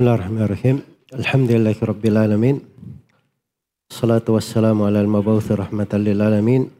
Bismillahirrahmanirrahim. 0.00 0.80
Alhamdulillahirabbil 1.12 2.16
alamin. 2.16 2.64
Salatu 3.92 4.32
wassalamu 4.32 4.88
ala 4.88 5.04
al-mab'uts 5.04 5.52
rahmatan 5.52 6.00
lil 6.08 6.24
alamin. 6.24 6.72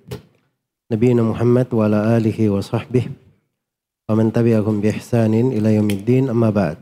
Nabiyina 0.88 1.20
Muhammad 1.20 1.68
wa 1.68 1.84
ala 1.84 2.16
alihi 2.16 2.48
wa 2.48 2.64
sahbihi 2.64 3.12
wa 4.08 4.16
man 4.16 4.32
tabi'ahum 4.32 4.80
bi 4.80 4.88
ihsanin 4.96 5.52
ila 5.52 5.68
yaumiddin 5.68 6.32
amma 6.32 6.48
ba'd. 6.48 6.80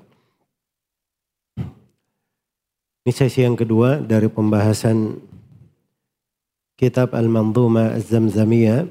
Ini 1.58 3.10
sesi 3.10 3.42
yang 3.42 3.58
kedua 3.58 3.98
dari 3.98 4.30
pembahasan 4.30 5.18
kitab 6.78 7.18
Al-Manzuma 7.18 7.98
Az-Zamzamiyah 7.98 8.86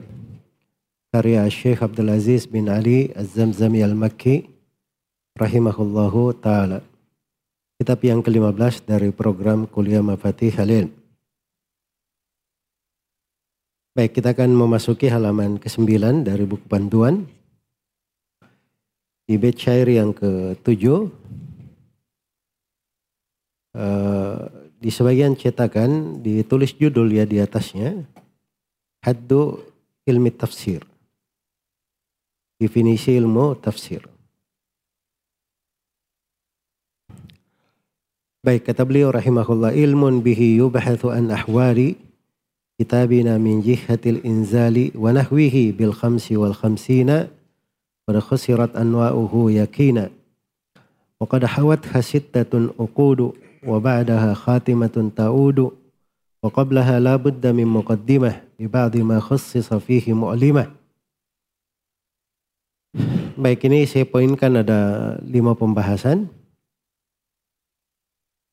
karya 1.16 1.48
Syekh 1.48 1.79
Abdul 1.79 2.11
Aziz 2.11 2.43
bin 2.43 2.68
Ali 2.68 3.16
Az-Zamzami 3.16 3.88
Al-Makki 3.88 4.52
rahimahullahu 5.39 6.36
taala. 6.43 6.84
Kitab 7.78 8.02
yang 8.02 8.25
ke-15 8.25 8.90
dari 8.90 9.13
program 9.13 9.70
Kuliah 9.70 10.02
Mafatih 10.02 10.49
Halil. 10.58 10.90
Baik, 13.94 14.18
kita 14.18 14.34
akan 14.34 14.49
memasuki 14.49 15.05
halaman 15.05 15.62
ke-9 15.62 16.26
dari 16.26 16.41
buku 16.49 16.66
panduan. 16.66 17.30
Di 19.30 19.38
bait 19.38 19.54
syair 19.54 19.85
yang 19.94 20.09
ke-7 20.09 21.05
uh, 23.77 24.41
di 24.82 24.90
sebagian 24.90 25.38
cetakan 25.38 26.18
ditulis 26.26 26.73
judul 26.73 27.13
ya 27.13 27.30
di 27.30 27.38
atasnya 27.38 28.09
Haddu 29.05 29.62
ilmi 30.09 30.34
tafsir. 30.34 30.82
Definisi 32.57 33.13
ilmu 33.13 33.54
tafsir. 33.62 34.16
Baik, 38.47 38.71
kata 38.71 38.87
beliau 38.87 39.11
rahimahullah, 39.11 39.75
ilmun 39.75 40.23
bihi 40.23 40.63
yubhathu 40.63 41.12
an 41.12 41.27
ahwali 41.35 41.99
kitabina 42.79 43.35
min 43.35 43.59
jihatil 43.59 44.23
inzali 44.23 44.95
wa 44.95 45.12
nahwihi 45.12 45.76
bil 45.76 45.91
khamsi 45.91 46.39
wal 46.39 46.55
khamsina 46.55 47.27
wa 48.07 48.15
khusirat 48.15 48.71
anwa'uhu 48.71 49.51
yakina. 49.51 50.07
Wa 51.20 51.27
qad 51.27 51.43
hawat 51.43 51.91
hasittatun 51.91 52.71
uqudu 52.79 53.35
wa 53.67 53.84
ba'daha 53.84 54.31
khatimatun 54.31 55.11
ta'udu 55.11 55.76
wa 56.39 56.48
qablaha 56.48 57.04
la 57.04 57.20
budda 57.20 57.51
min 57.51 57.67
muqaddimah 57.67 58.48
bi 58.55 58.71
ba'di 58.71 59.04
ma 59.04 59.20
khussisa 59.20 59.76
fihi 59.76 60.15
mu'limah. 60.15 60.71
Baik 63.35 63.67
ini 63.67 63.84
saya 63.84 64.07
poinkan 64.07 64.63
ada 64.63 64.79
lima 65.28 65.51
pembahasan. 65.51 66.37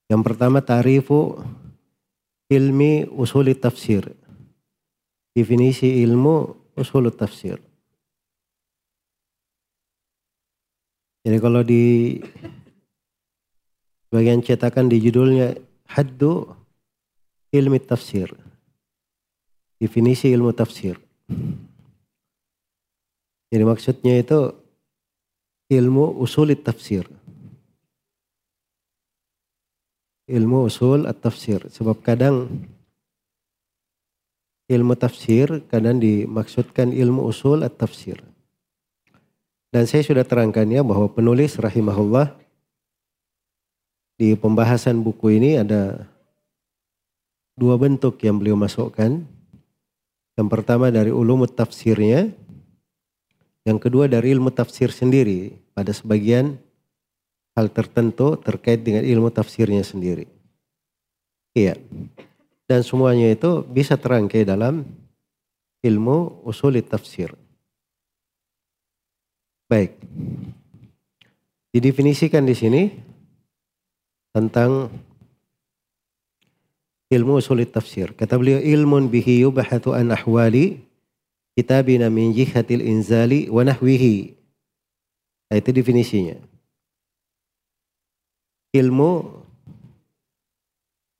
Yang 0.09 0.23
pertama 0.23 0.61
tarifu 0.61 1.41
ilmi 2.53 3.09
usul 3.09 3.49
tafsir. 3.57 4.13
Definisi 5.35 6.05
ilmu 6.05 6.55
usul 6.77 7.11
tafsir. 7.11 7.59
Jadi 11.25 11.39
kalau 11.41 11.65
di 11.65 12.21
bagian 14.13 14.45
cetakan 14.45 14.93
di 14.93 15.01
judulnya 15.01 15.57
haddu 15.89 16.53
ilmi 17.49 17.81
tafsir. 17.81 18.29
Definisi 19.81 20.29
ilmu 20.31 20.53
tafsir. 20.53 21.01
Jadi 23.49 23.65
maksudnya 23.65 24.21
itu 24.21 24.53
ilmu 25.73 26.21
usul 26.21 26.53
tafsir. 26.61 27.09
Ilmu 30.25 30.69
usul 30.69 31.05
at-tafsir. 31.05 31.69
Sebab 31.69 32.01
kadang 32.01 32.49
ilmu 34.65 34.97
tafsir 34.97 35.61
kadang 35.69 36.01
dimaksudkan 36.01 36.93
ilmu 36.93 37.29
usul 37.29 37.61
at-tafsir. 37.61 38.25
Dan 39.69 39.85
saya 39.91 40.07
sudah 40.07 40.25
terangkannya 40.25 40.81
bahwa 40.87 41.11
penulis 41.11 41.59
rahimahullah 41.59 42.33
di 44.15 44.39
pembahasan 44.39 45.03
buku 45.03 45.37
ini 45.37 45.59
ada 45.59 46.07
dua 47.59 47.75
bentuk 47.77 48.23
yang 48.23 48.39
beliau 48.39 48.55
masukkan. 48.55 49.27
Yang 50.35 50.49
pertama 50.51 50.91
dari 50.91 51.15
ulumut 51.15 51.55
tafsirnya, 51.55 52.31
yang 53.63 53.79
kedua 53.79 54.11
dari 54.11 54.35
ilmu 54.35 54.51
tafsir 54.51 54.91
sendiri 54.91 55.55
pada 55.75 55.95
sebagian 55.95 56.59
hal 57.55 57.71
tertentu 57.71 58.35
terkait 58.39 58.83
dengan 58.83 59.07
ilmu 59.07 59.31
tafsirnya 59.31 59.87
sendiri. 59.87 60.27
Iya. 61.55 61.79
Dan 62.67 62.83
semuanya 62.83 63.31
itu 63.31 63.63
bisa 63.63 63.95
terangkai 63.95 64.43
dalam 64.43 64.83
ilmu 65.87 66.43
usul 66.43 66.83
tafsir. 66.83 67.31
Baik. 69.71 69.95
Didefinisikan 71.71 72.43
di 72.47 72.55
sini 72.59 72.83
tentang 74.35 74.91
ilmu 77.15 77.39
usul 77.39 77.63
tafsir. 77.71 78.19
Kata 78.19 78.35
beliau 78.35 78.59
ilmun 78.59 79.07
bihi 79.07 79.47
yubahatu 79.47 79.95
an 79.95 80.11
ahwali 80.11 80.83
kitabina 81.55 82.11
min 82.11 82.35
jihatil 82.35 82.83
inzali 82.83 83.47
wa 83.47 83.63
nahwihi. 83.63 84.35
Nah, 85.51 85.57
itu 85.63 85.71
definisinya. 85.71 86.54
Ilmu 88.75 89.31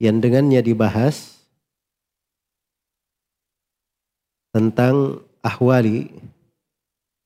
yang 0.03 0.19
dengannya 0.19 0.59
dibahas 0.59 1.39
tentang 4.51 5.23
ahwali 5.39 6.11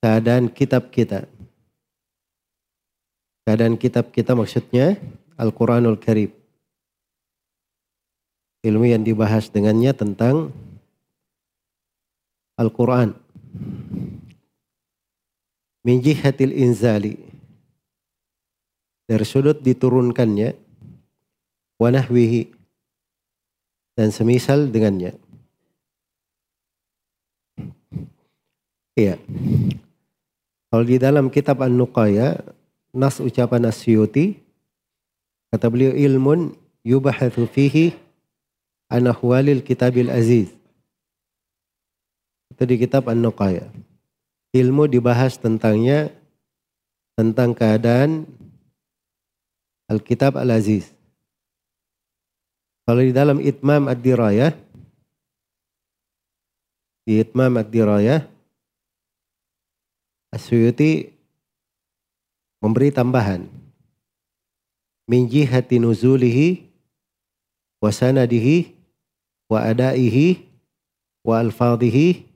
keadaan 0.06 0.54
kitab 0.54 0.94
kita. 0.94 1.26
Keadaan 3.50 3.74
kitab 3.82 4.14
kita 4.14 4.38
maksudnya 4.38 5.02
Al-Quranul 5.34 5.98
Karim. 5.98 6.30
Ilmu 8.62 8.86
yang 8.86 9.02
dibahas 9.02 9.50
dengannya 9.50 9.98
tentang 9.98 10.54
Al-Quran. 12.60 13.16
Min 15.88 16.04
inzali. 16.04 17.29
Dari 19.10 19.26
sudut 19.26 19.58
diturunkannya. 19.66 20.54
Wanahwihi. 21.82 22.54
Dan 23.98 24.14
semisal 24.14 24.70
dengannya. 24.70 25.18
Iya. 28.94 29.18
Kalau 30.70 30.86
di 30.86 31.02
dalam 31.02 31.34
kitab 31.34 31.66
An-Nuqaya, 31.66 32.38
nas 32.94 33.18
ucapan 33.18 33.66
Asyuti, 33.66 34.38
kata 35.50 35.66
beliau 35.66 35.98
ilmun 35.98 36.54
yubahathu 36.86 37.50
fihi 37.50 37.98
anahwalil 38.92 39.66
kitabil 39.66 40.14
aziz. 40.14 40.54
Itu 42.54 42.64
di 42.70 42.76
kitab 42.78 43.10
An-Nuqaya. 43.10 43.66
Ilmu 44.54 44.86
dibahas 44.86 45.38
tentangnya 45.42 46.14
tentang 47.18 47.58
keadaan 47.58 48.30
Alkitab 49.90 50.38
Al-Aziz. 50.38 50.94
Kalau 52.86 53.02
di 53.02 53.10
dalam 53.10 53.42
Itmam 53.42 53.90
Ad-Dirayah, 53.90 54.54
di 57.10 57.18
Itmam 57.18 57.58
Ad-Dirayah, 57.58 58.22
Asyuyuti 60.30 61.10
memberi 62.62 62.94
tambahan. 62.94 63.50
Min 65.10 65.26
jihati 65.26 65.82
nuzulihi 65.82 66.70
wa 67.82 67.90
sanadihi 67.90 68.78
wa 69.50 69.66
adaihi 69.66 70.46
wa 71.26 71.42
alfadhihi 71.42 72.30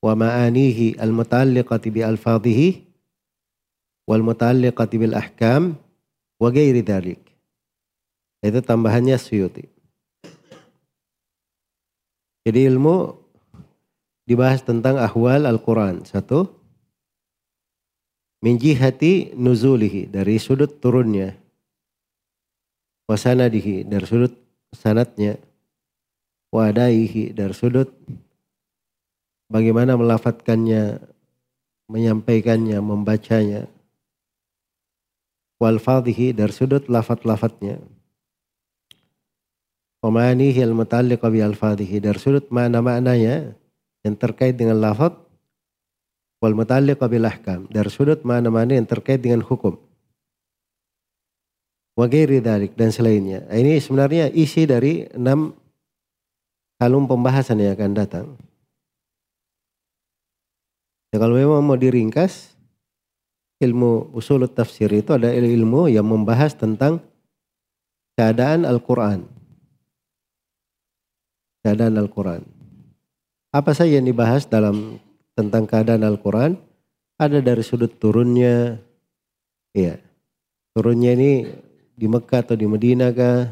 wa 0.00 0.16
ma'anihi 0.16 0.96
al-muta'alliqati 0.96 1.88
bi 1.92 2.00
alfadhihi 2.00 2.68
wal 4.08 4.24
muta'alliqati 4.24 4.96
bil 4.96 5.12
ahkam 5.12 5.76
wa 6.40 6.48
ghairi 6.48 6.80
dhalik. 6.80 7.20
Itu 8.40 8.64
tambahannya 8.64 9.20
Suyuti. 9.20 9.68
Jadi 12.48 12.64
ilmu 12.72 13.12
dibahas 14.24 14.64
tentang 14.64 14.96
ahwal 14.96 15.44
Al-Quran. 15.44 16.08
Satu. 16.08 16.48
Min 18.40 18.56
jihati 18.56 19.36
nuzulihi. 19.36 20.08
Dari 20.08 20.40
sudut 20.40 20.80
turunnya. 20.80 21.36
Wasanadihi. 23.04 23.84
Dari 23.84 24.08
sudut 24.08 24.32
sanatnya. 24.72 25.36
Wadaihi. 26.48 27.36
Dari 27.36 27.52
sudut 27.52 27.92
bagaimana 29.52 30.00
melafatkannya, 30.00 30.96
menyampaikannya, 31.92 32.78
membacanya. 32.80 33.68
Wal 35.60 35.76
fadhihi 35.76 36.32
dari 36.32 36.50
sudut 36.50 36.88
lafat-lafatnya. 36.88 37.78
Omanihi 40.00 40.64
al 40.64 40.72
muta'alliqa 40.72 41.28
bi 41.28 41.44
al 41.44 41.52
fadhihi 41.52 42.00
dari 42.00 42.16
sudut 42.16 42.48
makna-maknanya 42.48 43.52
yang 44.00 44.16
terkait 44.16 44.56
dengan 44.56 44.80
lafat 44.80 45.12
wal 46.40 46.56
muta'alliqa 46.56 47.04
bil 47.04 47.28
ahkam 47.28 47.68
dari 47.68 47.92
sudut 47.92 48.24
makna-makna 48.24 48.80
yang 48.80 48.88
terkait 48.88 49.20
dengan 49.20 49.44
hukum. 49.44 49.76
Wa 52.00 52.08
ghairi 52.08 52.40
dan 52.40 52.88
selainnya. 52.88 53.44
Ini 53.52 53.76
sebenarnya 53.76 54.32
isi 54.32 54.64
dari 54.64 55.04
enam 55.12 55.52
kalung 56.80 57.04
pembahasan 57.04 57.60
yang 57.60 57.76
akan 57.76 57.92
datang. 57.92 58.26
Ya, 61.12 61.20
kalau 61.20 61.36
memang 61.36 61.60
mau 61.60 61.76
diringkas, 61.76 62.49
ilmu 63.60 64.16
usul 64.16 64.48
tafsir 64.48 64.88
itu 64.90 65.12
ada 65.12 65.28
ilmu 65.30 65.92
yang 65.92 66.08
membahas 66.08 66.56
tentang 66.56 67.04
keadaan 68.16 68.64
Al-Quran. 68.64 69.28
Keadaan 71.60 72.00
Al-Quran. 72.00 72.40
Apa 73.52 73.76
saja 73.76 74.00
yang 74.00 74.08
dibahas 74.08 74.48
dalam 74.48 74.96
tentang 75.36 75.68
keadaan 75.68 76.00
Al-Quran? 76.08 76.56
Ada 77.20 77.44
dari 77.44 77.60
sudut 77.60 78.00
turunnya, 78.00 78.80
ya, 79.76 80.00
turunnya 80.72 81.12
ini 81.12 81.52
di 81.92 82.08
Mekah 82.08 82.40
atau 82.48 82.56
di 82.56 82.64
Medina 82.64 83.12
kah? 83.12 83.44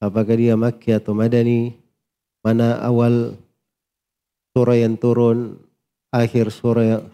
Apakah 0.00 0.32
dia 0.32 0.56
Makki 0.56 0.96
atau 0.96 1.12
Madani? 1.12 1.76
Mana 2.40 2.80
awal 2.80 3.36
surah 4.56 4.80
yang 4.80 4.96
turun, 4.96 5.60
akhir 6.08 6.48
surah 6.48 7.04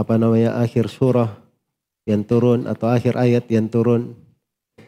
apa 0.00 0.16
namanya 0.16 0.56
akhir 0.56 0.88
surah 0.88 1.36
yang 2.08 2.24
turun 2.24 2.64
atau 2.64 2.88
akhir 2.88 3.20
ayat 3.20 3.44
yang 3.52 3.68
turun. 3.68 4.16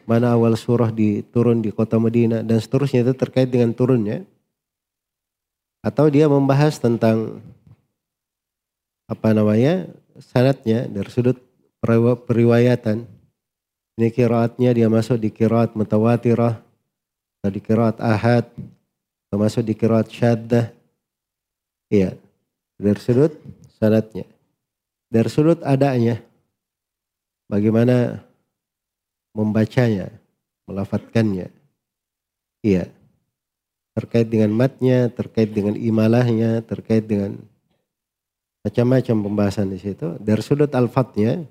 Mana 0.09 0.32
awal 0.32 0.56
surah 0.56 0.88
diturun 0.88 1.61
di 1.61 1.69
kota 1.69 2.00
Medina 2.00 2.41
dan 2.41 2.59
seterusnya 2.59 3.05
itu 3.05 3.12
terkait 3.12 3.53
dengan 3.53 3.76
turunnya. 3.76 4.25
Atau 5.85 6.09
dia 6.09 6.26
membahas 6.26 6.81
tentang 6.81 7.44
apa 9.05 9.37
namanya 9.37 9.93
sanatnya 10.17 10.88
dari 10.88 11.11
sudut 11.12 11.37
periwayatan. 12.25 13.05
Ini 14.00 14.09
kiraatnya 14.09 14.73
dia 14.73 14.88
masuk 14.88 15.20
di 15.20 15.29
kiraat 15.29 15.76
mutawatirah 15.76 16.56
atau 17.38 17.50
di 17.53 17.61
kiraat 17.61 18.00
ahad 18.00 18.49
atau 19.29 19.37
masuk 19.37 19.62
di 19.62 19.76
kiraat 19.76 20.09
syaddah. 20.09 20.73
Iya 21.93 22.17
dari 22.82 22.99
sudut 22.99 23.32
sanatnya 23.79 24.26
dari 25.12 25.29
sudut 25.29 25.61
adanya 25.61 26.25
bagaimana 27.53 28.25
membacanya 29.37 30.09
melafatkannya. 30.64 31.53
Iya 32.64 32.88
terkait 33.93 34.32
dengan 34.32 34.49
matnya 34.56 35.12
terkait 35.12 35.53
dengan 35.53 35.76
imalahnya 35.76 36.64
terkait 36.64 37.05
dengan 37.05 37.37
macam-macam 38.64 39.17
pembahasan 39.29 39.69
di 39.69 39.76
situ. 39.76 40.17
Dari 40.17 40.41
sudut 40.41 40.73
alfatnya 40.73 41.44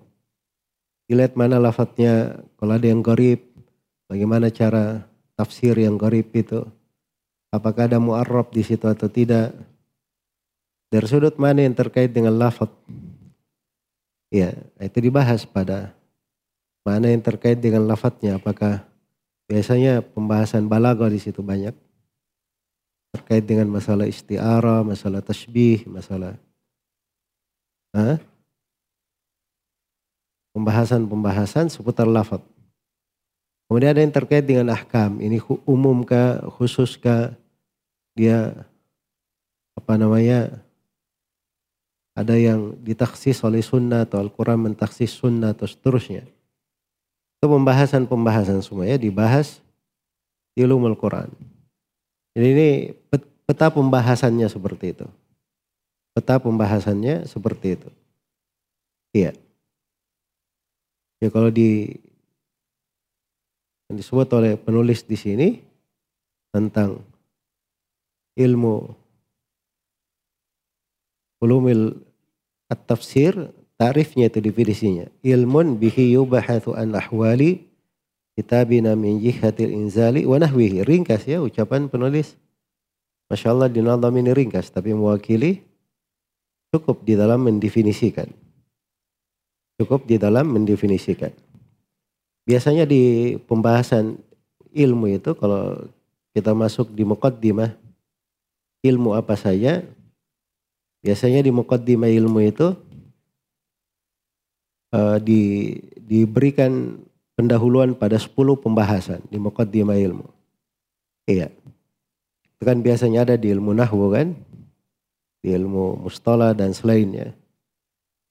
dilihat 1.05 1.37
mana 1.37 1.61
lafadznya 1.61 2.41
kalau 2.57 2.73
ada 2.73 2.87
yang 2.89 3.05
gorib 3.05 3.45
bagaimana 4.09 4.49
cara 4.49 5.05
tafsir 5.37 5.77
yang 5.77 6.01
gorib 6.01 6.33
itu. 6.33 6.65
Apakah 7.51 7.91
ada 7.91 7.99
mu'arrab 7.99 8.49
di 8.55 8.63
situ 8.63 8.87
atau 8.87 9.11
tidak. 9.11 9.51
Dari 10.87 11.03
sudut 11.03 11.35
mana 11.35 11.67
yang 11.67 11.75
terkait 11.75 12.09
dengan 12.09 12.39
lafadz 12.39 12.73
ya 14.31 14.55
itu 14.79 14.97
dibahas 15.03 15.43
pada 15.43 15.93
mana 16.81 17.11
yang 17.11 17.21
terkait 17.21 17.59
dengan 17.61 17.85
lafadznya 17.85 18.39
apakah 18.39 18.81
biasanya 19.45 20.01
pembahasan 20.01 20.65
balaghah 20.65 21.11
di 21.11 21.19
situ 21.21 21.43
banyak 21.43 21.75
terkait 23.11 23.43
dengan 23.43 23.67
masalah 23.67 24.07
istiara, 24.07 24.81
masalah 24.87 25.19
tasbih, 25.19 25.83
masalah 25.83 26.39
pembahasan-pembahasan 30.55 31.67
seputar 31.67 32.07
lafaz. 32.07 32.39
Kemudian 33.67 33.91
ada 33.95 34.03
yang 34.03 34.15
terkait 34.15 34.43
dengan 34.43 34.71
ahkam. 34.71 35.19
Ini 35.19 35.39
umum 35.63 36.03
kah, 36.03 36.43
khusus 36.59 36.99
kah, 36.99 37.35
dia 38.15 38.67
apa 39.75 39.93
namanya, 39.95 40.63
ada 42.21 42.37
yang 42.37 42.77
ditaksis 42.81 43.41
oleh 43.41 43.65
sunnah 43.65 44.05
atau 44.05 44.21
Al-Quran 44.21 44.71
mentaksis 44.71 45.11
sunnah 45.11 45.51
atau 45.57 45.65
seterusnya. 45.65 46.23
Itu 47.37 47.45
pembahasan-pembahasan 47.49 48.61
semuanya 48.61 49.01
dibahas 49.01 49.59
di 50.53 50.61
ulum 50.61 50.85
Al-Quran. 50.85 51.33
Jadi 52.37 52.47
ini 52.47 52.69
peta 53.45 53.67
pembahasannya 53.73 54.47
seperti 54.47 54.93
itu. 54.95 55.07
Peta 56.13 56.37
pembahasannya 56.37 57.25
seperti 57.27 57.67
itu. 57.81 57.89
Iya. 59.11 59.35
Ya 61.19 61.29
kalau 61.29 61.51
di 61.51 61.99
disebut 63.91 64.27
oleh 64.31 64.55
penulis 64.55 65.03
di 65.03 65.19
sini 65.19 65.59
tentang 66.55 67.03
ilmu 68.39 69.01
ulumil 71.41 71.99
at-tafsir 72.71 73.51
tarifnya 73.75 74.31
itu 74.31 74.39
definisinya. 74.39 75.11
Ilmun 75.19 75.75
bihi 75.75 76.15
yubahathu 76.15 76.71
an 76.71 76.95
ahwali 76.95 77.67
kitabina 78.39 78.95
min 78.95 79.19
jihatil 79.19 79.75
inzali 79.75 80.23
wa 80.23 80.39
nahwihi. 80.39 80.87
Ringkas 80.87 81.27
ya 81.27 81.43
ucapan 81.43 81.91
penulis. 81.91 82.39
Masya 83.27 83.51
Allah 83.51 83.67
dinadam 83.67 84.15
ini 84.15 84.31
ringkas 84.31 84.71
tapi 84.71 84.95
mewakili 84.95 85.59
cukup 86.71 87.03
di 87.03 87.19
dalam 87.19 87.43
mendefinisikan. 87.43 88.31
Cukup 89.75 90.07
di 90.07 90.15
dalam 90.15 90.47
mendefinisikan. 90.47 91.35
Biasanya 92.47 92.87
di 92.87 93.35
pembahasan 93.43 94.19
ilmu 94.71 95.11
itu 95.19 95.35
kalau 95.35 95.89
kita 96.31 96.55
masuk 96.55 96.95
di 96.95 97.03
muqaddimah 97.03 97.75
ilmu 98.81 99.13
apa 99.13 99.37
saja, 99.37 99.83
biasanya 101.01 101.41
di 101.41 101.51
muqaddimah 101.53 102.09
ilmu 102.09 102.39
itu 102.45 102.73
uh, 104.93 105.17
di, 105.21 105.75
diberikan 105.97 107.01
pendahuluan 107.35 107.97
pada 107.97 108.21
10 108.21 108.33
pembahasan 108.61 109.21
di 109.27 109.41
muqaddimah 109.41 109.97
ilmu. 109.97 110.25
Iya. 111.25 111.49
Itu 112.57 112.63
kan 112.63 112.85
biasanya 112.85 113.25
ada 113.25 113.35
di 113.35 113.49
ilmu 113.49 113.73
nahwu 113.73 114.13
kan, 114.13 114.37
di 115.41 115.49
ilmu 115.49 116.05
mustalah 116.05 116.53
dan 116.53 116.71
selainnya 116.71 117.33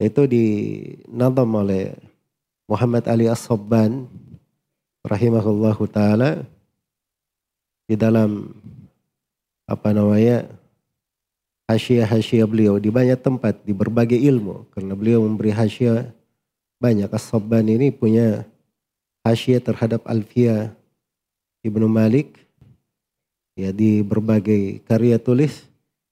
itu 0.00 0.24
dinadam 0.24 1.60
oleh 1.60 1.92
Muhammad 2.64 3.04
Ali 3.04 3.28
As-Sabban 3.28 4.08
rahimahullahu 5.04 5.84
taala 5.92 6.48
di 7.84 8.00
dalam 8.00 8.48
apa 9.68 9.92
namanya 9.92 10.48
hasyiah-hasyiah 11.70 12.50
beliau 12.50 12.74
di 12.82 12.90
banyak 12.90 13.22
tempat 13.22 13.62
di 13.62 13.70
berbagai 13.70 14.18
ilmu. 14.18 14.66
Karena 14.74 14.98
beliau 14.98 15.22
memberi 15.22 15.54
hasyiah 15.54 16.10
banyak. 16.82 17.06
As-Sabban 17.06 17.70
ini 17.70 17.94
punya 17.94 18.42
hasyiah 19.22 19.62
terhadap 19.62 20.02
Alfiyah 20.10 20.74
Ibnu 21.62 21.86
Malik. 21.86 22.34
Ya 23.54 23.70
di 23.70 24.02
berbagai 24.02 24.82
karya 24.90 25.22
tulis. 25.22 25.70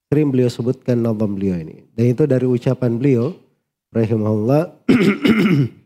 Sering 0.08 0.30
beliau 0.30 0.48
sebutkan 0.48 1.02
nazam 1.02 1.34
beliau 1.34 1.58
ini. 1.58 1.84
Dan 1.92 2.14
itu 2.14 2.24
dari 2.24 2.46
ucapan 2.46 2.96
beliau 2.96 3.34
rahimahullah 3.92 4.72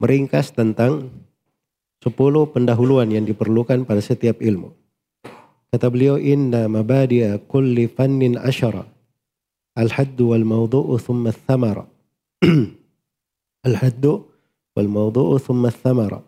meringkas 0.00 0.52
tentang 0.52 1.08
10 2.04 2.54
pendahuluan 2.54 3.08
yang 3.10 3.26
diperlukan 3.26 3.84
pada 3.84 4.00
setiap 4.00 4.40
ilmu. 4.40 4.72
Kata 5.72 5.90
beliau, 5.90 6.16
inna 6.20 6.70
mabadi'a 6.70 7.42
kulli 7.50 7.90
fannin 7.90 8.38
asyara. 8.38 8.86
Al-haddu 9.76 10.32
wal 10.32 10.46
mawdu'u 10.46 10.96
thumma 10.96 11.34
thamara. 11.34 11.84
Al-haddu 13.66 14.24
wal 14.78 14.88
mawdu'u 14.88 15.36
thumma 15.42 15.74
thamara. 15.74 16.22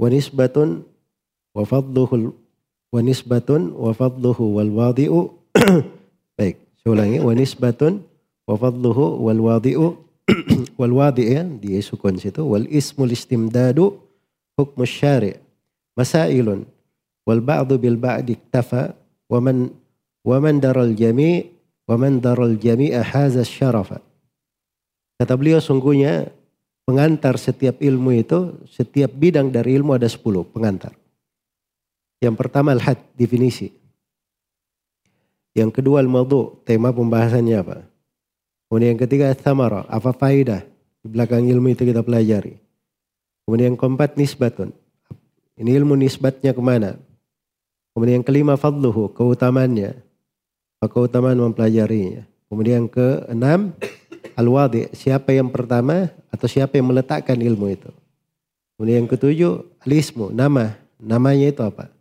Wa 0.00 0.06
nisbatun 0.08 0.86
wa 1.52 1.66
fadluhu 1.66 2.32
wa 2.94 2.98
nisbatun 3.04 3.74
wa 3.76 3.92
fadluhu 3.92 4.56
wal 4.56 4.72
wadi'u. 4.72 5.34
Baik, 6.38 6.56
saya 6.80 6.90
ulangi. 6.94 7.18
Wa 7.20 7.36
nisbatun 7.36 8.00
wa 8.48 8.54
fadluhu 8.56 9.20
wal 9.28 9.40
wadi'u 9.44 9.98
wal 10.78 10.94
wadi' 10.94 11.36
ya 11.36 11.42
di 11.44 11.76
sukun 11.82 12.16
situ 12.16 12.46
wal 12.46 12.64
ismul 12.70 13.10
istimdadu 13.10 13.98
hukmu 14.56 14.86
syari' 14.86 15.36
masailun 15.98 16.64
wal 17.24 17.42
ba'du 17.42 17.76
bil 17.76 18.00
ba'di 18.00 18.36
iktafa 18.36 18.96
wa 19.28 19.38
man 19.38 19.72
wa 20.24 20.36
man 20.38 20.60
daral 20.60 20.92
jami' 20.92 21.48
wa 21.88 21.96
daral 21.96 22.54
syarafa 23.44 23.98
kata 25.18 25.32
beliau 25.36 25.60
sungguhnya 25.60 26.32
pengantar 26.90 27.38
setiap 27.38 27.78
ilmu 27.78 28.18
itu, 28.18 28.58
setiap 28.66 29.14
bidang 29.14 29.54
dari 29.54 29.78
ilmu 29.78 29.94
ada 29.94 30.10
10 30.10 30.42
pengantar. 30.50 30.90
Yang 32.18 32.34
pertama 32.34 32.74
al-had, 32.74 32.98
definisi. 33.14 33.70
Yang 35.54 35.78
kedua 35.78 36.02
al-madu, 36.02 36.58
tema 36.66 36.90
pembahasannya 36.90 37.56
apa. 37.62 37.86
Kemudian 38.66 38.98
yang 38.98 39.02
ketiga 39.06 39.30
thamara, 39.38 39.86
apa 39.86 40.10
faidah 40.10 40.66
di 40.98 41.06
belakang 41.06 41.46
ilmu 41.46 41.78
itu 41.78 41.86
kita 41.86 42.02
pelajari. 42.02 42.58
Kemudian 43.46 43.74
yang 43.74 43.78
keempat 43.78 44.18
nisbatun. 44.18 44.74
Ini 45.54 45.70
ilmu 45.78 45.94
nisbatnya 45.94 46.50
ke 46.50 46.62
mana? 46.62 46.98
Kemudian 47.92 48.22
yang 48.22 48.26
kelima 48.26 48.54
fadluhu, 48.54 49.10
keutamannya. 49.12 49.98
Keutamaan 50.80 51.36
mempelajarinya. 51.36 52.24
Kemudian 52.48 52.86
yang 52.86 52.88
keenam 52.88 53.60
al-wadi, 54.34 54.88
siapa 54.96 55.30
yang 55.36 55.52
pertama 55.52 56.08
atau 56.32 56.48
siapa 56.48 56.80
yang 56.80 56.88
meletakkan 56.88 57.36
ilmu 57.36 57.66
itu. 57.68 57.90
Kemudian 58.74 59.04
yang 59.04 59.10
ketujuh 59.12 59.52
alismu, 59.84 60.32
nama. 60.32 60.80
Namanya 60.96 61.52
itu 61.52 61.60
apa? 61.60 61.92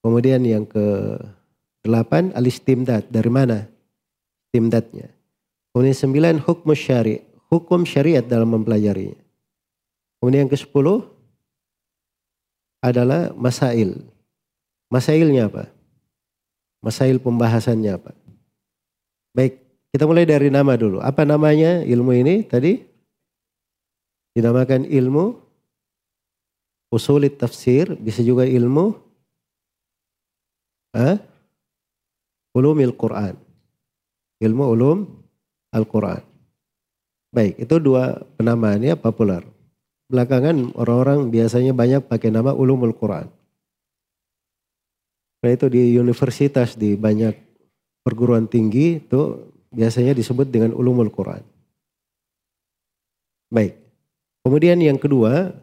Kemudian 0.00 0.40
yang 0.44 0.64
ke 0.64 1.20
delapan 1.84 2.32
alistimdad, 2.32 3.04
dari 3.12 3.28
mana? 3.28 3.68
Timdatnya. 4.48 5.12
Kemudian 5.72 5.92
sembilan 5.92 6.34
hukum 6.40 6.72
syari, 6.72 7.20
hukum 7.52 7.84
syariat 7.84 8.24
dalam 8.24 8.56
mempelajarinya. 8.56 9.20
Kemudian 10.18 10.48
yang 10.48 10.52
ke 10.52 10.58
sepuluh 10.58 11.04
adalah 12.80 13.30
masail. 13.36 14.00
Masailnya 14.88 15.52
apa? 15.52 15.68
Masail 16.80 17.20
pembahasannya 17.20 17.92
apa? 17.92 18.12
Baik, 19.36 19.60
kita 19.92 20.08
mulai 20.08 20.24
dari 20.24 20.48
nama 20.48 20.72
dulu. 20.76 21.00
Apa 21.04 21.28
namanya 21.28 21.84
ilmu 21.84 22.12
ini 22.16 22.44
tadi? 22.44 22.80
Dinamakan 24.32 24.88
ilmu 24.88 25.36
usulit 26.88 27.36
tafsir, 27.36 27.92
bisa 28.00 28.24
juga 28.24 28.48
ilmu 28.48 28.96
ah, 30.96 31.20
ulumil 32.56 32.96
Quran. 32.96 33.36
Ilmu 34.38 34.64
ulum 34.72 34.98
Al-Quran. 35.74 36.22
Baik, 37.28 37.60
itu 37.60 37.76
dua 37.76 38.24
penamaannya 38.40 38.96
populer. 38.96 39.44
Belakangan 40.08 40.72
orang-orang 40.80 41.28
biasanya 41.28 41.76
banyak 41.76 42.08
pakai 42.08 42.32
nama 42.32 42.56
ulumul 42.56 42.96
Quran. 42.96 43.28
Nah 45.38 45.50
itu 45.54 45.66
di 45.70 45.94
universitas, 45.94 46.74
di 46.74 46.98
banyak 46.98 47.34
perguruan 48.02 48.50
tinggi 48.50 48.98
itu 48.98 49.52
biasanya 49.70 50.16
disebut 50.16 50.48
dengan 50.50 50.74
ulumul 50.74 51.12
Quran. 51.12 51.44
Baik. 53.52 53.78
Kemudian 54.42 54.80
yang 54.80 54.96
kedua, 54.96 55.54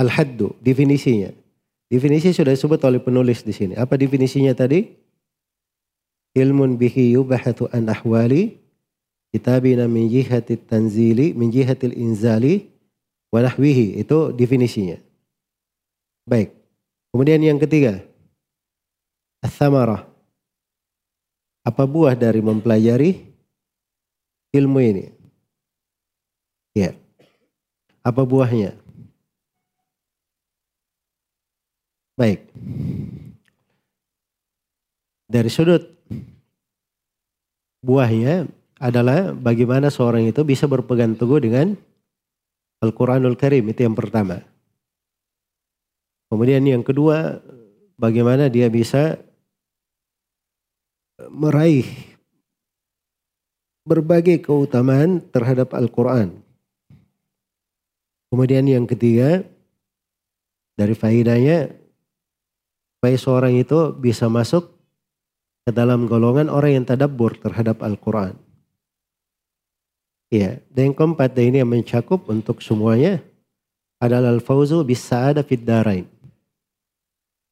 al-haddu, 0.00 0.56
definisinya. 0.58 1.30
Definisi 1.92 2.32
sudah 2.32 2.56
disebut 2.56 2.80
oleh 2.88 2.98
penulis 2.98 3.44
di 3.44 3.52
sini. 3.52 3.76
Apa 3.76 4.00
definisinya 4.00 4.56
tadi? 4.56 4.88
Ilmun 6.32 6.80
bihi 6.80 7.12
yubahathu 7.12 7.68
an 7.68 7.92
ahwali 7.92 8.56
kitabina 9.28 9.84
min 9.84 10.08
jihati 10.08 10.56
tanzili 10.56 11.36
min 11.36 11.52
jihatil 11.52 11.92
inzali 11.92 12.72
wa 13.28 13.44
nahwihi. 13.44 14.00
Itu 14.00 14.32
definisinya. 14.32 14.96
Baik. 16.24 16.56
Kemudian 17.12 17.44
yang 17.44 17.60
ketiga, 17.60 18.00
Athamarah. 19.42 20.06
Apa 21.66 21.86
buah 21.86 22.14
dari 22.14 22.38
mempelajari 22.38 23.10
ilmu 24.54 24.78
ini? 24.78 25.04
Ya. 26.74 26.94
Apa 28.02 28.22
buahnya? 28.22 28.78
Baik. 32.18 32.46
Dari 35.26 35.50
sudut 35.50 35.86
buahnya 37.82 38.46
adalah 38.82 39.34
bagaimana 39.34 39.90
seorang 39.90 40.26
itu 40.26 40.42
bisa 40.42 40.66
berpegang 40.66 41.14
teguh 41.18 41.38
dengan 41.42 41.74
Al-Quranul 42.82 43.38
Karim. 43.38 43.70
Itu 43.70 43.86
yang 43.86 43.94
pertama. 43.94 44.42
Kemudian 46.26 46.66
yang 46.66 46.82
kedua, 46.82 47.38
bagaimana 47.94 48.50
dia 48.50 48.66
bisa 48.66 49.20
meraih 51.28 51.88
berbagai 53.82 54.38
keutamaan 54.42 55.18
terhadap 55.34 55.74
Al-Quran. 55.74 56.38
Kemudian 58.30 58.64
yang 58.64 58.88
ketiga, 58.88 59.44
dari 60.78 60.96
faedahnya, 60.96 61.68
supaya 62.96 63.16
seorang 63.18 63.54
itu 63.60 63.92
bisa 63.92 64.30
masuk 64.30 64.72
ke 65.66 65.70
dalam 65.74 66.08
golongan 66.08 66.48
orang 66.48 66.80
yang 66.80 66.86
tadabbur 66.88 67.36
terhadap 67.36 67.84
Al-Quran. 67.84 68.38
Ya, 70.32 70.64
dan 70.72 70.90
yang 70.90 70.96
keempat, 70.96 71.36
dan 71.36 71.52
ini 71.52 71.60
yang 71.60 71.68
mencakup 71.68 72.24
untuk 72.32 72.64
semuanya, 72.64 73.20
adalah 74.00 74.32
al-fauzu 74.32 74.80
bis 74.80 75.04
sa'ada 75.04 75.44
fid 75.44 75.62
darain. 75.62 76.08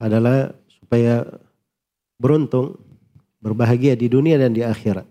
Adalah 0.01 0.57
supaya 0.67 1.29
beruntung 2.17 2.81
Berbahagia 3.41 3.97
di 3.97 4.07
dunia 4.13 4.37
dan 4.37 4.53
di 4.53 4.61
akhirat. 4.61 5.09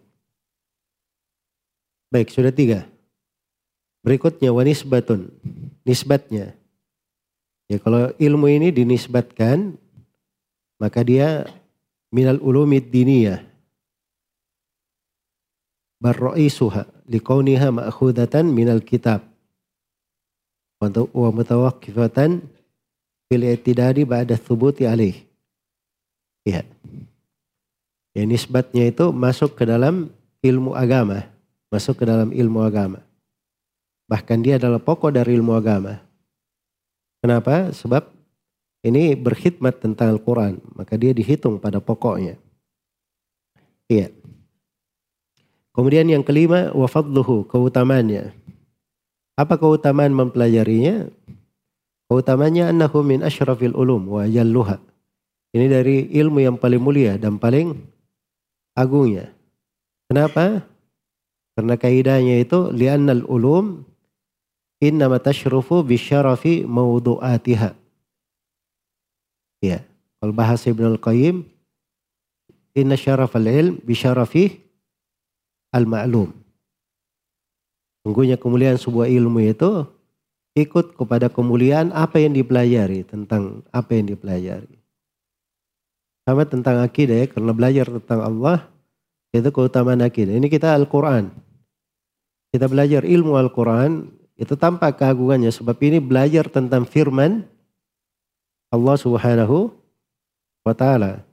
Baik, 2.14 2.30
sudah 2.30 2.54
tiga. 2.54 2.86
Berikutnya 4.06 4.54
wanisbatun. 4.54 5.34
Nisbatnya. 5.86 6.54
Ya 7.70 7.78
kalau 7.78 8.10
ilmu 8.18 8.50
ini 8.50 8.74
dinisbatkan, 8.74 9.78
maka 10.82 11.06
dia 11.06 11.46
minal 12.10 12.42
ulumid 12.42 12.90
diniyah. 12.90 13.46
Barro'isuha 16.02 16.88
liqauniha 17.12 17.70
ma'khudatan 17.70 18.50
minal 18.50 18.82
kitab. 18.82 19.22
Wa 20.80 21.30
mutawakkifatan 21.30 22.40
fil 23.28 23.44
i'tidadi 23.44 24.08
ba'da 24.08 24.40
thubuti 24.40 24.88
alaih. 24.88 25.20
Ya. 26.48 26.64
Ya 28.20 28.28
nisbatnya 28.28 28.92
itu 28.92 29.16
masuk 29.16 29.56
ke 29.56 29.64
dalam 29.64 30.12
ilmu 30.44 30.76
agama. 30.76 31.24
Masuk 31.72 32.04
ke 32.04 32.04
dalam 32.04 32.36
ilmu 32.36 32.60
agama. 32.68 33.00
Bahkan 34.12 34.44
dia 34.44 34.60
adalah 34.60 34.84
pokok 34.84 35.16
dari 35.16 35.40
ilmu 35.40 35.56
agama. 35.56 36.04
Kenapa? 37.24 37.72
Sebab 37.72 38.12
ini 38.84 39.16
berkhidmat 39.16 39.80
tentang 39.80 40.20
Al-Quran. 40.20 40.60
Maka 40.76 41.00
dia 41.00 41.16
dihitung 41.16 41.64
pada 41.64 41.80
pokoknya. 41.80 42.36
Iya. 43.88 44.12
Kemudian 45.72 46.12
yang 46.12 46.28
kelima, 46.28 46.76
wafadluhu, 46.76 47.48
keutamannya. 47.48 48.36
Apa 49.40 49.56
keutamaan 49.56 50.12
mempelajarinya? 50.12 51.08
Keutamanya 52.12 52.68
annahu 52.68 53.00
min 53.00 53.24
ashrafil 53.24 53.72
ulum 53.80 54.12
wa 54.12 54.28
jalluha. 54.28 54.76
Ini 55.56 55.72
dari 55.72 56.12
ilmu 56.20 56.44
yang 56.44 56.60
paling 56.60 56.84
mulia 56.84 57.16
dan 57.16 57.40
paling 57.40 57.99
agungnya. 58.80 59.28
Kenapa? 60.08 60.64
Karena 61.60 61.76
kaidahnya 61.76 62.40
itu 62.40 62.72
li'annal 62.72 63.28
ulum 63.28 63.84
innama 64.80 65.20
tashrufu 65.20 65.84
bisyarafi 65.84 66.64
mawdu'atiha. 66.64 67.76
Ya, 69.60 69.84
kalau 70.24 70.32
bahasa 70.32 70.72
Ibn 70.72 70.96
Al-Qayyim 70.96 71.44
inna 72.80 72.96
syarafal 72.96 73.44
ilm 73.44 73.84
bisyarafi 73.84 74.56
al-ma'lum. 75.76 76.32
Sungguhnya 78.08 78.40
kemuliaan 78.40 78.80
sebuah 78.80 79.12
ilmu 79.12 79.44
itu 79.44 79.84
ikut 80.56 80.96
kepada 80.96 81.28
kemuliaan 81.28 81.92
apa 81.92 82.24
yang 82.24 82.32
dipelajari, 82.32 83.04
tentang 83.04 83.68
apa 83.76 84.00
yang 84.00 84.16
dipelajari. 84.16 84.79
Sama 86.30 86.46
tentang 86.46 86.78
akidah 86.86 87.26
ya, 87.26 87.28
karena 87.34 87.58
belajar 87.58 87.90
tentang 87.90 88.22
Allah 88.22 88.70
itu 89.34 89.50
keutamaan 89.50 90.06
akidah. 90.06 90.38
Ini 90.38 90.46
kita 90.46 90.78
Al-Quran. 90.78 91.34
Kita 92.54 92.70
belajar 92.70 93.02
ilmu 93.02 93.34
Al-Quran, 93.34 94.14
itu 94.38 94.54
tampak 94.54 95.02
keagungannya. 95.02 95.50
Sebab 95.50 95.74
ini 95.82 95.98
belajar 95.98 96.46
tentang 96.46 96.86
firman 96.86 97.50
Allah 98.70 98.94
subhanahu 98.94 99.74
wa 100.62 100.74
ta'ala. 100.78 101.26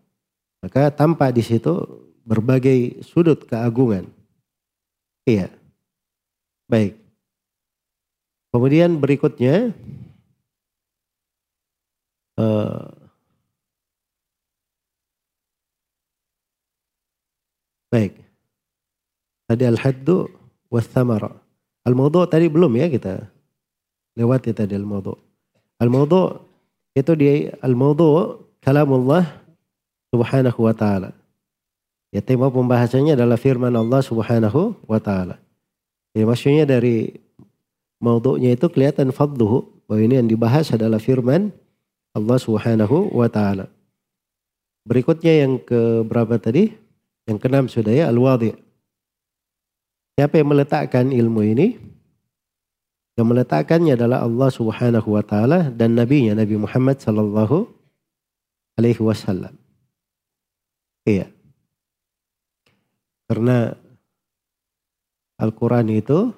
Maka 0.64 0.88
tampak 0.88 1.36
di 1.36 1.44
situ 1.44 1.76
berbagai 2.24 3.04
sudut 3.04 3.44
keagungan. 3.44 4.08
Iya. 5.28 5.52
Baik. 6.72 6.96
Kemudian 8.48 8.96
berikutnya, 8.96 9.76
uh, 12.40 13.05
Baik. 17.92 18.18
Tadi 19.46 19.64
al-haddu 19.66 20.26
wa 20.70 20.80
thamara. 20.82 21.30
Al-mawdu' 21.86 22.26
tadi 22.26 22.50
belum 22.50 22.74
ya 22.76 22.90
kita. 22.90 23.30
lewati 24.16 24.50
tadi 24.56 24.72
al-mawdu. 24.72 25.12
Al-mawdu 25.76 26.40
itu 26.96 27.12
di 27.12 27.52
al-mawdu 27.60 28.40
kalamullah 28.64 29.28
subhanahu 30.08 30.64
wa 30.64 30.72
ta'ala. 30.72 31.12
Ya 32.16 32.24
tema 32.24 32.48
pembahasannya 32.48 33.12
adalah 33.12 33.36
firman 33.36 33.76
Allah 33.76 34.00
subhanahu 34.00 34.72
wa 34.88 34.96
ta'ala. 34.96 35.36
Ya, 36.16 36.24
maksudnya 36.24 36.64
dari 36.64 37.20
mawdu'nya 38.00 38.56
itu 38.56 38.72
kelihatan 38.72 39.12
fadluhu. 39.12 39.68
Bahwa 39.86 40.00
ini 40.02 40.18
yang 40.18 40.26
dibahas 40.26 40.72
adalah 40.74 40.98
firman 40.98 41.52
Allah 42.16 42.38
subhanahu 42.40 43.12
wa 43.12 43.28
ta'ala. 43.28 43.68
Berikutnya 44.88 45.44
yang 45.44 45.60
ke 45.60 46.02
berapa 46.02 46.40
tadi? 46.40 46.72
Yang 47.26 47.38
keenam 47.42 47.66
sudah 47.66 47.92
ya, 47.92 48.06
al-wadhi. 48.06 48.54
Siapa 50.16 50.38
yang 50.40 50.48
meletakkan 50.48 51.10
ilmu 51.10 51.42
ini? 51.42 51.76
Yang 53.18 53.26
meletakkannya 53.32 53.96
adalah 53.98 54.22
Allah 54.22 54.48
subhanahu 54.52 55.08
wa 55.12 55.24
ta'ala 55.24 55.72
dan 55.72 55.96
nabinya 55.96 56.36
Nabi 56.36 56.56
Muhammad 56.60 57.02
sallallahu 57.02 57.64
alaihi 58.76 59.00
wasallam. 59.00 59.56
Iya. 61.08 61.32
Karena 63.26 63.72
Al-Quran 65.36 65.92
itu 65.92 66.32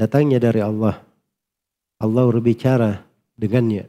datangnya 0.00 0.42
dari 0.42 0.60
Allah. 0.64 1.00
Allah 2.02 2.22
berbicara 2.26 3.04
dengannya. 3.38 3.86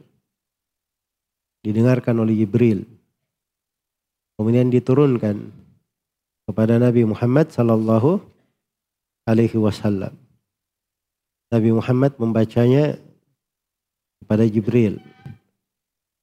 Didengarkan 1.64 2.22
oleh 2.22 2.44
Jibril. 2.44 2.84
Kemudian 4.36 4.68
diturunkan 4.68 5.63
kepada 6.44 6.76
Nabi 6.76 7.08
Muhammad 7.08 7.50
sallallahu 7.52 8.20
alaihi 9.24 9.56
wasallam. 9.56 10.12
Nabi 11.48 11.70
Muhammad 11.72 12.16
membacanya 12.20 12.98
kepada 14.20 14.44
Jibril. 14.48 15.00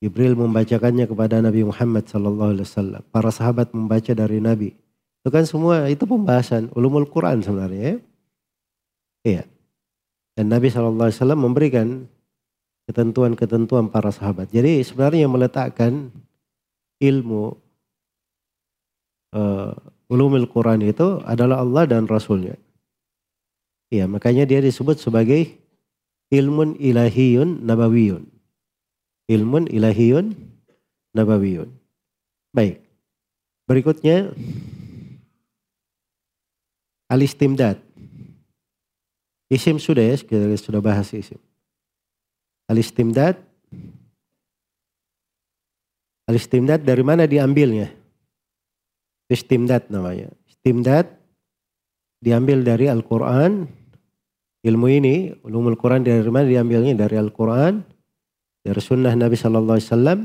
Jibril 0.01 0.33
membacakannya 0.33 1.05
kepada 1.05 1.41
Nabi 1.45 1.61
Muhammad 1.61 2.09
sallallahu 2.09 2.57
alaihi 2.57 2.67
wasallam. 2.67 3.01
Para 3.13 3.29
sahabat 3.29 3.69
membaca 3.73 4.11
dari 4.13 4.41
Nabi. 4.41 4.73
Itu 5.21 5.29
kan 5.29 5.45
semua 5.45 5.85
itu 5.85 6.09
pembahasan 6.09 6.73
ulumul 6.73 7.05
Quran 7.05 7.45
sebenarnya 7.45 7.81
ya. 7.81 7.95
Iya. 9.21 9.43
Dan 10.33 10.49
Nabi 10.49 10.73
sallallahu 10.73 11.05
alaihi 11.05 11.19
wasallam 11.21 11.41
memberikan 11.45 11.87
ketentuan-ketentuan 12.89 13.93
para 13.93 14.09
sahabat. 14.09 14.49
Jadi 14.49 14.81
sebenarnya 14.81 15.29
meletakkan 15.29 16.09
ilmu 16.97 17.53
uh, 19.37 19.73
ulumul 20.11 20.43
Quran 20.51 20.83
itu 20.83 21.23
adalah 21.23 21.63
Allah 21.63 21.87
dan 21.87 22.03
Rasulnya. 22.03 22.59
Iya, 23.87 24.11
makanya 24.11 24.43
dia 24.43 24.59
disebut 24.59 24.99
sebagai 24.99 25.55
ilmun 26.27 26.75
ilahiyun 26.75 27.63
nabawiyun. 27.63 28.27
Ilmun 29.31 29.71
ilahiyun 29.71 30.35
nabawiyun. 31.15 31.71
Baik. 32.51 32.83
Berikutnya 33.63 34.35
alistimdad. 37.07 37.79
Isim 39.51 39.79
sudah 39.79 40.03
ya, 40.03 40.15
kita 40.19 40.47
sudah 40.59 40.79
bahas 40.83 41.11
isim. 41.11 41.39
Alistimdad. 42.67 43.35
Alistimdad 46.27 46.79
dari 46.79 47.03
mana 47.03 47.27
diambilnya? 47.27 48.00
Istimdad 49.31 49.87
namanya. 49.87 50.27
Istimdad 50.51 51.07
diambil 52.19 52.67
dari 52.67 52.91
Al-Quran. 52.91 53.79
Ilmu 54.61 54.87
ini, 54.91 55.33
ulumul 55.41 55.73
Quran 55.73 56.05
dari 56.05 56.21
mana 56.29 56.45
diambilnya? 56.45 56.93
Dari 56.93 57.17
Al-Quran 57.17 57.81
dari 58.61 58.81
sunnah 58.81 59.13
Nabi 59.17 59.35
Shallallahu 59.37 59.77
Alaihi 59.77 59.89
Wasallam, 59.89 60.19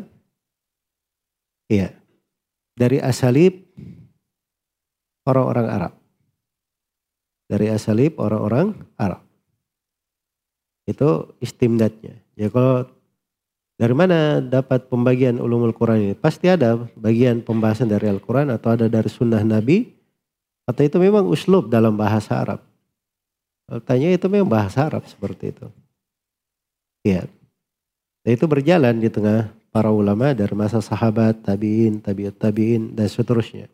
iya, 1.72 1.88
dari 2.76 3.00
asalib 3.00 3.64
orang-orang 5.24 5.66
Arab, 5.66 5.92
dari 7.48 7.66
asalib 7.72 8.20
orang-orang 8.20 8.76
Arab, 9.00 9.24
itu 10.84 11.32
istimdadnya. 11.40 12.20
Ya 12.36 12.52
kalau 12.52 12.84
dari 13.76 13.92
mana 13.92 14.40
dapat 14.40 14.88
pembagian 14.88 15.36
ulumul 15.36 15.76
Quran 15.76 16.00
ini? 16.00 16.14
Pasti 16.16 16.48
ada 16.48 16.80
bagian 16.96 17.44
pembahasan 17.44 17.92
dari 17.92 18.08
Al-Quran 18.08 18.48
atau 18.48 18.72
ada 18.72 18.88
dari 18.88 19.12
sunnah 19.12 19.44
Nabi 19.44 19.92
atau 20.64 20.80
itu 20.80 20.96
memang 20.96 21.28
uslub 21.28 21.68
dalam 21.68 21.92
bahasa 21.92 22.40
Arab. 22.40 22.60
Tanya 23.84 24.16
itu 24.16 24.26
memang 24.32 24.48
bahasa 24.48 24.88
Arab 24.88 25.04
seperti 25.04 25.52
itu. 25.52 25.66
Iya. 27.04 27.28
Dan 28.24 28.30
itu 28.32 28.48
berjalan 28.48 28.96
di 28.96 29.12
tengah 29.12 29.52
para 29.68 29.92
ulama 29.92 30.32
dari 30.32 30.56
masa 30.56 30.80
sahabat, 30.80 31.44
tabi'in, 31.44 32.00
tabi'ut 32.00 32.34
tabi'in, 32.40 32.96
dan 32.96 33.12
seterusnya. 33.12 33.68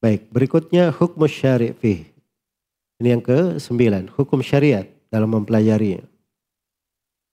Baik, 0.00 0.32
berikutnya 0.32 0.88
hukum 0.96 1.28
syari' 1.28 1.76
fih. 1.76 2.08
Ini 3.04 3.08
yang 3.12 3.22
ke 3.22 3.60
sembilan, 3.60 4.16
hukum 4.16 4.40
syariat 4.40 4.88
dalam 5.12 5.28
mempelajarinya. 5.28 6.15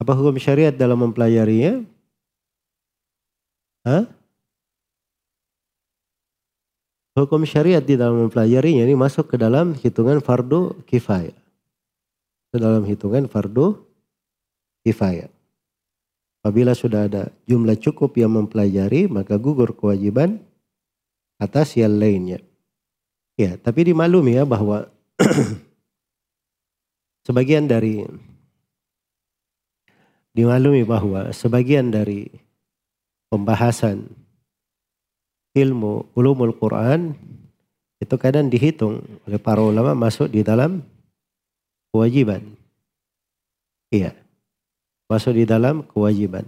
Apa 0.04 0.20
hukum 0.20 0.36
syariat 0.36 0.76
dalam 0.76 1.00
mempelajarinya? 1.00 1.88
Hah? 3.88 4.04
Hukum 7.16 7.48
syariat 7.48 7.80
di 7.80 7.96
dalam 7.96 8.28
mempelajarinya 8.28 8.84
ini 8.84 9.00
masuk 9.00 9.32
ke 9.32 9.39
dalam 9.39 9.72
hitungan 9.80 10.20
fardu 10.20 10.76
kifayah. 10.92 11.32
Ke 12.52 12.58
dalam 12.60 12.84
hitungan 12.84 13.32
fardu 13.32 13.80
kifayah. 14.84 15.32
Apabila 16.44 16.76
sudah 16.76 17.08
ada 17.08 17.32
jumlah 17.48 17.80
cukup 17.80 18.20
yang 18.20 18.36
mempelajari, 18.36 19.08
maka 19.08 19.39
gugur 19.39 19.72
kewajiban 19.72 20.44
atas 21.39 21.80
yang 21.80 21.96
lainnya. 21.96 22.44
Ya, 23.39 23.56
tapi 23.56 23.88
dimaklumi 23.88 24.36
ya 24.36 24.44
bahwa 24.44 24.92
sebagian 27.26 27.72
dari 27.72 28.04
dimaklumi 30.34 30.84
bahwa 30.86 31.30
sebagian 31.30 31.93
dari 31.93 32.30
pembahasan 33.30 34.10
ilmu 35.54 36.10
ulumul 36.17 36.58
Quran 36.58 37.13
itu 38.02 38.15
kadang 38.17 38.50
dihitung 38.50 39.00
oleh 39.30 39.39
para 39.39 39.62
ulama 39.63 39.96
masuk 39.96 40.28
di 40.28 40.41
dalam 40.41 40.82
kewajiban. 41.93 42.58
Iya 43.93 44.24
masuk 45.13 45.38
di 45.38 45.46
dalam 45.46 45.86
kewajiban. 45.86 46.41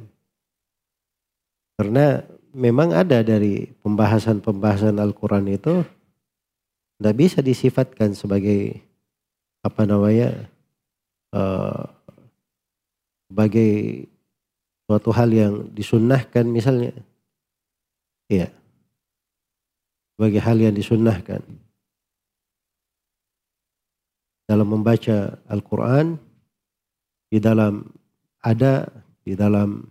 Karena 1.78 2.26
memang 2.56 2.96
ada 2.96 3.22
dari 3.22 3.70
pembahasan-pembahasan 3.86 4.98
Al-Quran 4.98 5.46
itu 5.54 5.86
tidak 6.98 7.16
bisa 7.20 7.40
disifatkan 7.46 8.18
sebagai 8.18 8.80
apa 9.62 9.84
namanya 9.86 10.50
uh, 11.36 11.92
sebagai 13.36 14.08
suatu 14.88 15.12
hal 15.12 15.28
yang 15.36 15.68
disunnahkan 15.76 16.48
misalnya. 16.48 16.96
Iya. 18.32 18.48
Sebagai 20.16 20.40
hal 20.40 20.56
yang 20.56 20.72
disunnahkan. 20.72 21.44
Dalam 24.48 24.72
membaca 24.72 25.36
Al-Quran, 25.52 26.16
di 27.28 27.44
dalam 27.44 27.84
ada 28.40 28.88
di 29.28 29.36
dalam 29.36 29.84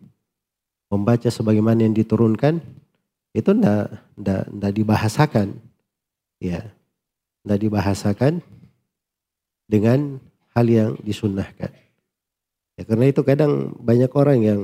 membaca 0.88 1.28
sebagaimana 1.28 1.84
yang 1.84 1.92
diturunkan 1.92 2.64
itu 3.36 3.50
ndak 3.52 3.92
ndak 4.16 4.48
ndak 4.56 4.72
dibahasakan 4.72 5.58
ya 6.40 6.64
ndak 7.44 7.60
dibahasakan 7.60 8.40
dengan 9.68 10.22
hal 10.56 10.66
yang 10.70 10.90
disunnahkan 11.02 11.83
ya 12.74 12.82
karena 12.86 13.04
itu 13.10 13.20
kadang 13.22 13.74
banyak 13.78 14.10
orang 14.14 14.38
yang 14.42 14.60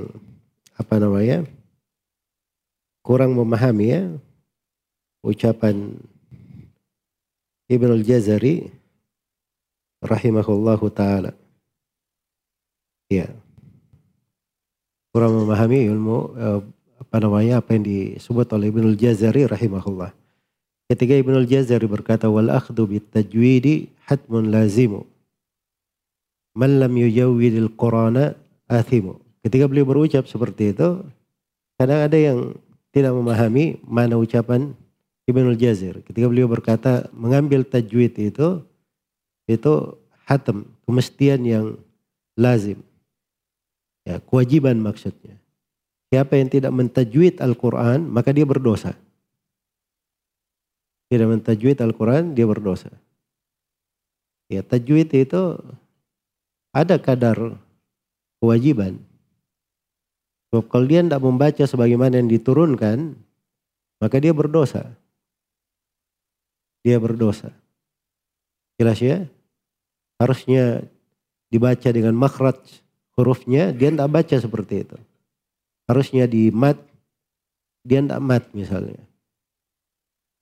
apa 0.75 0.94
namanya 0.99 1.44
kurang 3.07 3.37
memahami 3.37 3.87
ya 3.90 4.03
ucapan 5.23 5.99
Ibn 7.70 7.90
al-Jazari 8.01 8.66
rahimahullahu 10.03 10.87
taala 10.90 11.37
ya 13.12 13.31
kurang 15.11 15.35
memahami 15.42 15.87
ilmu 15.90 16.18
eh, 16.38 16.61
apa 17.01 17.16
namanya 17.18 17.59
apa 17.59 17.75
yang 17.75 17.83
disebut 17.83 18.46
oleh 18.55 18.70
Ibnul 18.70 18.94
Jazari 18.94 19.49
rahimahullah. 19.49 20.14
Ketika 20.87 21.14
Ibnul 21.18 21.49
Jazari 21.49 21.90
berkata 21.90 22.31
wal 22.31 22.53
akhdhu 22.53 22.87
bit 22.87 23.11
tajwidi 23.11 23.90
hatmun 24.07 24.53
lazimu. 24.53 25.03
Man 26.55 26.83
lam 26.83 26.93
yujawwidil 26.95 27.75
Qur'ana. 27.79 28.35
Ketika 29.41 29.65
beliau 29.67 29.87
berucap 29.87 30.31
seperti 30.31 30.71
itu, 30.71 31.03
kadang 31.75 32.07
ada 32.07 32.19
yang 32.19 32.55
tidak 32.95 33.15
memahami 33.15 33.83
mana 33.87 34.15
ucapan 34.19 34.75
Ibnul 35.27 35.59
Jazir. 35.59 36.03
Ketika 36.03 36.27
beliau 36.27 36.51
berkata 36.51 37.07
mengambil 37.15 37.63
tajwid 37.63 38.19
itu 38.19 38.63
itu 39.51 39.73
hatam, 40.27 40.67
kemestian 40.87 41.43
yang 41.43 41.67
lazim. 42.39 42.79
Ya, 44.07 44.23
kewajiban 44.23 44.79
maksudnya. 44.79 45.39
Siapa 46.11 46.39
yang 46.39 46.51
tidak 46.51 46.75
mentajwid 46.75 47.39
Al-Quran, 47.39 48.07
maka 48.07 48.35
dia 48.35 48.47
berdosa. 48.47 48.95
Tidak 51.11 51.27
mentajwid 51.27 51.79
Al-Quran, 51.83 52.35
dia 52.35 52.47
berdosa. 52.47 52.91
Ya, 54.51 54.63
tajwid 54.67 55.15
itu 55.15 55.43
ada 56.70 56.96
kadar 56.98 57.59
kewajiban. 58.38 58.98
Sebab 60.50 60.66
kalau 60.66 60.87
dia 60.87 61.02
tidak 61.02 61.22
membaca 61.22 61.62
sebagaimana 61.62 62.18
yang 62.18 62.26
diturunkan, 62.26 63.14
maka 64.02 64.16
dia 64.18 64.35
berdosa. 64.35 64.90
Dia 66.83 66.98
berdosa. 66.98 67.54
Jelas 68.80 68.98
ya? 68.98 69.28
Harusnya 70.18 70.83
dibaca 71.52 71.88
dengan 71.92 72.16
makhraj 72.16 72.59
hurufnya, 73.14 73.70
dia 73.70 73.92
tidak 73.92 74.11
baca 74.11 74.37
seperti 74.40 74.74
itu. 74.88 74.96
Harusnya 75.87 76.24
di 76.24 76.48
mat, 76.50 76.78
dia 77.85 78.00
tidak 78.00 78.20
mat 78.22 78.44
misalnya. 78.56 79.02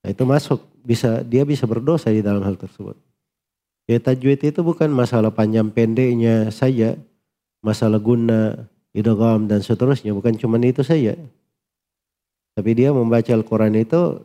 Nah, 0.05 0.09
itu 0.15 0.23
masuk, 0.23 0.61
bisa 0.87 1.21
dia 1.27 1.43
bisa 1.43 1.67
berdosa 1.67 2.09
di 2.15 2.23
dalam 2.23 2.41
hal 2.47 2.55
tersebut. 2.55 2.95
Ya 3.89 3.97
tajwid 3.97 4.45
itu 4.45 4.61
bukan 4.61 4.93
masalah 4.93 5.33
panjang 5.33 5.73
pendeknya 5.73 6.53
saja, 6.53 7.01
masalah 7.65 7.97
guna, 7.97 8.69
idgham 8.93 9.49
dan 9.49 9.65
seterusnya, 9.65 10.13
bukan 10.13 10.37
cuma 10.37 10.61
itu 10.61 10.85
saja. 10.85 11.17
Tapi 12.53 12.71
dia 12.77 12.93
membaca 12.93 13.33
Al-Quran 13.33 13.81
itu 13.81 14.21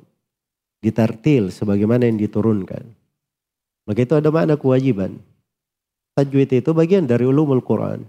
ditartil 0.83 1.47
sebagaimana 1.47 2.11
yang 2.11 2.19
diturunkan. 2.19 2.83
Maka 3.87 3.99
itu 4.03 4.13
ada 4.19 4.27
makna 4.35 4.59
kewajiban. 4.59 5.15
Tajwid 6.19 6.51
itu 6.51 6.75
bagian 6.75 7.07
dari 7.07 7.23
ulumul 7.23 7.63
Quran. 7.63 8.03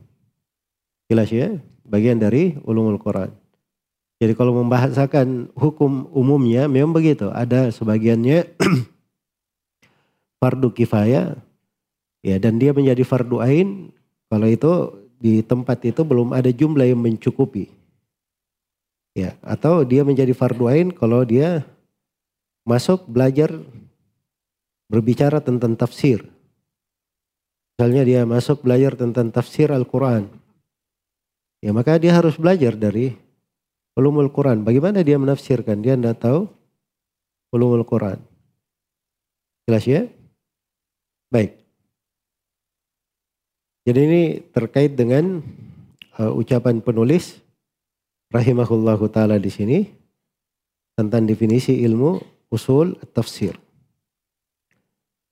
Jelas 1.06 1.30
ya? 1.30 1.54
Bagian 1.86 2.18
dari 2.18 2.58
ulumul 2.66 2.98
Quran. 2.98 3.30
Jadi 4.18 4.32
kalau 4.34 4.58
membahasakan 4.58 5.54
hukum 5.54 6.10
umumnya 6.10 6.66
memang 6.66 6.94
begitu. 6.94 7.30
Ada 7.30 7.70
sebagiannya 7.70 8.58
fardu 10.44 10.68
kifayah 10.76 11.40
ya 12.20 12.36
dan 12.36 12.60
dia 12.60 12.76
menjadi 12.76 13.00
fardu 13.00 13.40
ain 13.40 13.88
kalau 14.28 14.44
itu 14.44 14.72
di 15.16 15.40
tempat 15.40 15.80
itu 15.88 16.04
belum 16.04 16.36
ada 16.36 16.52
jumlah 16.52 16.84
yang 16.84 17.00
mencukupi. 17.00 17.72
Ya, 19.16 19.40
atau 19.40 19.80
dia 19.80 20.04
menjadi 20.04 20.36
fardu 20.36 20.68
ain 20.68 20.92
kalau 20.92 21.24
dia 21.24 21.64
masuk 22.68 23.08
belajar 23.08 23.48
berbicara 24.92 25.40
tentang 25.40 25.80
tafsir. 25.80 26.28
Misalnya 27.72 28.04
dia 28.04 28.20
masuk 28.28 28.60
belajar 28.68 29.00
tentang 29.00 29.32
tafsir 29.32 29.72
Al-Quran. 29.72 30.28
Ya 31.64 31.72
maka 31.72 31.96
dia 31.96 32.12
harus 32.12 32.36
belajar 32.36 32.76
dari 32.76 33.16
ulumul 33.96 34.28
Quran. 34.28 34.60
Bagaimana 34.60 35.00
dia 35.00 35.16
menafsirkan? 35.16 35.80
Dia 35.80 35.96
tidak 35.96 36.20
tahu 36.20 36.44
ulumul 37.54 37.86
Quran. 37.88 38.20
Jelas 39.64 39.88
ya? 39.88 40.04
Baik. 41.34 41.58
Jadi 43.82 44.00
ini 44.06 44.22
terkait 44.54 44.94
dengan 44.94 45.42
uh, 46.14 46.30
ucapan 46.30 46.78
penulis 46.78 47.42
rahimahullahu 48.30 49.10
taala 49.10 49.42
di 49.42 49.50
sini 49.50 49.90
tentang 50.94 51.26
definisi 51.26 51.82
ilmu 51.82 52.22
usul 52.54 52.94
tafsir. 53.10 53.58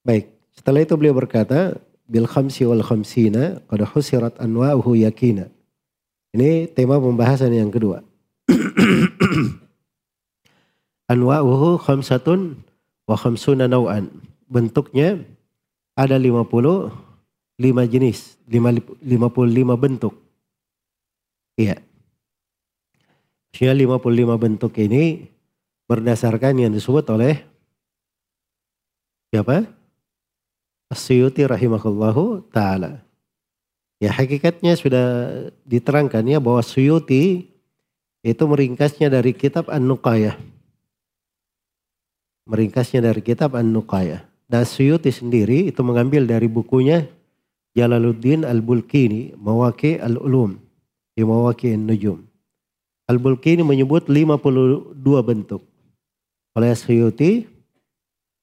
Baik, 0.03 0.27
setelah 0.51 0.83
itu 0.83 0.99
beliau 0.99 1.15
berkata 1.15 1.79
bil 2.11 2.27
khamsi 2.27 2.67
wal 2.67 2.83
khamsina 2.83 3.63
qad 3.71 3.87
husirat 3.87 4.35
anwa'uhu 4.43 4.99
yakina. 4.99 5.47
Ini 6.35 6.67
tema 6.75 6.99
pembahasan 6.99 7.55
yang 7.55 7.71
kedua. 7.71 8.03
anwa'uhu 11.15 11.79
khamsatun 11.79 12.59
wa 13.07 13.15
khamsuna 13.15 13.71
naw'an. 13.71 14.11
Bentuknya 14.51 15.23
ada 15.93 16.17
50 16.17 16.93
lima 17.63 17.87
jenis, 17.87 18.41
lima, 18.51 18.75
lima 18.99 19.29
puluh 19.31 19.51
lima 19.53 19.79
bentuk. 19.79 20.19
Iya. 21.55 21.79
Maksudnya 23.53 23.75
lima 23.77 24.35
bentuk 24.41 24.73
ini 24.81 25.29
berdasarkan 25.87 26.57
yang 26.57 26.73
disebut 26.73 27.05
oleh 27.13 27.45
siapa? 29.29 29.69
Asyuti 30.89 31.45
rahimahullahu 31.45 32.49
ta'ala. 32.49 33.05
Ya 34.03 34.11
hakikatnya 34.11 34.75
sudah 34.75 35.07
diterangkan 35.63 36.27
ya 36.27 36.43
bahwa 36.43 36.59
Suyuti 36.65 37.55
itu 38.27 38.43
meringkasnya 38.43 39.07
dari 39.07 39.31
kitab 39.31 39.71
An-Nuqayah. 39.71 40.35
Meringkasnya 42.51 42.99
dari 42.99 43.23
kitab 43.23 43.55
An-Nuqayah. 43.55 44.32
Dan 44.53 44.69
Suyuti 44.69 45.09
sendiri 45.09 45.73
itu 45.73 45.81
mengambil 45.81 46.29
dari 46.29 46.45
bukunya 46.45 47.09
Jalaluddin 47.73 48.45
Al-Bulkini, 48.45 49.33
Mawaki 49.41 49.97
Al-Ulum, 49.97 50.61
di 51.17 51.25
Mawaki 51.25 51.73
An-Nujum. 51.73 52.21
Al-Bulkini 53.09 53.65
menyebut 53.65 54.13
52 54.13 54.93
bentuk. 55.25 55.65
Oleh 56.53 56.77
Suyuti, 56.77 57.49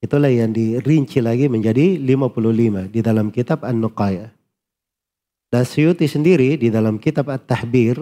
itulah 0.02 0.34
yang 0.34 0.50
dirinci 0.50 1.22
lagi 1.22 1.46
menjadi 1.46 2.02
55 2.02 2.90
di 2.90 3.06
dalam 3.06 3.30
kitab 3.30 3.62
An-Nuqaya. 3.62 4.34
Dan 5.54 5.62
Suyuti 5.62 6.10
sendiri 6.10 6.58
di 6.58 6.74
dalam 6.74 6.98
kitab 6.98 7.30
At-Tahbir, 7.30 8.02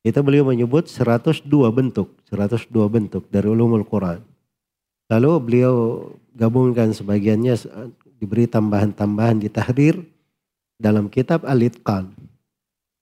itu 0.00 0.18
beliau 0.24 0.48
menyebut 0.48 0.88
102 0.88 1.44
bentuk, 1.68 2.16
102 2.32 2.72
bentuk 2.88 3.28
dari 3.28 3.44
ulumul 3.44 3.84
Quran. 3.84 4.24
Lalu 5.12 5.32
beliau 5.44 5.74
gabungkan 6.40 6.96
sebagiannya 6.96 7.52
diberi 8.16 8.48
tambahan-tambahan 8.48 9.44
di 9.44 9.52
tahrir 9.52 10.00
dalam 10.80 11.12
kitab 11.12 11.44
Al-Itqan. 11.44 12.08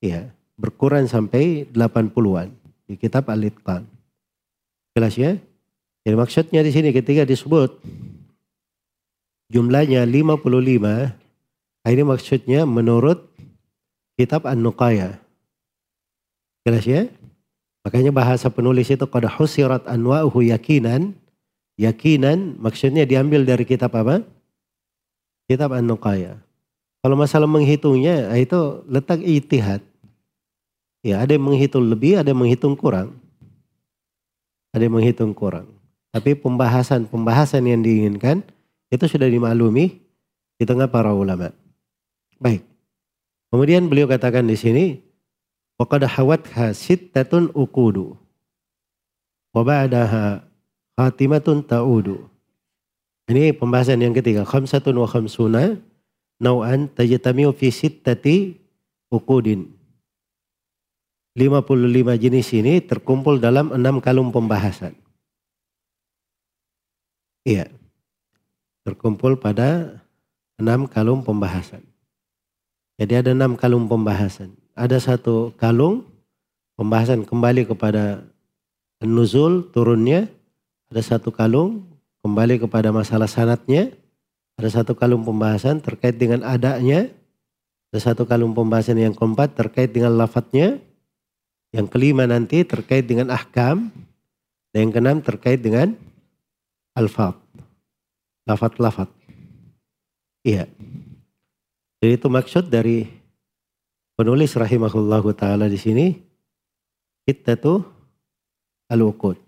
Ya, 0.03 0.35
berkurang 0.59 1.07
sampai 1.07 1.70
80-an 1.70 2.51
di 2.90 2.98
kitab 2.98 3.31
Al-Itqan. 3.31 3.87
Jelas 4.98 5.14
ya? 5.14 5.38
Jadi 6.03 6.16
maksudnya 6.18 6.66
di 6.66 6.74
sini 6.74 6.90
ketika 6.90 7.22
disebut 7.22 7.79
jumlahnya 9.55 10.03
55, 10.03 11.87
ini 11.87 12.03
maksudnya 12.03 12.66
menurut 12.66 13.31
kitab 14.18 14.51
An-Nuqaya. 14.51 15.22
Jelas 16.66 16.83
ya? 16.83 17.07
Makanya 17.87 18.11
bahasa 18.11 18.51
penulis 18.51 18.90
itu 18.90 19.07
kada 19.07 19.31
husirat 19.31 19.87
anwa'uhu 19.87 20.42
yakinan. 20.51 21.14
Yakinan 21.77 22.62
maksudnya 22.62 23.03
diambil 23.03 23.43
dari 23.43 23.65
kitab 23.65 23.93
apa? 23.97 24.21
Kitab 25.49 25.73
An-Nuqaya. 25.73 26.38
Kalau 27.03 27.19
masalah 27.19 27.49
menghitungnya 27.49 28.32
ah, 28.32 28.39
itu 28.39 28.86
letak 28.88 29.19
itihad. 29.19 29.84
Ya 31.03 31.19
ada 31.19 31.36
yang 31.36 31.43
menghitung 31.43 31.84
lebih, 31.84 32.15
ada 32.21 32.32
yang 32.32 32.39
menghitung 32.39 32.79
kurang. 32.79 33.19
Ada 34.71 34.88
yang 34.88 34.95
menghitung 34.95 35.36
kurang. 35.36 35.67
Tapi 36.15 36.38
pembahasan-pembahasan 36.39 37.67
yang 37.67 37.84
diinginkan 37.84 38.39
itu 38.88 39.06
sudah 39.10 39.27
dimaklumi 39.27 39.99
di 40.56 40.63
tengah 40.63 40.88
para 40.88 41.12
ulama. 41.12 41.51
Baik. 42.39 42.63
Kemudian 43.51 43.91
beliau 43.91 44.08
katakan 44.08 44.47
di 44.47 44.56
sini, 44.56 44.86
وَقَدْ 45.82 46.06
حَوَتْهَا 46.06 46.71
سِتَّةٌ 46.71 47.34
أُقُودُ 47.58 47.97
وَبَعْدَهَا 49.53 50.46
Fatimatun 50.98 51.62
ta'udu. 51.62 52.26
Ini 53.30 53.54
pembahasan 53.54 54.02
yang 54.02 54.11
ketiga. 54.11 54.42
Khamsatun 54.42 54.98
wa 54.98 55.06
khamsuna 55.06 55.78
nau'an 56.42 56.90
tajitamiu 56.90 57.54
fi 57.54 57.70
sittati 57.70 58.58
ukudin. 59.06 59.78
55 61.38 62.18
jenis 62.18 62.50
ini 62.50 62.82
terkumpul 62.82 63.38
dalam 63.38 63.70
enam 63.70 64.02
kalung 64.02 64.34
pembahasan. 64.34 64.98
Iya. 67.46 67.70
Terkumpul 68.82 69.38
pada 69.38 70.02
enam 70.58 70.90
kalung 70.90 71.22
pembahasan. 71.22 71.87
Jadi 72.98 73.14
ada 73.22 73.30
enam 73.30 73.54
kalung 73.54 73.87
pembahasan. 73.87 74.50
Ada 74.74 74.98
satu 74.98 75.54
kalung 75.54 76.11
pembahasan 76.74 77.22
kembali 77.22 77.70
kepada 77.70 78.26
nuzul 78.98 79.70
turunnya 79.70 80.26
ada 80.88 81.16
satu 81.16 81.29
kalung 81.29 81.85
kembali 82.24 82.64
kepada 82.64 82.88
masalah 82.88 83.29
sanatnya. 83.29 83.92
Ada 84.57 84.81
satu 84.83 84.96
kalung 84.96 85.22
pembahasan 85.22 85.85
terkait 85.85 86.16
dengan 86.16 86.42
adanya. 86.44 87.12
Ada 87.92 88.12
satu 88.12 88.24
kalung 88.24 88.57
pembahasan 88.57 88.96
yang 88.96 89.12
keempat 89.12 89.53
terkait 89.53 89.92
dengan 89.92 90.16
lafadznya. 90.16 90.81
Yang 91.77 91.87
kelima 91.92 92.24
nanti 92.24 92.64
terkait 92.64 93.05
dengan 93.05 93.29
ahkam. 93.29 93.92
Dan 94.72 94.88
yang 94.88 94.92
keenam 94.96 95.18
terkait 95.20 95.61
dengan 95.61 95.92
alfab. 96.96 97.37
Lafat-lafat. 98.48 99.12
Iya. 100.40 100.64
Jadi 102.01 102.12
itu 102.14 102.29
maksud 102.31 102.70
dari 102.72 103.05
penulis 104.14 104.55
rahimahullahu 104.55 105.35
taala 105.35 105.66
di 105.66 105.77
sini 105.77 106.07
kita 107.27 107.59
tuh 107.59 107.85
al-uqud. 108.88 109.47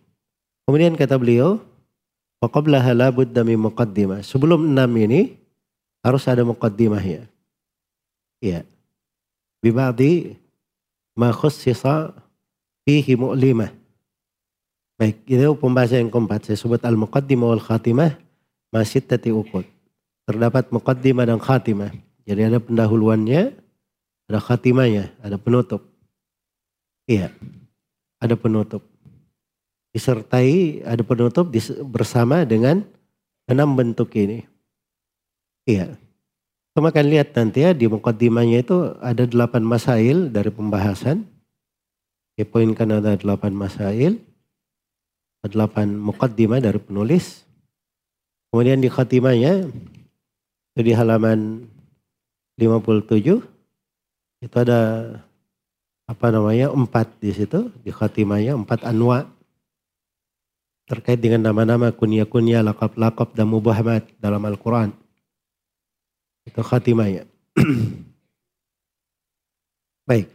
Kemudian 0.70 0.94
kata 0.94 1.18
beliau, 1.18 1.58
wa 2.38 2.46
qablaha 2.46 2.94
la 2.94 3.10
budda 3.10 3.42
min 3.42 3.58
muqaddimah. 3.58 4.22
Sebelum 4.22 4.70
enam 4.70 4.86
ini 5.02 5.34
harus 5.98 6.30
ada 6.30 6.46
muqaddimahnya. 6.46 7.26
Iya. 8.38 8.62
Bibadi 9.58 10.38
ma 11.18 11.34
khussisa 11.34 12.14
fihi 12.86 13.18
mu'limah. 13.18 13.74
Baik, 14.94 15.26
itu 15.26 15.42
pembahasan 15.58 16.06
yang 16.06 16.10
keempat. 16.14 16.46
Saya 16.46 16.54
sebut 16.54 16.78
al-muqaddimah 16.86 17.50
wal 17.50 17.64
khatimah 17.66 18.14
masih 18.70 19.02
tati 19.02 19.34
uqud. 19.34 19.66
Terdapat 20.22 20.70
muqaddimah 20.70 21.26
dan 21.26 21.42
khatimah. 21.42 21.90
Jadi 22.30 22.46
ada 22.46 22.62
pendahuluannya, 22.62 23.58
ada 24.30 24.38
khatimahnya, 24.38 25.10
ada 25.18 25.34
penutup. 25.34 25.82
Iya, 27.10 27.34
ada 28.22 28.38
penutup. 28.38 28.86
Disertai 29.90 30.82
ada 30.86 31.02
penutup 31.02 31.50
bersama 31.90 32.46
dengan 32.46 32.86
enam 33.50 33.74
bentuk 33.74 34.14
ini. 34.14 34.46
Iya. 35.66 35.98
Kita 36.70 36.86
akan 36.86 37.06
lihat 37.10 37.34
nanti 37.34 37.66
ya 37.66 37.74
di 37.74 37.90
mukaddimahnya 37.90 38.62
itu 38.62 38.94
ada 39.02 39.26
delapan 39.26 39.66
masail 39.66 40.30
dari 40.30 40.54
pembahasan. 40.54 41.26
Dipoinkan 42.38 43.02
ada 43.02 43.18
delapan 43.18 43.50
masail. 43.50 44.22
Delapan 45.42 45.98
mukaddimah 45.98 46.62
dari 46.62 46.78
penulis. 46.78 47.42
Kemudian 48.50 48.78
di 48.78 48.86
khatimahnya 48.86 49.66
itu 50.74 50.80
di 50.86 50.92
halaman 50.94 51.66
57 52.54 53.42
itu 54.40 54.56
ada 54.56 54.80
apa 56.06 56.26
namanya 56.34 56.74
empat 56.74 57.22
di 57.22 57.30
situ 57.30 57.70
di 57.86 57.94
khatimahnya 57.94 58.58
empat 58.58 58.82
anwa 58.82 59.28
terkait 60.90 61.22
dengan 61.22 61.46
nama-nama 61.46 61.94
kunyah-kunyah 61.94 62.66
lakab-lakab 62.66 63.30
dan 63.38 63.46
mubahamat 63.46 64.02
dalam 64.18 64.42
Al-Quran 64.42 64.90
itu 66.50 66.58
khatimahnya 66.58 67.30
baik 70.10 70.26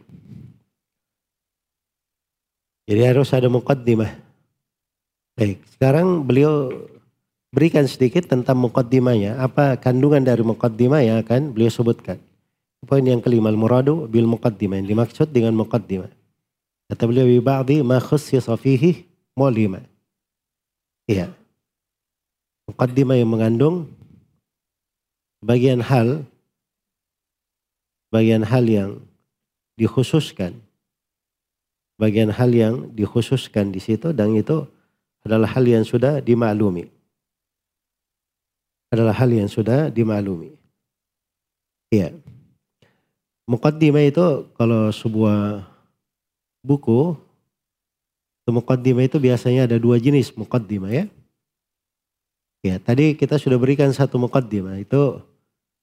jadi 2.88 3.12
harus 3.12 3.28
ada 3.36 3.52
muqaddimah 3.52 4.16
baik 5.36 5.60
sekarang 5.76 6.24
beliau 6.24 6.72
berikan 7.56 7.88
sedikit 7.88 8.28
tentang 8.28 8.60
mukaddimahnya. 8.60 9.40
Apa 9.40 9.80
kandungan 9.80 10.20
dari 10.20 10.44
mukaddimah 10.44 11.00
yang 11.00 11.16
akan 11.24 11.56
beliau 11.56 11.72
sebutkan. 11.72 12.20
Poin 12.84 13.00
yang 13.00 13.24
kelima, 13.24 13.48
al-muradu 13.48 14.04
bil 14.04 14.28
mukaddimah. 14.28 14.84
Yang 14.84 14.88
dimaksud 14.92 15.28
dengan 15.32 15.56
mukaddimah. 15.56 16.12
Kata 16.92 17.02
beliau, 17.08 17.24
bi 17.24 17.40
ba'di 17.40 17.80
ma 17.80 17.96
khussisa 17.96 18.54
fihi 18.60 19.08
mu'lima. 19.34 19.80
Iya. 21.06 21.30
Mukaddimah 22.66 23.16
yang 23.18 23.30
mengandung 23.30 23.90
bagian 25.38 25.78
hal 25.78 26.26
bagian 28.10 28.42
hal 28.42 28.66
yang 28.66 28.90
dikhususkan 29.78 30.58
bagian 32.00 32.34
hal 32.34 32.50
yang 32.50 32.90
dikhususkan 32.90 33.70
di 33.70 33.78
situ 33.78 34.10
dan 34.10 34.34
itu 34.34 34.66
adalah 35.22 35.46
hal 35.54 35.62
yang 35.62 35.86
sudah 35.86 36.18
dimaklumi 36.18 36.90
adalah 38.90 39.14
hal 39.14 39.30
yang 39.30 39.50
sudah 39.50 39.90
dimaklumi. 39.90 40.54
Iya. 41.90 42.14
Mukaddimah 43.46 44.02
itu 44.02 44.50
kalau 44.58 44.90
sebuah 44.90 45.62
buku, 46.66 47.14
mukaddimah 48.50 49.06
itu 49.06 49.16
biasanya 49.18 49.70
ada 49.70 49.76
dua 49.78 49.96
jenis 49.96 50.34
mukaddimah 50.34 50.92
ya. 50.92 51.04
Ya, 52.66 52.82
tadi 52.82 53.14
kita 53.14 53.38
sudah 53.38 53.56
berikan 53.56 53.90
satu 53.94 54.18
mukaddimah. 54.18 54.82
Itu 54.82 55.22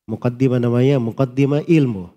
mukaddimah 0.07 0.59
namanya 0.59 0.99
mukaddimah 0.99 1.63
ilmu. 1.63 2.11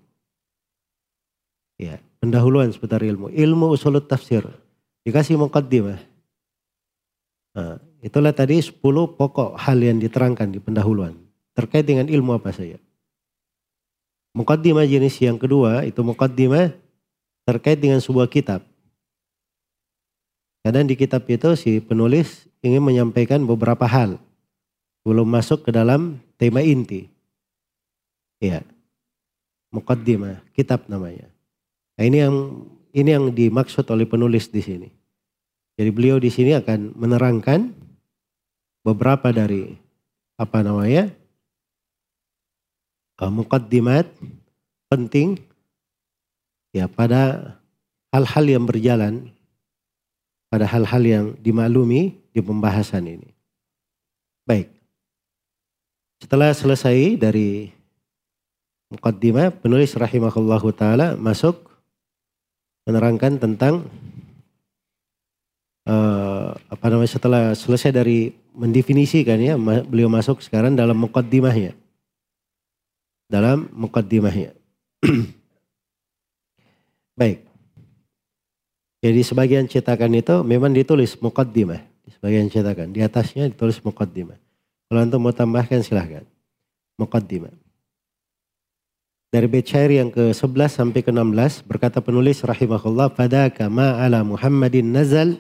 Ya, 1.78 2.02
pendahuluan 2.18 2.74
seputar 2.74 3.02
ilmu. 3.02 3.30
Ilmu 3.30 3.70
usulut 3.70 4.10
tafsir. 4.10 4.42
Dikasih 5.06 5.38
mukaddimah. 5.38 6.02
Nah, 7.54 7.78
Itulah 8.06 8.30
tadi 8.30 8.62
10 8.62 8.78
pokok 9.18 9.58
hal 9.58 9.78
yang 9.82 9.98
diterangkan 9.98 10.54
di 10.54 10.62
pendahuluan. 10.62 11.18
Terkait 11.58 11.82
dengan 11.82 12.06
ilmu 12.06 12.38
apa 12.38 12.54
saja. 12.54 12.78
Mukaddimah 14.30 14.86
jenis 14.86 15.18
yang 15.18 15.40
kedua 15.40 15.82
itu 15.82 16.04
mukaddimah 16.06 16.70
terkait 17.48 17.82
dengan 17.82 17.98
sebuah 17.98 18.30
kitab. 18.30 18.62
Kadang 20.66 20.90
di 20.90 20.98
kitab 20.98 21.22
itu 21.30 21.54
si 21.54 21.78
penulis 21.78 22.50
ingin 22.58 22.82
menyampaikan 22.82 23.38
beberapa 23.46 23.86
hal. 23.86 24.18
Belum 25.06 25.22
masuk 25.22 25.62
ke 25.62 25.70
dalam 25.70 26.18
tema 26.42 26.58
inti. 26.58 27.06
Ya. 28.42 28.66
Mukaddimah, 29.70 30.42
kitab 30.58 30.90
namanya. 30.90 31.30
Nah, 31.94 32.02
ini 32.02 32.18
yang 32.18 32.66
ini 32.90 33.08
yang 33.14 33.30
dimaksud 33.30 33.86
oleh 33.94 34.10
penulis 34.10 34.50
di 34.50 34.58
sini. 34.58 34.90
Jadi 35.78 35.90
beliau 35.94 36.18
di 36.18 36.34
sini 36.34 36.58
akan 36.58 36.98
menerangkan 36.98 37.70
beberapa 38.82 39.30
dari 39.30 39.70
apa 40.34 40.66
namanya 40.66 41.14
uh, 43.22 43.30
mukaddimat 43.30 44.10
penting 44.90 45.38
ya 46.74 46.90
pada 46.90 47.54
hal-hal 48.10 48.44
yang 48.50 48.66
berjalan 48.66 49.30
pada 50.46 50.66
hal-hal 50.68 51.02
yang 51.02 51.24
dimaklumi 51.42 52.14
di 52.30 52.40
pembahasan 52.40 53.06
ini. 53.06 53.30
Baik. 54.46 54.70
Setelah 56.22 56.54
selesai 56.54 57.18
dari 57.18 57.76
mukaddimah 58.90 59.50
penulis 59.50 59.92
rahimahullahu 59.98 60.70
taala 60.72 61.18
masuk 61.18 61.58
menerangkan 62.86 63.42
tentang 63.42 63.90
uh, 65.90 66.54
apa 66.54 66.86
namanya 66.86 67.10
setelah 67.10 67.42
selesai 67.54 67.90
dari 67.90 68.30
mendefinisikan 68.54 69.42
ya 69.42 69.58
beliau 69.84 70.06
masuk 70.06 70.38
sekarang 70.38 70.78
dalam 70.78 70.94
mukaddimahnya 70.94 71.74
dalam 73.26 73.66
mukaddimahnya 73.74 74.54
baik 77.20 77.45
jadi 79.00 79.20
sebagian 79.24 79.64
cetakan 79.66 80.16
itu 80.16 80.44
memang 80.44 80.72
ditulis 80.72 81.16
mukaddimah 81.18 81.82
di 82.04 82.10
sebagian 82.14 82.46
cetakan 82.48 82.92
di 82.92 83.00
atasnya 83.02 83.50
ditulis 83.50 83.80
mukaddimah 83.82 84.38
kalau 84.86 85.00
untuk 85.02 85.20
mau 85.20 85.34
tambahkan 85.34 85.82
silahkan 85.82 86.24
mukaddimah 87.00 87.52
dari 89.32 89.46
bait 89.50 89.66
syair 89.66 89.90
yang 89.90 90.08
ke-11 90.08 90.70
sampai 90.70 91.00
ke-16 91.04 91.66
berkata 91.66 92.00
penulis 92.00 92.40
rahimahullah 92.40 93.12
pada 93.12 93.52
kama 93.52 94.00
ala 94.00 94.22
Muhammadin 94.24 94.94
nazal 94.94 95.36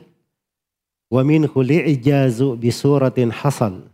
Wa 1.06 1.22
minhu 1.22 1.54
li'ijazu 1.62 2.58
bi 2.58 2.74
suratin 2.74 3.30
hasal. 3.30 3.86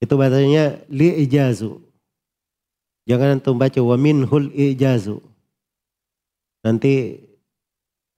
Itu 0.00 0.16
bahasanya 0.16 0.80
li'ijazu. 0.88 1.76
Jangan 3.04 3.40
antum 3.40 3.60
baca 3.60 3.80
wa 3.84 3.96
ijazu. 4.56 5.20
Nanti 6.64 7.20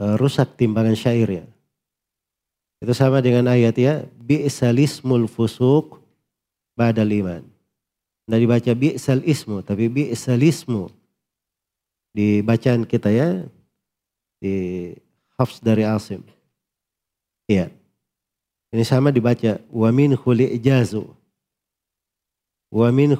uh, 0.00 0.14
rusak 0.16 0.56
timbangan 0.56 0.96
syair 0.96 1.28
ya. 1.28 1.44
Itu 2.82 2.92
sama 2.96 3.22
dengan 3.22 3.50
ayat 3.50 3.76
ya. 3.78 3.94
Bi'salismul 4.22 5.26
fusuq 5.30 6.02
badal 6.78 7.10
iman. 7.12 7.42
Tidak 8.26 8.38
dibaca 8.38 8.72
bi'sal 8.72 9.20
ismu, 9.26 9.60
tapi 9.66 9.90
bi'salismu. 9.90 10.90
Di 12.14 12.40
bacaan 12.40 12.86
kita 12.86 13.10
ya. 13.10 13.44
Di 14.42 14.54
hafs 15.38 15.58
dari 15.62 15.86
Asim. 15.86 16.22
Iya. 17.50 17.70
Ini 18.72 18.84
sama 18.88 19.12
dibaca 19.12 19.60
wa 19.68 19.90
min 19.92 20.16
jazu. 20.62 21.04
Wa 22.72 22.88
min 22.88 23.12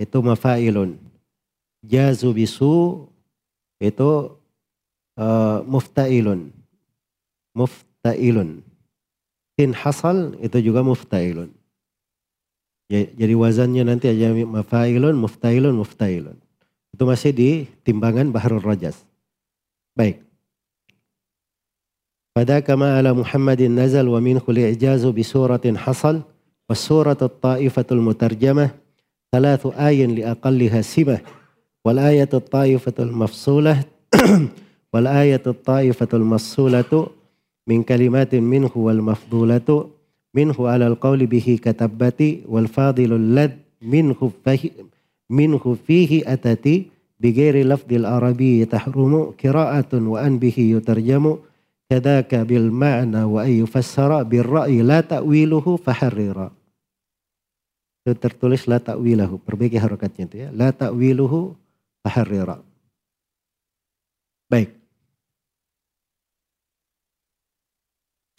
itu 0.00 0.18
mafailun. 0.18 0.98
Jazu 1.86 2.34
bisu 2.34 3.06
itu 3.78 4.10
Uh, 5.20 5.60
muftailun. 5.68 6.48
Muftailun. 7.52 8.64
In 9.60 9.76
hasal 9.76 10.40
itu 10.40 10.56
juga 10.64 10.80
muftailun. 10.80 11.52
Ya, 12.88 13.04
jadi 13.04 13.36
wazannya 13.36 13.84
nanti 13.84 14.08
aja 14.08 14.32
mafailun, 14.32 15.12
muftailun, 15.20 15.76
muftailun. 15.76 16.40
Itu 16.96 17.04
masih 17.04 17.36
di 17.36 17.50
timbangan 17.84 18.32
Bahrul 18.32 18.64
Rajas. 18.64 18.96
Baik. 19.92 20.24
Pada 22.32 22.64
kama 22.64 22.96
ala 22.96 23.12
Muhammadin 23.12 23.76
nazal 23.76 24.08
wa 24.08 24.16
min 24.22 24.40
khuli 24.40 24.72
ijazu 24.72 25.12
bi 25.12 25.20
suratin 25.20 25.76
hasal 25.76 26.24
wa 26.64 26.74
surat 26.78 27.20
Ta'ifatul 27.20 28.00
mutarjamah 28.00 28.72
thalathu 29.28 29.74
ayin 29.76 30.16
li 30.16 30.22
aqalliha 30.24 30.80
simah 30.80 31.20
wal 31.84 31.98
ayatul 31.98 32.40
ta'ifatul 32.40 33.12
mafsulah 33.12 33.82
min 37.70 37.86
kalimatin 37.86 38.42
minhu 38.42 38.90
wal 38.90 38.98
mafdulatu 38.98 39.94
minhu 40.34 40.66
alal 40.66 40.98
qawli 40.98 41.30
bihi 41.30 41.62
katabati 41.62 42.42
wal 42.50 42.66
fadilul 42.66 43.22
lad 43.22 43.54
minhu 43.78 44.34
fahi, 44.42 44.74
minhu 45.30 45.78
fihi 45.78 46.26
atati 46.26 46.90
bighairi 47.22 47.62
lafdil 47.62 48.08
arabi 48.08 48.64
tahrumu 48.64 49.36
qira'atun 49.38 50.02
wa 50.02 50.18
an 50.18 50.42
bihi 50.42 50.74
yutarjamu 50.74 51.38
kadaka 51.86 52.42
bil 52.42 52.74
ma'na 52.74 53.30
wa 53.30 53.44
ay 53.44 53.60
yufassara 53.60 54.26
bir 54.26 54.46
ra'yi 54.46 54.82
la 54.82 55.02
ta'wiluhu 55.06 55.78
faharrira 55.78 56.50
itu 58.00 58.16
tertulis 58.16 58.64
la 58.64 58.80
ta'wilahu 58.80 59.38
perbaiki 59.44 59.76
harokatnya 59.76 60.24
itu 60.26 60.36
ya 60.42 60.48
la 60.54 60.72
ta'wiluhu 60.72 61.52
faharrira 62.02 62.58
baik 64.48 64.79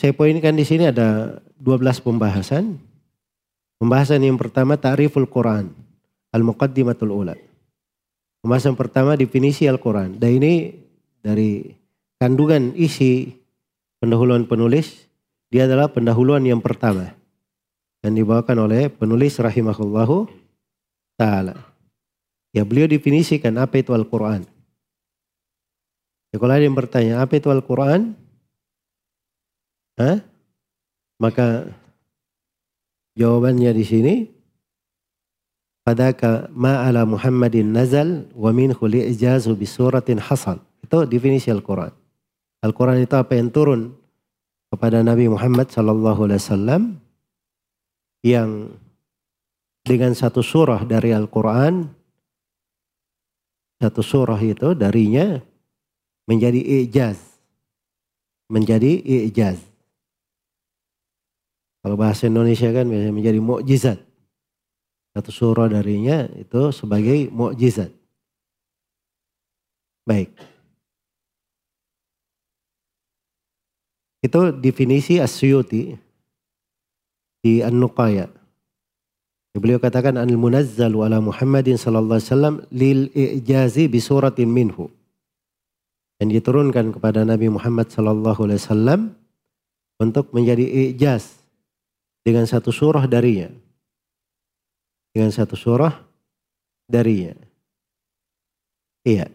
saya 0.02 0.18
poinkan 0.18 0.58
di 0.58 0.66
sini 0.66 0.90
ada 0.90 1.38
12 1.62 2.02
pembahasan. 2.02 2.82
Pembahasan 3.78 4.26
yang 4.26 4.34
pertama 4.34 4.74
ta'riful 4.74 5.30
Quran, 5.30 5.70
al-muqaddimatul 6.34 7.14
ula. 7.14 7.38
Pembahasan 8.42 8.74
pertama 8.74 9.14
definisi 9.14 9.70
Al-Quran. 9.70 10.18
Dan 10.18 10.42
ini 10.42 10.74
dari 11.22 11.70
kandungan 12.18 12.74
isi 12.74 13.30
pendahuluan 14.02 14.50
penulis, 14.50 15.06
dia 15.54 15.70
adalah 15.70 15.94
pendahuluan 15.94 16.42
yang 16.42 16.66
pertama. 16.66 17.14
Dan 18.02 18.18
dibawakan 18.18 18.66
oleh 18.66 18.90
penulis 18.90 19.38
rahimahullahu 19.38 20.26
ta'ala. 21.22 21.62
Ya 22.58 22.66
beliau 22.66 22.90
definisikan 22.90 23.54
apa 23.62 23.78
itu 23.78 23.94
Al-Quran. 23.94 24.50
Ya, 26.34 26.42
kalau 26.42 26.54
ada 26.58 26.66
yang 26.66 26.74
bertanya, 26.74 27.22
apa 27.22 27.38
itu 27.38 27.54
Al-Quran? 27.54 28.18
Hah? 29.99 30.23
Maka 31.19 31.71
jawabannya 33.17 33.71
di 33.75 33.86
sini 33.86 34.15
Fadaka 35.82 36.45
ma'ala 36.54 37.10
Muhammadin 37.10 37.73
nazal 37.73 38.30
wa 38.38 38.54
minhu 38.54 38.86
li'jazu 38.86 39.58
bisuratin 39.58 40.21
hasal. 40.21 40.62
Itu 40.86 41.10
definisi 41.10 41.49
Al-Quran. 41.49 41.89
Al-Quran 42.62 43.01
itu 43.01 43.17
apa 43.17 43.34
yang 43.34 43.49
turun 43.49 43.97
kepada 44.69 45.01
Nabi 45.01 45.25
Muhammad 45.25 45.73
sallallahu 45.73 46.30
alaihi 46.30 46.39
wasallam 46.39 46.82
yang 48.21 48.77
dengan 49.82 50.13
satu 50.13 50.45
surah 50.45 50.86
dari 50.86 51.10
Al-Quran 51.12 51.89
satu 53.82 54.06
surah 54.06 54.38
itu 54.38 54.77
darinya 54.77 55.41
menjadi 56.30 56.86
ijaz 56.86 57.17
menjadi 58.45 59.01
ijaz 59.25 59.58
kalau 61.82 61.98
bahasa 61.98 62.30
Indonesia 62.30 62.70
kan 62.70 62.86
biasanya 62.86 63.13
menjadi 63.13 63.39
mukjizat. 63.41 63.98
Satu 65.12 65.32
surah 65.34 65.67
darinya 65.67 66.30
itu 66.38 66.70
sebagai 66.70 67.28
mukjizat. 67.34 67.89
Baik. 70.06 70.30
Itu 74.22 74.54
definisi 74.54 75.17
Asyuti 75.17 75.98
di 77.41 77.65
An-Nuqaya. 77.65 78.30
Beliau 79.58 79.82
katakan 79.82 80.15
al-munazzal 80.15 80.94
ala 80.96 81.20
Muhammadin 81.20 81.76
sallallahu 81.76 82.22
alaihi 82.22 82.30
wasallam 82.32 82.56
lil 82.72 83.00
i'jazi 83.12 83.91
bi 83.91 84.00
suratin 84.00 84.48
minhu. 84.48 84.88
Yang 86.22 86.39
diturunkan 86.39 86.94
kepada 86.96 87.26
Nabi 87.26 87.50
Muhammad 87.50 87.89
sallallahu 87.89 88.48
alaihi 88.48 88.62
wasallam 88.62 89.00
untuk 89.98 90.30
menjadi 90.32 90.94
ijaz 90.94 91.40
dengan 92.21 92.45
satu 92.45 92.69
surah 92.69 93.05
darinya. 93.10 93.49
Dengan 95.12 95.34
satu 95.34 95.57
surah 95.57 95.91
darinya. 96.88 97.36
Iya. 99.03 99.27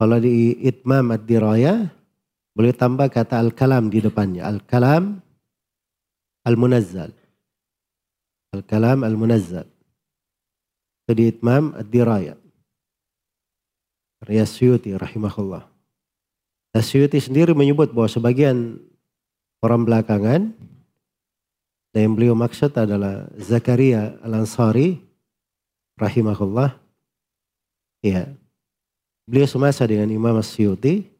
Kalau 0.00 0.16
di 0.16 0.56
Itmam 0.64 1.12
Ad-Diraya 1.12 1.92
boleh 2.56 2.72
tambah 2.72 3.08
kata 3.08 3.40
Al-Kalam 3.40 3.92
di 3.92 4.00
depannya. 4.00 4.48
Al-Kalam 4.48 5.20
Al-Munazzal. 6.44 7.12
Al-Kalam 8.56 9.04
Al-Munazzal. 9.04 9.68
Itu 11.04 11.12
di 11.12 11.24
Itmam 11.28 11.76
Ad-Diraya. 11.76 12.36
Riyas 14.24 14.52
Suyuti 14.52 14.92
rahimahullah. 14.92 15.64
Suyuti 16.78 17.18
sendiri 17.18 17.56
menyebut 17.56 17.90
bahwa 17.90 18.06
sebagian 18.06 18.78
orang 19.64 19.82
belakangan 19.88 20.52
dan 21.90 22.00
yang 22.06 22.14
beliau 22.14 22.34
maksud 22.38 22.70
adalah 22.78 23.26
Zakaria 23.34 24.14
Al-Ansari 24.22 25.02
rahimahullah. 25.98 26.78
Ya. 27.98 28.30
Beliau 29.26 29.50
semasa 29.50 29.82
dengan 29.90 30.06
Imam 30.06 30.38
Asyuti 30.38 31.10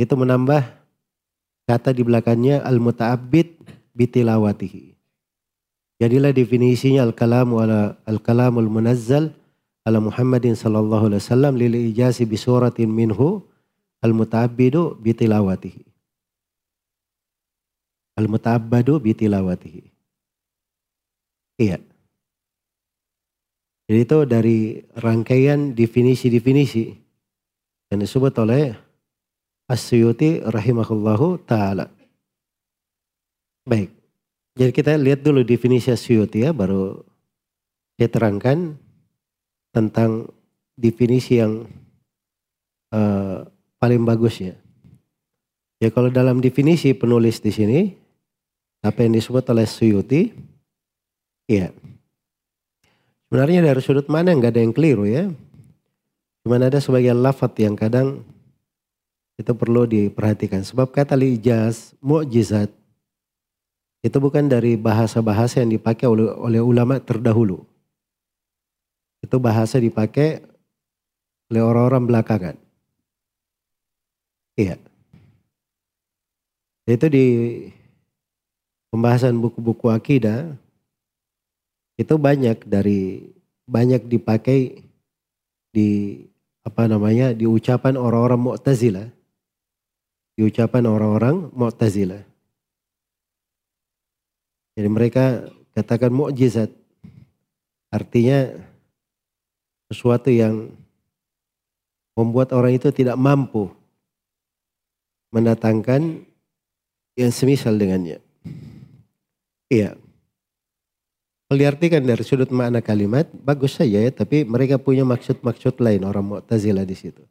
itu 0.00 0.14
menambah 0.16 0.64
kata 1.68 1.92
di 1.92 2.00
belakangnya 2.00 2.64
al-muta'abbid 2.64 3.60
bitilawatihi. 3.92 4.96
Jadilah 6.00 6.32
definisinya 6.32 7.04
al-kalamu 7.04 7.60
ala 7.60 8.00
al-kalamul 8.08 8.72
munazzal 8.72 9.36
ala 9.84 10.00
Muhammadin 10.00 10.56
sallallahu 10.56 11.12
alaihi 11.12 11.20
wasallam 11.20 11.52
lil 11.60 11.76
ijasi 11.76 12.24
bi 12.24 12.40
minhu 12.88 13.44
al-muta'abbidu 14.00 14.96
bitilawatihi. 14.96 15.84
Al-muta'abbadu 18.16 18.96
bitilawatihi. 18.96 19.89
Iya. 21.60 21.76
Jadi 23.90 24.00
itu 24.00 24.18
dari 24.24 24.58
rangkaian 24.96 25.76
definisi-definisi 25.76 26.84
yang 27.92 28.00
disebut 28.00 28.32
oleh 28.40 28.72
Asyuti 29.68 30.40
rahimahullahu 30.40 31.44
ta'ala. 31.44 31.92
Baik. 33.68 33.92
Jadi 34.56 34.72
kita 34.72 34.96
lihat 34.96 35.20
dulu 35.20 35.44
definisi 35.44 35.92
Asyuti 35.92 36.48
ya, 36.48 36.56
baru 36.56 36.96
saya 38.00 38.08
terangkan 38.08 38.80
tentang 39.76 40.32
definisi 40.80 41.36
yang 41.36 41.68
uh, 42.96 43.44
paling 43.76 44.02
bagus 44.08 44.40
ya. 44.40 44.56
Ya 45.80 45.88
kalau 45.92 46.08
dalam 46.08 46.40
definisi 46.40 46.96
penulis 46.96 47.40
di 47.40 47.52
sini, 47.52 47.80
apa 48.80 49.04
yang 49.04 49.16
disebut 49.16 49.44
oleh 49.52 49.64
Suyuti, 49.64 50.32
Iya. 51.50 51.74
Sebenarnya 53.26 53.66
dari 53.66 53.82
sudut 53.82 54.06
mana 54.06 54.30
nggak 54.30 54.54
ada 54.54 54.62
yang 54.62 54.70
keliru 54.70 55.02
ya. 55.02 55.26
Cuma 56.46 56.62
ada 56.62 56.78
sebagian 56.78 57.18
lafat 57.18 57.58
yang 57.58 57.74
kadang 57.74 58.22
itu 59.34 59.50
perlu 59.50 59.82
diperhatikan. 59.90 60.62
Sebab 60.62 60.94
kata 60.94 61.18
lijaz, 61.18 61.98
mu'jizat, 61.98 62.70
itu 64.00 64.16
bukan 64.22 64.46
dari 64.46 64.78
bahasa-bahasa 64.78 65.60
yang 65.60 65.74
dipakai 65.74 66.06
oleh, 66.06 66.30
oleh 66.30 66.62
ulama 66.62 67.02
terdahulu. 67.02 67.66
Itu 69.20 69.42
bahasa 69.42 69.82
dipakai 69.82 70.40
oleh 71.50 71.62
orang-orang 71.66 72.06
belakangan. 72.06 72.56
Iya. 74.54 74.78
Itu 76.86 77.06
di 77.10 77.26
pembahasan 78.88 79.36
buku-buku 79.38 79.92
akidah, 79.92 80.56
itu 82.00 82.16
banyak 82.16 82.64
dari 82.64 83.28
banyak 83.68 84.08
dipakai 84.08 84.88
di 85.68 86.16
apa 86.64 86.88
namanya 86.88 87.36
di 87.36 87.44
ucapan 87.44 88.00
orang-orang 88.00 88.40
Mu'tazilah. 88.40 89.08
Di 90.32 90.40
ucapan 90.48 90.88
orang-orang 90.88 91.52
Mu'tazilah. 91.52 92.24
Jadi 94.80 94.88
mereka 94.88 95.44
katakan 95.76 96.08
mukjizat. 96.08 96.72
Artinya 97.92 98.48
sesuatu 99.92 100.32
yang 100.32 100.72
membuat 102.16 102.56
orang 102.56 102.80
itu 102.80 102.88
tidak 102.94 103.18
mampu 103.20 103.68
mendatangkan 105.34 106.24
yang 107.18 107.30
semisal 107.34 107.76
dengannya. 107.76 108.22
Iya. 109.68 110.00
Diartikan 111.50 112.06
dari 112.06 112.22
sudut 112.22 112.46
makna 112.54 112.78
kalimat, 112.78 113.26
bagus 113.42 113.74
saja 113.74 113.98
ya, 113.98 114.14
tapi 114.14 114.46
mereka 114.46 114.78
punya 114.78 115.02
maksud-maksud 115.02 115.82
lain 115.82 116.06
orang 116.06 116.22
Mu'tazilah 116.22 116.86
di 116.86 116.94
situ. 116.94 117.26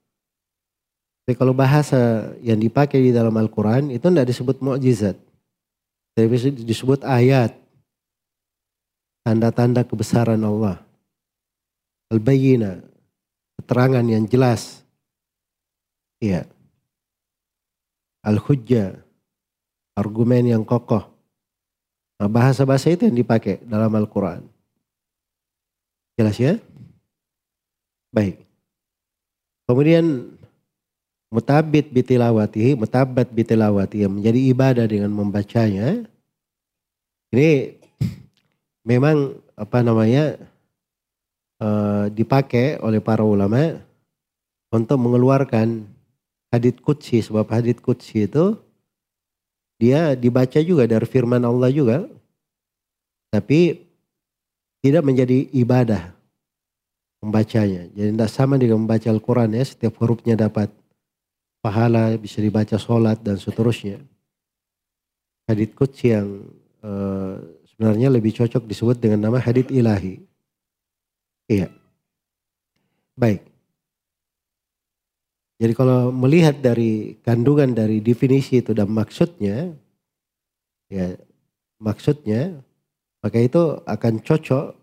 Tapi 1.24 1.40
kalau 1.40 1.56
bahasa 1.56 2.36
yang 2.44 2.60
dipakai 2.60 3.00
di 3.00 3.16
dalam 3.16 3.32
Al-Quran 3.32 3.88
itu 3.96 4.04
tidak 4.12 4.28
disebut 4.28 4.60
mukjizat, 4.60 5.16
tapi 6.20 6.36
disebut 6.68 7.08
ayat, 7.08 7.56
tanda-tanda 9.24 9.88
kebesaran 9.88 10.42
Allah. 10.44 10.84
Al-bayyina, 12.12 12.84
keterangan 13.62 14.04
yang 14.04 14.28
jelas. 14.28 14.84
Iya. 16.20 16.44
Al-hujjah, 18.26 19.00
argumen 19.96 20.44
yang 20.44 20.68
kokoh. 20.68 21.19
Nah, 22.20 22.28
bahasa-bahasa 22.28 22.92
itu 22.92 23.08
yang 23.08 23.16
dipakai 23.16 23.64
dalam 23.64 23.88
Al-Quran. 23.96 24.44
Jelas 26.20 26.36
ya? 26.36 26.60
Baik. 28.12 28.44
Kemudian 29.64 30.36
mutabit 31.32 31.88
bitilawati, 31.88 32.76
mutabat 32.76 33.32
yang 33.96 34.20
menjadi 34.20 34.40
ibadah 34.52 34.86
dengan 34.90 35.16
membacanya. 35.16 36.04
Ini 37.32 37.80
memang 38.84 39.40
apa 39.56 39.80
namanya 39.80 40.36
uh, 41.64 42.12
dipakai 42.12 42.82
oleh 42.84 43.00
para 43.00 43.24
ulama 43.24 43.80
untuk 44.74 44.98
mengeluarkan 45.00 45.86
hadit 46.50 46.82
kutsi 46.82 47.22
sebab 47.22 47.46
hadit 47.48 47.80
kutsi 47.80 48.26
itu 48.26 48.58
dia 49.80 50.14
dibaca 50.14 50.60
juga 50.60 50.84
dari 50.86 51.08
firman 51.08 51.42
Allah 51.42 51.72
juga 51.72 52.06
tapi 53.32 53.88
tidak 54.84 55.04
menjadi 55.06 55.48
ibadah 55.56 56.20
membacanya. 57.20 57.88
Jadi 57.92 58.16
tidak 58.16 58.32
sama 58.32 58.56
dengan 58.56 58.80
membaca 58.80 59.08
Al-Quran 59.12 59.56
ya, 59.56 59.64
setiap 59.68 60.00
hurufnya 60.00 60.40
dapat 60.40 60.72
pahala, 61.60 62.16
bisa 62.16 62.40
dibaca 62.40 62.80
sholat 62.80 63.20
dan 63.20 63.36
seterusnya. 63.36 64.00
Hadith 65.50 65.76
Qudsi 65.76 66.16
yang 66.16 66.48
uh, 66.86 67.42
sebenarnya 67.74 68.08
lebih 68.08 68.32
cocok 68.32 68.64
disebut 68.64 68.98
dengan 69.02 69.28
nama 69.28 69.42
hadith 69.42 69.68
ilahi. 69.68 70.22
Iya. 71.50 71.74
Baik. 73.18 73.49
Jadi 75.60 75.74
kalau 75.76 76.08
melihat 76.16 76.56
dari 76.64 77.20
kandungan 77.20 77.76
dari 77.76 78.00
definisi 78.00 78.64
itu 78.64 78.72
dan 78.72 78.88
maksudnya, 78.88 79.76
ya 80.88 81.20
maksudnya, 81.84 82.64
maka 83.20 83.38
itu 83.44 83.84
akan 83.84 84.24
cocok 84.24 84.80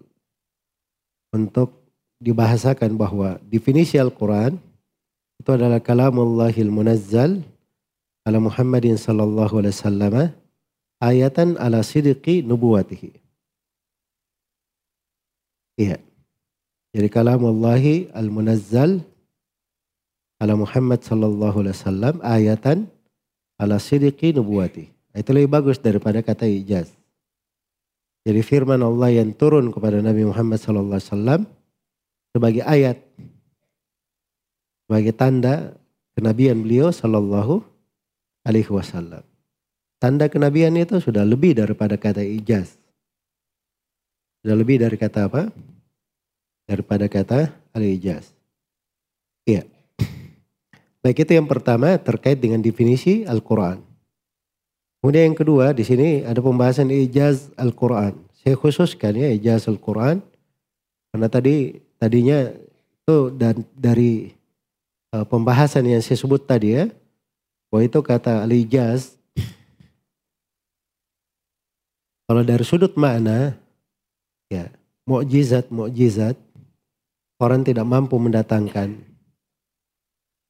untuk 1.33 1.81
dibahasakan 2.21 3.01
bahwa 3.01 3.41
definisi 3.49 3.97
Al-Quran 3.97 4.61
itu 5.41 5.51
adalah 5.53 5.81
kalamullahil 5.81 6.69
munazzal 6.69 7.41
ala 8.29 8.39
Muhammadin 8.41 9.01
sallallahu 9.01 9.65
alaihi 9.65 9.75
wasallam 9.77 10.15
ayatan 11.01 11.57
ala 11.57 11.81
sidqi 11.81 12.45
nubuwatihi. 12.45 13.17
Iya. 15.77 16.01
Jadi 16.97 17.09
kalamullahi 17.13 18.09
al-munazzal 18.17 19.05
ala 20.41 20.55
Muhammad 20.57 21.01
sallallahu 21.01 21.65
alaihi 21.65 21.77
wasallam 21.77 22.15
ayatan 22.21 22.79
ala 23.57 23.81
sidqi 23.81 24.37
nubuwati. 24.37 24.93
Itu 25.17 25.33
lebih 25.33 25.49
bagus 25.49 25.81
daripada 25.81 26.21
kata 26.21 26.45
ijaz. 26.45 26.93
Jadi 28.27 28.41
firman 28.43 28.83
Allah 28.83 29.23
yang 29.23 29.33
turun 29.33 29.73
kepada 29.73 30.03
Nabi 30.03 30.29
Muhammad 30.29 30.61
sallallahu 30.61 30.99
alaihi 30.99 31.11
wasallam 31.13 31.41
sebagai 32.37 32.63
ayat 32.67 32.99
sebagai 34.85 35.15
tanda 35.17 35.73
kenabian 36.19 36.61
beliau 36.61 36.93
sallallahu 36.93 37.65
alaihi 38.45 38.69
wasallam. 38.69 39.25
Tanda 39.97 40.29
kenabian 40.29 40.77
itu 40.77 41.01
sudah 41.01 41.25
lebih 41.25 41.57
daripada 41.57 41.97
kata 41.97 42.21
ijaz. 42.21 42.77
Sudah 44.45 44.57
lebih 44.63 44.79
dari 44.79 44.95
kata 45.01 45.27
apa? 45.27 45.51
Daripada 46.69 47.11
kata 47.11 47.51
al-ijaz. 47.75 48.31
Iya. 49.43 49.76
Baik 51.07 51.23
itu 51.23 51.39
yang 51.39 51.47
pertama 51.47 51.95
terkait 52.03 52.35
dengan 52.35 52.59
definisi 52.59 53.23
Al-Quran. 53.23 53.79
Kemudian 54.99 55.31
yang 55.31 55.39
kedua 55.39 55.71
di 55.71 55.87
sini 55.87 56.27
ada 56.27 56.43
pembahasan 56.43 56.91
ijaz 56.91 57.55
Al-Quran. 57.55 58.19
Saya 58.43 58.59
khususkan 58.59 59.15
ya 59.15 59.31
ijaz 59.31 59.71
Al-Quran. 59.71 60.19
Karena 61.15 61.31
tadi 61.31 61.79
tadinya 62.03 62.51
itu 62.51 63.31
dan 63.39 63.63
dari 63.79 64.35
uh, 65.15 65.23
pembahasan 65.23 65.87
yang 65.87 66.03
saya 66.03 66.19
sebut 66.19 66.43
tadi 66.43 66.75
ya, 66.75 66.91
bahwa 67.71 67.87
itu 67.87 68.03
kata 68.03 68.43
al-ijaz 68.43 69.15
kalau 72.27 72.43
dari 72.43 72.67
sudut 72.67 72.99
makna 72.99 73.55
ya 74.51 74.75
mukjizat 75.07 75.71
mukjizat 75.71 76.35
orang 77.39 77.63
tidak 77.63 77.87
mampu 77.87 78.19
mendatangkan 78.19 79.16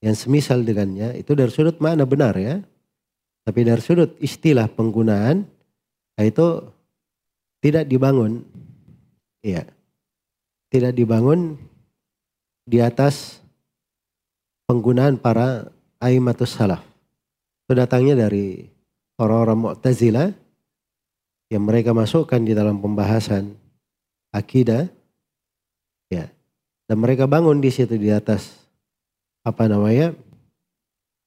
yang 0.06 0.14
semisal 0.14 0.62
dengannya 0.62 1.18
itu 1.18 1.34
dari 1.34 1.50
sudut 1.50 1.82
makna 1.82 2.06
benar 2.06 2.38
ya? 2.38 2.62
Tapi 3.42 3.66
dari 3.66 3.82
sudut 3.82 4.14
istilah 4.22 4.70
penggunaan 4.70 5.42
itu 6.22 6.62
tidak 7.58 7.90
dibangun. 7.90 8.46
Ya 9.42 9.66
tidak 10.70 10.92
dibangun 10.98 11.54
di 12.66 12.82
atas 12.82 13.38
penggunaan 14.66 15.18
para 15.18 15.70
aimatus 16.02 16.58
salaf. 16.58 16.82
Itu 17.66 17.78
datangnya 17.78 18.18
dari 18.18 18.66
orang-orang 19.18 19.58
Mu'tazilah 19.58 20.30
yang 21.50 21.62
mereka 21.62 21.94
masukkan 21.94 22.42
di 22.42 22.52
dalam 22.54 22.82
pembahasan 22.82 23.54
akidah. 24.34 24.90
Ya 26.10 26.30
dan 26.86 27.02
mereka 27.02 27.26
bangun 27.26 27.58
di 27.58 27.70
situ 27.70 27.98
di 27.98 28.14
atas 28.14 28.65
apa 29.46 29.70
namanya 29.70 30.10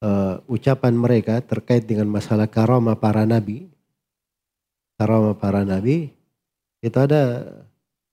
uh, 0.04 0.44
ucapan 0.44 0.92
mereka 0.92 1.40
terkait 1.40 1.88
dengan 1.88 2.04
masalah 2.12 2.44
karama 2.44 2.92
para 2.92 3.24
nabi 3.24 3.72
karama 5.00 5.32
para 5.32 5.64
nabi 5.64 6.12
itu 6.84 6.96
ada 7.00 7.48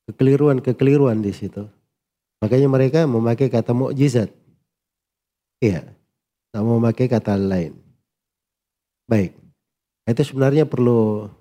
kekeliruan-kekeliruan 0.08 1.20
di 1.20 1.36
situ. 1.36 1.68
Makanya 2.40 2.68
mereka 2.72 3.00
memakai 3.04 3.52
kata 3.52 3.76
mukjizat. 3.76 4.32
Iya, 5.60 5.84
tak 6.54 6.64
memakai 6.64 7.08
kata 7.10 7.36
lain. 7.36 7.76
Baik, 9.08 9.36
itu 10.06 10.22
sebenarnya 10.24 10.68
perlu 10.68 11.32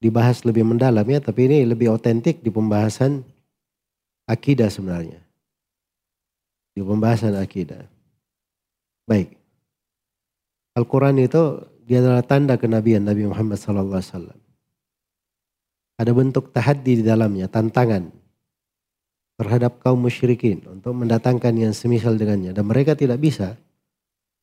dibahas 0.00 0.42
lebih 0.42 0.64
mendalam 0.64 1.04
ya, 1.04 1.20
tapi 1.20 1.46
ini 1.46 1.68
lebih 1.68 1.92
otentik 1.92 2.40
di 2.40 2.50
pembahasan 2.50 3.22
akidah 4.26 4.72
sebenarnya. 4.72 5.27
Di 6.78 6.86
pembahasan 6.86 7.34
akidah. 7.34 7.82
Baik. 9.02 9.34
Al-Quran 10.78 11.18
itu 11.18 11.58
dia 11.82 11.98
adalah 11.98 12.22
tanda 12.22 12.54
kenabian 12.54 13.02
Nabi 13.02 13.26
Muhammad 13.26 13.58
SAW. 13.58 13.98
Ada 15.98 16.14
bentuk 16.14 16.54
tahaddi 16.54 17.02
di 17.02 17.04
dalamnya, 17.04 17.50
tantangan 17.50 18.14
terhadap 19.42 19.82
kaum 19.82 20.06
musyrikin 20.06 20.62
untuk 20.70 20.94
mendatangkan 20.94 21.50
yang 21.58 21.74
semisal 21.74 22.14
dengannya. 22.14 22.54
Dan 22.54 22.70
mereka 22.70 22.94
tidak 22.94 23.18
bisa 23.18 23.58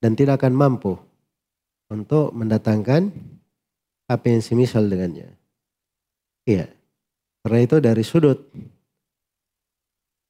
dan 0.03 0.11
tidak 0.19 0.43
akan 0.43 0.59
mampu 0.59 0.99
untuk 1.87 2.35
mendatangkan 2.35 3.15
apa 4.11 4.25
yang 4.27 4.43
semisal 4.43 4.83
dengannya. 4.91 5.31
Iya. 6.43 6.67
Karena 7.47 7.59
itu 7.63 7.79
dari 7.79 8.03
sudut 8.03 8.43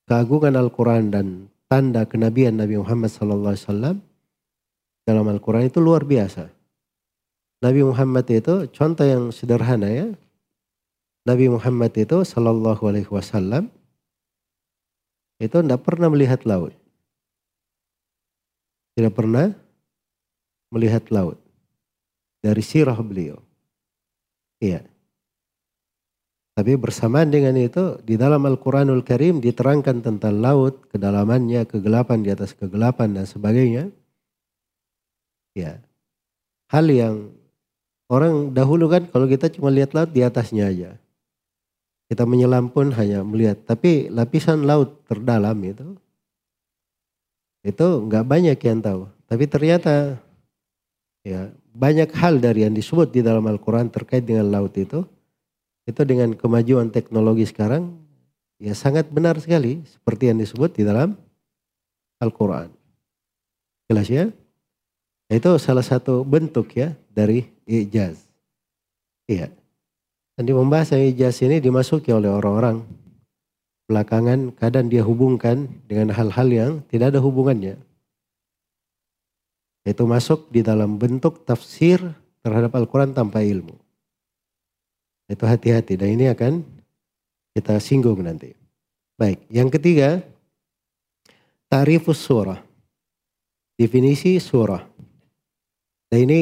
keagungan 0.05 0.53
Al-Quran 0.53 1.09
dan 1.09 1.27
tanda 1.69 2.05
kenabian 2.05 2.57
Nabi 2.57 2.77
Muhammad 2.77 3.09
SAW 3.09 3.97
dalam 5.05 5.25
Al-Quran 5.29 5.69
itu 5.69 5.79
luar 5.81 6.05
biasa. 6.05 6.49
Nabi 7.61 7.81
Muhammad 7.81 8.25
itu 8.29 8.69
contoh 8.69 9.05
yang 9.05 9.33
sederhana 9.33 9.89
ya. 9.89 10.07
Nabi 11.25 11.49
Muhammad 11.49 11.89
itu 11.97 12.21
Shallallahu 12.21 12.85
Alaihi 12.85 13.09
Wasallam 13.09 13.73
itu 15.41 15.57
tidak 15.57 15.81
pernah 15.81 16.07
melihat 16.13 16.45
laut, 16.45 16.77
tidak 18.93 19.17
pernah 19.17 19.51
melihat 20.69 21.09
laut 21.09 21.41
dari 22.45 22.61
sirah 22.61 22.95
beliau. 23.01 23.41
Iya. 24.61 24.94
Tapi 26.55 26.79
bersamaan 26.79 27.27
dengan 27.27 27.51
itu 27.59 27.99
di 27.99 28.15
dalam 28.15 28.39
Al-Quranul 28.47 29.03
Karim 29.03 29.43
diterangkan 29.43 29.99
tentang 29.99 30.39
laut, 30.39 30.87
kedalamannya, 30.87 31.67
kegelapan 31.67 32.23
di 32.23 32.31
atas 32.31 32.55
kegelapan 32.55 33.11
dan 33.11 33.27
sebagainya. 33.27 33.91
Ya. 35.51 35.83
Hal 36.71 36.87
yang 36.87 37.35
orang 38.07 38.55
dahulu 38.55 38.87
kan 38.87 39.03
kalau 39.11 39.27
kita 39.27 39.51
cuma 39.51 39.67
lihat 39.67 39.91
laut 39.91 40.15
di 40.15 40.23
atasnya 40.23 40.71
aja. 40.71 40.91
Kita 42.07 42.23
menyelam 42.23 42.71
pun 42.71 42.87
hanya 42.95 43.19
melihat. 43.27 43.59
Tapi 43.67 44.07
lapisan 44.07 44.63
laut 44.63 45.03
terdalam 45.11 45.59
itu, 45.59 45.99
itu 47.67 47.87
nggak 48.07 48.23
banyak 48.23 48.55
yang 48.63 48.79
tahu. 48.79 49.11
Tapi 49.27 49.43
ternyata 49.51 50.23
ya 51.27 51.51
banyak 51.75 52.07
hal 52.15 52.39
dari 52.39 52.63
yang 52.63 52.71
disebut 52.71 53.11
di 53.11 53.19
dalam 53.19 53.43
Al-Quran 53.43 53.91
terkait 53.91 54.23
dengan 54.23 54.47
laut 54.53 54.71
itu, 54.79 55.03
itu 55.85 56.01
dengan 56.01 56.33
kemajuan 56.33 56.89
teknologi 56.89 57.45
sekarang 57.45 57.93
ya 58.57 58.73
sangat 58.73 59.05
benar 59.13 59.37
sekali 59.37 59.85
seperti 59.85 60.33
yang 60.33 60.41
disebut 60.41 60.73
di 60.73 60.83
dalam 60.85 61.13
Al-Quran. 62.17 62.73
Jelas 63.85 64.09
ya? 64.09 64.25
Itu 65.29 65.57
salah 65.61 65.85
satu 65.85 66.25
bentuk 66.25 66.73
ya 66.73 66.93
dari 67.13 67.45
ijaz. 67.69 68.17
Iya. 69.29 69.53
Dan 70.35 70.43
di 70.49 70.53
pembahasan 70.53 71.05
ijaz 71.05 71.41
ini 71.45 71.61
dimasuki 71.61 72.09
oleh 72.09 72.29
orang-orang 72.29 72.81
belakangan 73.85 74.53
kadang 74.57 74.89
dia 74.89 75.05
hubungkan 75.05 75.69
dengan 75.85 76.09
hal-hal 76.13 76.49
yang 76.49 76.71
tidak 76.89 77.13
ada 77.13 77.21
hubungannya. 77.21 77.77
Itu 79.85 80.09
masuk 80.09 80.49
di 80.49 80.65
dalam 80.65 80.97
bentuk 80.97 81.45
tafsir 81.45 82.01
terhadap 82.41 82.73
Al-Quran 82.73 83.13
tanpa 83.13 83.45
ilmu. 83.45 83.84
Itu 85.25 85.43
hati-hati 85.49 85.97
dan 85.97 86.13
ini 86.13 86.29
akan 86.29 86.61
kita 87.57 87.81
singgung 87.81 88.21
nanti. 88.21 88.53
Baik, 89.15 89.41
yang 89.47 89.71
ketiga, 89.71 90.21
tarifus 91.71 92.21
surah. 92.21 92.61
Definisi 93.75 94.37
surah. 94.37 94.83
Dan 96.11 96.29
ini 96.29 96.39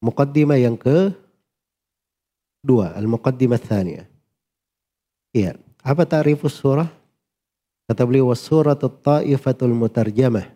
mukaddimah 0.00 0.58
yang 0.58 0.78
ke 0.78 1.12
dua, 2.64 2.96
al-muqaddimah 2.96 3.60
thaniyah. 3.60 4.06
Iya, 5.30 5.58
apa 5.84 6.02
tarifus 6.08 6.56
surah? 6.56 6.88
Kata 7.90 8.06
beliau, 8.06 8.30
was 8.30 8.38
suratu 8.38 8.86
ta'ifatul 8.86 9.74
mutarjamah. 9.74 10.46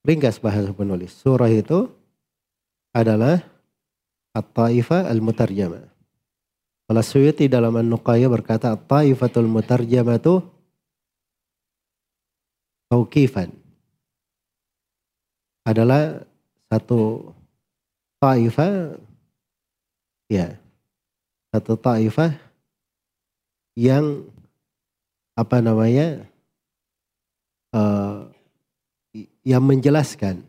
Ringkas 0.00 0.40
bahasa 0.40 0.72
penulis. 0.72 1.12
Surah 1.12 1.52
itu 1.52 1.92
adalah 2.96 3.44
at-ta'ifah 4.32 5.12
al-mutarjamah. 5.12 5.84
Kalau 6.90 7.06
Suyuti 7.06 7.46
dalam 7.46 7.70
An-Nuqaya 7.78 8.26
berkata 8.26 8.74
Taifatul 8.74 9.46
mutarjamatu 9.46 10.42
Tauqifan 12.90 13.54
adalah 15.62 16.26
satu 16.66 17.30
taifah 18.18 18.98
ya 20.26 20.58
satu 21.54 21.78
taifah 21.78 22.34
yang 23.78 24.26
apa 25.38 25.62
namanya 25.62 26.26
uh, 27.70 28.26
yang 29.46 29.62
menjelaskan. 29.62 30.42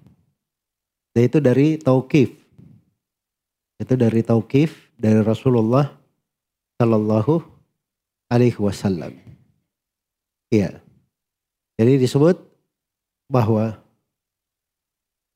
Yaitu 1.14 1.38
dari 1.38 1.78
tauqif 1.78 2.34
itu 3.78 3.94
dari 3.94 4.26
tauqif 4.26 4.89
dari 4.98 5.22
Rasulullah 5.22 6.01
Sallallahu 6.82 7.46
Alaihi 8.34 8.58
Wasallam. 8.58 9.14
Iya. 10.50 10.82
Jadi 11.78 12.02
disebut 12.02 12.42
bahwa 13.30 13.78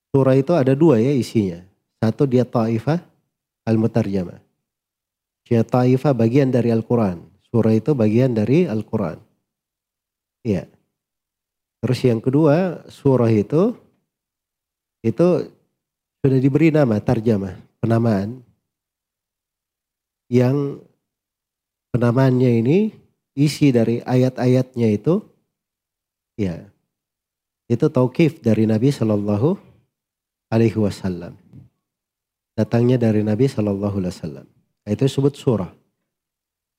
surah 0.10 0.34
itu 0.34 0.58
ada 0.58 0.74
dua 0.74 0.98
ya 0.98 1.14
isinya. 1.14 1.62
Satu 2.02 2.26
dia 2.26 2.50
ta'ifah 2.50 2.98
al-mutarjamah. 3.62 4.42
Dia 5.46 5.62
ta'ifah 5.62 6.18
bagian 6.18 6.50
dari 6.50 6.74
Al-Quran. 6.74 7.22
Surah 7.54 7.78
itu 7.78 7.94
bagian 7.94 8.34
dari 8.34 8.66
Al-Quran. 8.66 9.22
Iya. 10.42 10.66
Terus 11.86 12.00
yang 12.02 12.18
kedua 12.26 12.90
surah 12.90 13.30
itu 13.30 13.78
itu 15.06 15.28
sudah 16.26 16.40
diberi 16.42 16.74
nama 16.74 16.98
tarjamah, 16.98 17.62
penamaan 17.78 18.42
yang 20.26 20.82
penamaannya 21.96 22.52
ini 22.60 22.78
isi 23.40 23.72
dari 23.72 24.04
ayat-ayatnya 24.04 24.92
itu 24.92 25.24
ya 26.36 26.68
itu 27.72 27.88
taukif 27.88 28.44
dari 28.44 28.68
Nabi 28.68 28.92
Shallallahu 28.92 29.56
Alaihi 30.52 30.76
Wasallam. 30.76 31.40
Datangnya 32.60 33.00
dari 33.00 33.24
Nabi 33.24 33.48
Shallallahu 33.48 33.96
Alaihi 34.04 34.12
Wasallam. 34.12 34.48
Itu 34.84 35.08
disebut 35.08 35.40
surah. 35.40 35.72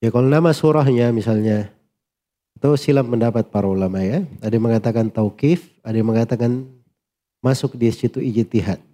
Ya 0.05 0.13
kalau 0.13 0.29
nama 0.29 0.53
surahnya 0.53 1.09
misalnya 1.17 1.73
itu 2.61 2.69
silap 2.77 3.09
mendapat 3.09 3.49
para 3.49 3.65
ulama 3.65 4.05
ya. 4.05 4.21
Ada 4.45 4.53
yang 4.53 4.69
mengatakan 4.69 5.09
taukif 5.09 5.73
ada 5.81 5.97
yang 5.97 6.13
mengatakan 6.13 6.69
masuk 7.41 7.73
di 7.81 7.89
situ 7.89 8.21
ijtihad. 8.21 8.85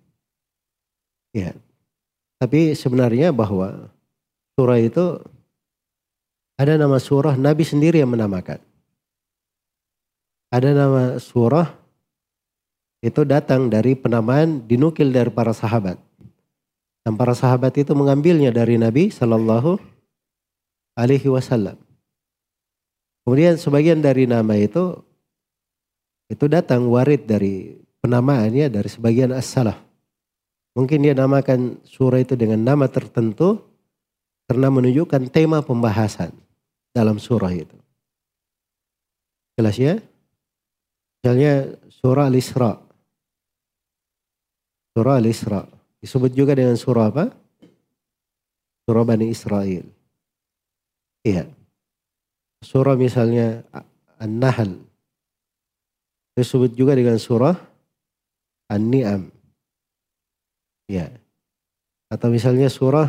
Ya 1.35 1.51
tapi 2.39 2.75
sebenarnya 2.79 3.31
bahwa 3.31 3.91
surah 4.59 4.79
itu 4.83 5.19
ada 6.63 6.79
nama 6.79 6.95
surah 7.03 7.35
Nabi 7.35 7.67
sendiri 7.67 7.99
yang 7.99 8.15
menamakan. 8.15 8.63
Ada 10.55 10.71
nama 10.71 11.19
surah 11.19 11.75
itu 13.03 13.27
datang 13.27 13.67
dari 13.67 13.99
penamaan 13.99 14.63
dinukil 14.63 15.11
dari 15.11 15.27
para 15.35 15.51
sahabat. 15.51 15.99
Dan 17.03 17.19
para 17.19 17.35
sahabat 17.35 17.75
itu 17.75 17.91
mengambilnya 17.99 18.55
dari 18.55 18.79
Nabi 18.79 19.11
Shallallahu 19.11 19.75
Alaihi 20.95 21.27
Wasallam. 21.27 21.75
Kemudian 23.27 23.59
sebagian 23.59 23.99
dari 23.99 24.31
nama 24.31 24.55
itu 24.55 25.03
itu 26.31 26.47
datang 26.47 26.87
warid 26.87 27.27
dari 27.27 27.75
penamaannya 27.99 28.71
dari 28.71 28.87
sebagian 28.87 29.35
as-salaf. 29.35 29.83
Mungkin 30.79 31.03
dia 31.03 31.15
namakan 31.19 31.83
surah 31.83 32.23
itu 32.23 32.39
dengan 32.39 32.63
nama 32.63 32.87
tertentu 32.87 33.67
karena 34.47 34.71
menunjukkan 34.71 35.27
tema 35.29 35.59
pembahasan 35.59 36.42
dalam 36.93 37.17
surah 37.17 37.53
itu. 37.57 37.77
Jelas 39.57 39.77
ya? 39.77 39.97
Misalnya 41.21 41.77
surah 41.89 42.29
Al-Isra. 42.29 42.73
Surah 44.93 45.17
Al-Isra. 45.21 45.65
Disebut 46.01 46.33
juga 46.37 46.53
dengan 46.53 46.77
surah 46.77 47.09
apa? 47.09 47.25
Surah 48.85 49.05
Bani 49.07 49.27
Israel. 49.33 49.87
Iya. 51.23 51.47
Surah 52.63 52.99
misalnya 52.99 53.63
An-Nahl. 54.19 54.83
Disebut 56.35 56.75
juga 56.75 56.99
dengan 56.99 57.17
surah 57.21 57.55
An-Ni'am. 58.73 59.31
Iya. 60.91 61.13
Atau 62.11 62.29
misalnya 62.33 62.67
surah 62.67 63.09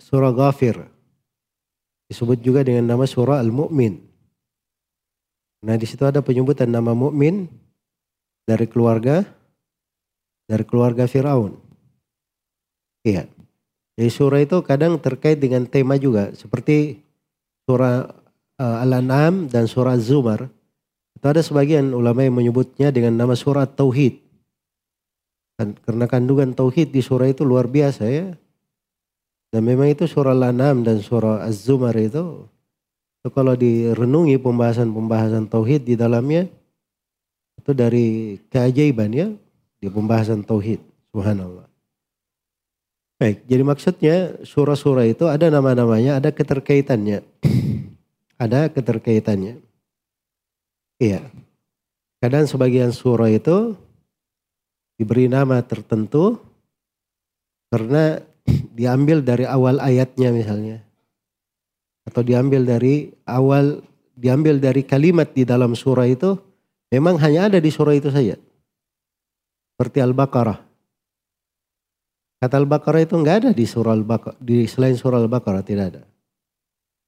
surah 0.00 0.32
Ghafir. 0.32 0.95
Disebut 2.06 2.38
juga 2.38 2.62
dengan 2.62 2.86
nama 2.86 3.02
surah 3.02 3.42
Al-Mu'min. 3.42 4.16
Nah 5.66 5.74
di 5.74 5.86
situ 5.88 6.06
ada 6.06 6.22
penyebutan 6.22 6.70
nama 6.70 6.94
mukmin 6.94 7.50
dari 8.46 8.70
keluarga 8.70 9.26
dari 10.46 10.62
keluarga 10.62 11.10
Firaun. 11.10 11.58
Iya. 13.02 13.26
Jadi 13.96 14.10
surah 14.12 14.40
itu 14.44 14.60
kadang 14.62 15.00
terkait 15.02 15.40
dengan 15.40 15.64
tema 15.66 15.96
juga 15.96 16.30
seperti 16.36 17.00
surah 17.66 18.12
uh, 18.60 18.84
Al-An'am 18.84 19.50
dan 19.50 19.66
surah 19.66 19.98
Az-Zumar. 19.98 20.46
Itu 21.16 21.26
ada 21.26 21.40
sebagian 21.40 21.96
ulama 21.96 22.22
yang 22.22 22.36
menyebutnya 22.36 22.92
dengan 22.92 23.16
nama 23.16 23.32
surah 23.32 23.64
Tauhid. 23.66 24.20
Dan 25.56 25.72
karena 25.80 26.04
kandungan 26.04 26.52
tauhid 26.52 26.92
di 26.92 27.00
surah 27.00 27.32
itu 27.32 27.40
luar 27.40 27.64
biasa 27.64 28.04
ya. 28.04 28.36
Dan 29.56 29.64
memang 29.64 29.88
itu 29.88 30.04
surah 30.04 30.36
Al-An'am 30.36 30.84
dan 30.84 31.00
surah 31.00 31.40
Az-Zumar 31.48 31.96
itu, 31.96 32.44
itu 33.24 33.28
kalau 33.32 33.56
direnungi 33.56 34.36
pembahasan-pembahasan 34.36 35.48
tauhid 35.48 35.80
di 35.80 35.96
dalamnya 35.96 36.44
itu 37.56 37.72
dari 37.72 38.36
keajaiban 38.52 39.16
ya 39.16 39.32
di 39.80 39.88
pembahasan 39.88 40.44
tauhid. 40.44 40.76
Subhanallah. 41.08 41.64
Baik, 43.16 43.48
jadi 43.48 43.62
maksudnya 43.64 44.16
surah-surah 44.44 45.08
itu 45.08 45.24
ada 45.24 45.48
nama-namanya, 45.48 46.20
ada 46.20 46.28
keterkaitannya. 46.36 47.24
ada 48.44 48.68
keterkaitannya. 48.68 49.56
Iya. 51.00 51.24
Kadang 52.20 52.44
sebagian 52.44 52.92
surah 52.92 53.32
itu 53.32 53.72
diberi 55.00 55.32
nama 55.32 55.64
tertentu 55.64 56.44
karena 57.72 58.20
diambil 58.76 59.24
dari 59.24 59.44
awal 59.44 59.82
ayatnya 59.82 60.30
misalnya. 60.30 60.82
Atau 62.06 62.22
diambil 62.22 62.62
dari 62.62 63.10
awal, 63.26 63.82
diambil 64.14 64.62
dari 64.62 64.86
kalimat 64.86 65.34
di 65.34 65.42
dalam 65.42 65.74
surah 65.74 66.06
itu, 66.06 66.38
memang 66.94 67.18
hanya 67.18 67.50
ada 67.50 67.58
di 67.58 67.70
surah 67.72 67.94
itu 67.98 68.12
saja. 68.12 68.38
Seperti 69.74 69.98
Al-Baqarah. 70.00 70.58
Kata 72.36 72.54
Al-Baqarah 72.62 73.02
itu 73.02 73.14
enggak 73.18 73.36
ada 73.42 73.50
di 73.50 73.66
surah 73.66 73.96
Al-Baqarah, 73.96 74.38
di 74.38 74.68
selain 74.70 74.94
surah 74.94 75.18
Al-Baqarah 75.18 75.64
tidak 75.66 75.84
ada. 75.90 76.02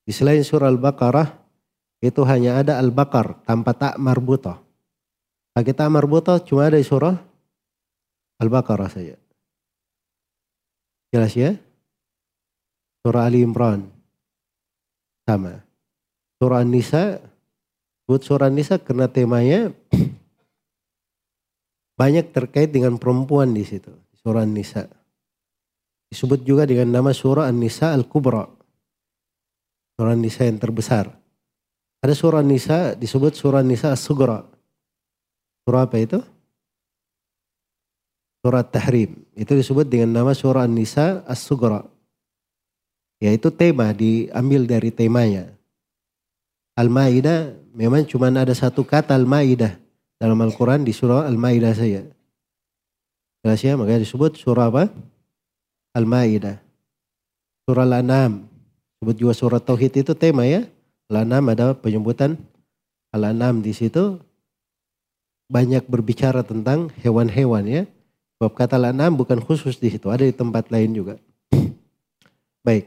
Di 0.09 0.12
selain 0.16 0.41
surah 0.41 0.72
Al-Baqarah 0.72 1.28
itu 2.01 2.24
hanya 2.24 2.59
ada 2.59 2.80
Al-Baqar 2.80 3.45
tanpa 3.45 3.76
tak 3.76 3.95
marbutah. 4.01 4.59
Pakai 5.53 5.74
tak 5.76 5.91
marbutah 5.93 6.41
cuma 6.43 6.66
ada 6.66 6.80
di 6.80 6.86
surah 6.86 7.14
Al-Baqarah 8.41 8.89
saja. 8.89 9.20
Jelas 11.09 11.33
ya? 11.33 11.57
Surah 13.05 13.29
Ali 13.29 13.41
Imran. 13.41 13.89
sama. 15.29 15.61
Surah 16.41 16.65
An-Nisa, 16.65 17.21
buat 18.09 18.25
surah 18.25 18.49
An-Nisa 18.49 18.81
karena 18.81 19.13
temanya 19.13 19.69
banyak 22.01 22.33
terkait 22.33 22.73
dengan 22.73 22.97
perempuan 22.97 23.53
di 23.53 23.61
situ. 23.61 23.93
Surah 24.25 24.49
An-Nisa. 24.49 24.89
Disebut 26.09 26.49
juga 26.49 26.65
dengan 26.65 26.89
nama 26.89 27.13
surah 27.13 27.45
An-Nisa 27.45 27.93
Al-Kubra. 27.93 28.49
Surah 30.01 30.17
An-Nisa 30.17 30.49
yang 30.49 30.57
terbesar. 30.57 31.13
Ada 32.01 32.17
surah 32.17 32.41
An-Nisa 32.41 32.97
disebut 32.97 33.37
surah 33.37 33.61
An-Nisa 33.61 33.93
As-Sugra. 33.93 34.49
Surah 35.69 35.85
apa 35.85 35.97
itu? 36.01 36.25
Surah 38.41 38.65
Tahrim. 38.65 39.28
Itu 39.39 39.55
disebut 39.55 39.86
dengan 39.86 40.11
nama 40.11 40.34
surah 40.34 40.66
An-Nisa 40.66 41.22
As-Sugra. 41.22 41.86
Yaitu 43.22 43.55
tema 43.55 43.95
diambil 43.95 44.66
dari 44.66 44.91
temanya. 44.91 45.55
Al-Ma'idah 46.74 47.55
memang 47.70 48.03
cuma 48.03 48.34
ada 48.34 48.51
satu 48.51 48.82
kata 48.82 49.14
Al-Ma'idah 49.14 49.78
dalam 50.18 50.39
Al-Quran 50.43 50.82
di 50.82 50.91
surah 50.91 51.30
Al-Ma'idah 51.30 51.70
saja. 51.70 52.03
Jelas 53.47 53.62
ya, 53.62 53.78
makanya 53.78 54.03
disebut 54.03 54.34
surah 54.34 54.74
apa? 54.74 54.91
Al-Ma'idah. 55.95 56.59
Surah 57.66 57.86
Al-An'am. 57.86 58.43
Sebut 58.99 59.14
juga 59.14 59.39
surah 59.39 59.62
Tauhid 59.62 60.03
itu 60.03 60.18
tema 60.18 60.43
ya. 60.51 60.66
Al-An'am 61.07 61.55
ada 61.55 61.78
penyebutan 61.78 62.34
Al-An'am 63.14 63.62
di 63.62 63.70
situ 63.70 64.18
banyak 65.47 65.86
berbicara 65.86 66.43
tentang 66.43 66.91
hewan-hewan 66.99 67.64
ya. 67.66 67.82
Sebab 68.39 68.55
kata 68.55 68.78
Al-An'am 68.78 69.18
bukan 69.18 69.43
khusus 69.43 69.82
di 69.82 69.91
situ, 69.91 70.07
ada 70.14 70.22
di 70.22 70.30
tempat 70.30 70.70
lain 70.70 70.95
juga. 70.95 71.18
Baik. 72.62 72.86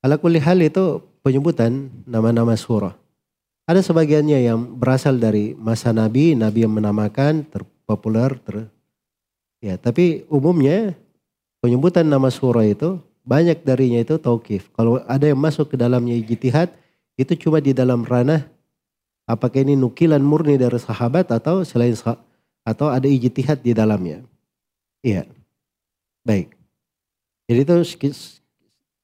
Ala 0.00 0.16
kulli 0.16 0.40
hal 0.40 0.56
itu 0.64 1.04
penyebutan 1.20 1.92
nama-nama 2.08 2.56
surah. 2.56 2.96
Ada 3.68 3.84
sebagiannya 3.84 4.40
yang 4.40 4.80
berasal 4.80 5.20
dari 5.20 5.52
masa 5.52 5.92
Nabi, 5.92 6.32
Nabi 6.32 6.64
yang 6.64 6.72
menamakan, 6.72 7.44
terpopuler, 7.44 8.40
ter, 8.40 8.72
ya. 9.60 9.76
Tapi 9.76 10.24
umumnya 10.32 10.96
penyebutan 11.60 12.08
nama 12.08 12.32
surah 12.32 12.64
itu 12.64 12.96
banyak 13.20 13.60
darinya 13.60 14.00
itu 14.00 14.16
taukif. 14.16 14.72
Kalau 14.72 15.04
ada 15.04 15.28
yang 15.28 15.36
masuk 15.36 15.70
ke 15.70 15.76
dalamnya 15.76 16.16
ijtihad, 16.16 16.72
itu 17.20 17.36
cuma 17.36 17.60
di 17.60 17.76
dalam 17.76 18.00
ranah 18.00 18.48
apakah 19.28 19.60
ini 19.60 19.76
nukilan 19.76 20.24
murni 20.24 20.56
dari 20.56 20.80
sahabat 20.80 21.28
atau 21.28 21.60
selain 21.62 21.92
atau 22.64 22.86
ada 22.88 23.06
ijtihad 23.06 23.60
di 23.60 23.76
dalamnya. 23.76 24.24
Iya. 25.00 25.24
Baik. 26.24 26.52
Jadi 27.48 27.60
itu 27.66 27.76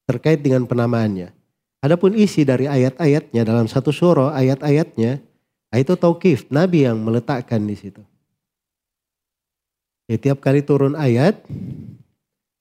terkait 0.06 0.38
dengan 0.38 0.62
penamaannya. 0.68 1.34
Adapun 1.82 2.14
isi 2.14 2.46
dari 2.46 2.70
ayat-ayatnya 2.70 3.42
dalam 3.42 3.66
satu 3.66 3.90
surah 3.90 4.32
ayat-ayatnya 4.34 5.20
ah, 5.70 5.78
itu 5.78 5.92
taukif 5.98 6.48
Nabi 6.48 6.86
yang 6.86 6.98
meletakkan 7.02 7.62
di 7.62 7.76
situ. 7.76 8.02
Ya, 10.06 10.16
tiap 10.18 10.38
kali 10.38 10.62
turun 10.62 10.94
ayat 10.94 11.42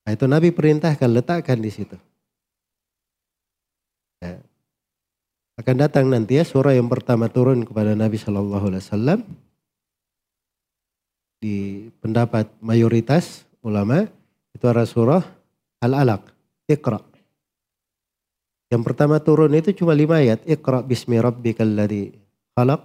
ah, 0.06 0.12
itu 0.12 0.26
Nabi 0.26 0.50
perintahkan 0.50 1.10
letakkan 1.10 1.62
di 1.62 1.72
situ. 1.72 1.98
Ya. 4.20 4.42
Akan 5.56 5.80
datang 5.80 6.12
nanti 6.12 6.36
ya 6.36 6.44
surah 6.44 6.76
yang 6.76 6.92
pertama 6.92 7.32
turun 7.32 7.64
kepada 7.64 7.96
Nabi 7.96 8.20
Shallallahu 8.20 8.74
Alaihi 8.74 8.84
Wasallam 8.84 9.20
di 11.40 11.88
pendapat 12.02 12.50
mayoritas 12.64 13.46
ulama 13.62 14.08
itu 14.56 14.66
adalah 14.66 14.88
surah 14.88 15.24
Al-Alaq, 15.84 16.32
Iqra. 16.66 17.00
Yang 18.74 18.84
pertama 18.92 19.22
turun 19.22 19.54
itu 19.54 19.72
cuma 19.78 19.94
lima 19.94 20.18
ayat. 20.20 20.42
Iqra 20.44 20.82
bismi 20.82 21.22
rabbikal 21.22 21.70
ladzi 21.70 22.12
khalaq. 22.58 22.82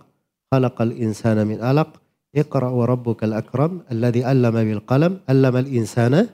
Khalaqal 0.52 0.92
insana 0.98 1.46
min 1.48 1.62
alaq. 1.62 1.96
Iqra 2.36 2.68
wa 2.68 2.84
rabbukal 2.84 3.32
akram. 3.32 3.82
Alladzi 3.88 4.20
allama 4.20 4.60
bil 4.60 4.84
qalam. 4.84 5.24
Allamal 5.24 5.66
insana 5.66 6.28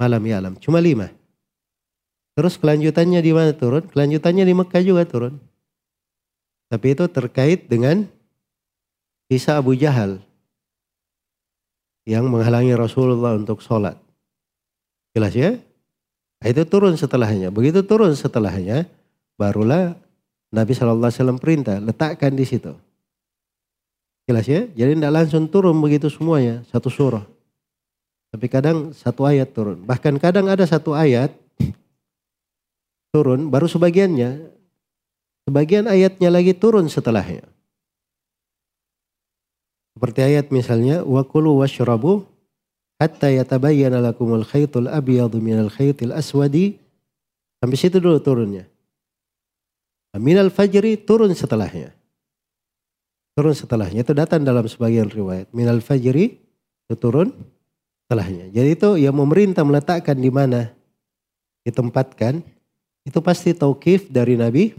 malam 0.00 0.22
ya'lam. 0.24 0.56
Cuma 0.58 0.80
lima. 0.80 1.12
Terus 2.34 2.58
kelanjutannya 2.58 3.20
di 3.22 3.30
mana 3.30 3.54
turun? 3.54 3.84
Kelanjutannya 3.86 4.42
di 4.42 4.54
Mekah 4.56 4.82
juga 4.82 5.06
turun. 5.06 5.38
Tapi 6.66 6.98
itu 6.98 7.04
terkait 7.06 7.70
dengan 7.70 8.08
kisah 9.30 9.62
Abu 9.62 9.78
Jahal 9.78 10.18
yang 12.04 12.28
menghalangi 12.28 12.76
Rasulullah 12.76 13.36
untuk 13.36 13.64
sholat. 13.64 13.96
Jelas 15.16 15.32
ya? 15.32 15.56
Nah, 16.40 16.48
itu 16.52 16.62
turun 16.68 16.92
setelahnya. 17.00 17.48
Begitu 17.48 17.80
turun 17.84 18.12
setelahnya, 18.12 18.84
barulah 19.40 19.96
Nabi 20.52 20.76
SAW 20.76 21.40
perintah, 21.40 21.80
letakkan 21.80 22.36
di 22.36 22.44
situ. 22.44 22.76
Jelas 24.28 24.44
ya? 24.44 24.68
Jadi 24.72 25.00
tidak 25.00 25.12
langsung 25.12 25.48
turun 25.48 25.76
begitu 25.80 26.08
semuanya, 26.12 26.64
satu 26.68 26.92
surah. 26.92 27.24
Tapi 28.34 28.46
kadang 28.50 28.90
satu 28.90 29.24
ayat 29.24 29.54
turun. 29.54 29.86
Bahkan 29.86 30.18
kadang 30.18 30.50
ada 30.50 30.66
satu 30.66 30.92
ayat 30.92 31.30
turun, 33.14 33.46
baru 33.46 33.70
sebagiannya. 33.70 34.50
Sebagian 35.46 35.86
ayatnya 35.86 36.32
lagi 36.32 36.56
turun 36.56 36.90
setelahnya. 36.90 37.53
Seperti 39.94 40.20
ayat 40.26 40.50
misalnya 40.50 41.06
wa 41.06 41.22
kulu 41.22 41.62
washrabu 41.62 42.26
hatta 42.98 43.30
yatabayyana 43.30 44.02
lakumul 44.02 44.42
khaytul 44.42 44.90
abyadu 44.90 45.38
minal 45.38 45.70
khaytil 45.70 46.10
aswadi. 46.10 46.82
Sampai 47.62 47.78
situ 47.78 48.02
dulu 48.02 48.18
turunnya. 48.20 48.66
Minal 50.18 50.50
fajri 50.50 50.98
turun 50.98 51.32
setelahnya. 51.34 51.94
Turun 53.34 53.54
setelahnya 53.54 54.06
itu 54.06 54.14
datang 54.14 54.46
dalam 54.46 54.66
sebagian 54.66 55.10
riwayat. 55.10 55.50
Minal 55.50 55.82
fajri 55.82 56.38
itu 56.86 56.94
turun 56.94 57.34
setelahnya. 58.06 58.50
Jadi 58.54 58.68
itu 58.78 58.90
yang 59.00 59.16
memerintah 59.16 59.66
meletakkan 59.66 60.14
di 60.14 60.30
mana 60.30 60.70
ditempatkan 61.66 62.44
itu 63.02 63.18
pasti 63.24 63.56
tauqif 63.56 64.06
dari 64.06 64.38
Nabi 64.38 64.70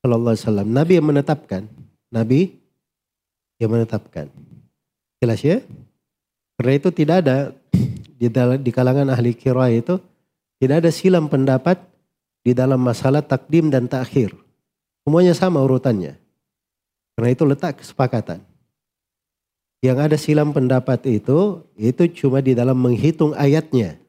sallallahu 0.00 0.32
Alaihi 0.32 0.44
Wasallam. 0.46 0.68
Nabi 0.72 0.92
yang 0.96 1.06
menetapkan, 1.10 1.62
Nabi 2.08 2.63
yang 3.58 3.70
menetapkan. 3.70 4.30
Jelas 5.22 5.40
ya? 5.40 5.62
Karena 6.58 6.72
itu 6.78 6.88
tidak 6.94 7.16
ada 7.26 7.38
di, 8.14 8.28
dalam, 8.30 8.58
di 8.62 8.70
kalangan 8.70 9.10
ahli 9.10 9.34
kira 9.34 9.70
itu 9.70 9.98
tidak 10.62 10.86
ada 10.86 10.90
silam 10.94 11.26
pendapat 11.26 11.82
di 12.44 12.52
dalam 12.54 12.78
masalah 12.78 13.24
takdim 13.24 13.68
dan 13.72 13.90
takhir. 13.90 14.32
Semuanya 15.04 15.36
sama 15.36 15.60
urutannya. 15.60 16.16
Karena 17.14 17.28
itu 17.30 17.44
letak 17.44 17.82
kesepakatan. 17.82 18.42
Yang 19.84 19.98
ada 20.00 20.16
silam 20.16 20.50
pendapat 20.56 21.04
itu, 21.12 21.60
itu 21.76 22.02
cuma 22.24 22.40
di 22.40 22.56
dalam 22.56 22.74
menghitung 22.80 23.36
ayatnya. 23.36 24.00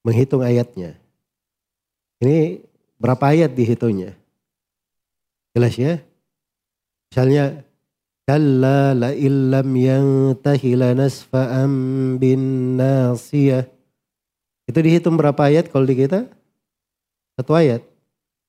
Menghitung 0.00 0.40
ayatnya. 0.40 0.96
Ini 2.24 2.64
berapa 2.96 3.20
ayat 3.20 3.52
dihitungnya? 3.52 4.16
Jelas 5.52 5.76
ya? 5.76 6.00
Misalnya 7.12 7.67
La 8.28 9.08
illam 9.16 9.72
yantahi 9.72 10.76
lanasfa'an 10.76 11.72
bin 12.20 12.76
nasiyah. 12.76 13.64
Itu 14.68 14.84
dihitung 14.84 15.16
berapa 15.16 15.48
ayat 15.48 15.72
kalau 15.72 15.88
di 15.88 15.96
kita? 15.96 16.28
Satu 17.40 17.56
ayat. 17.56 17.80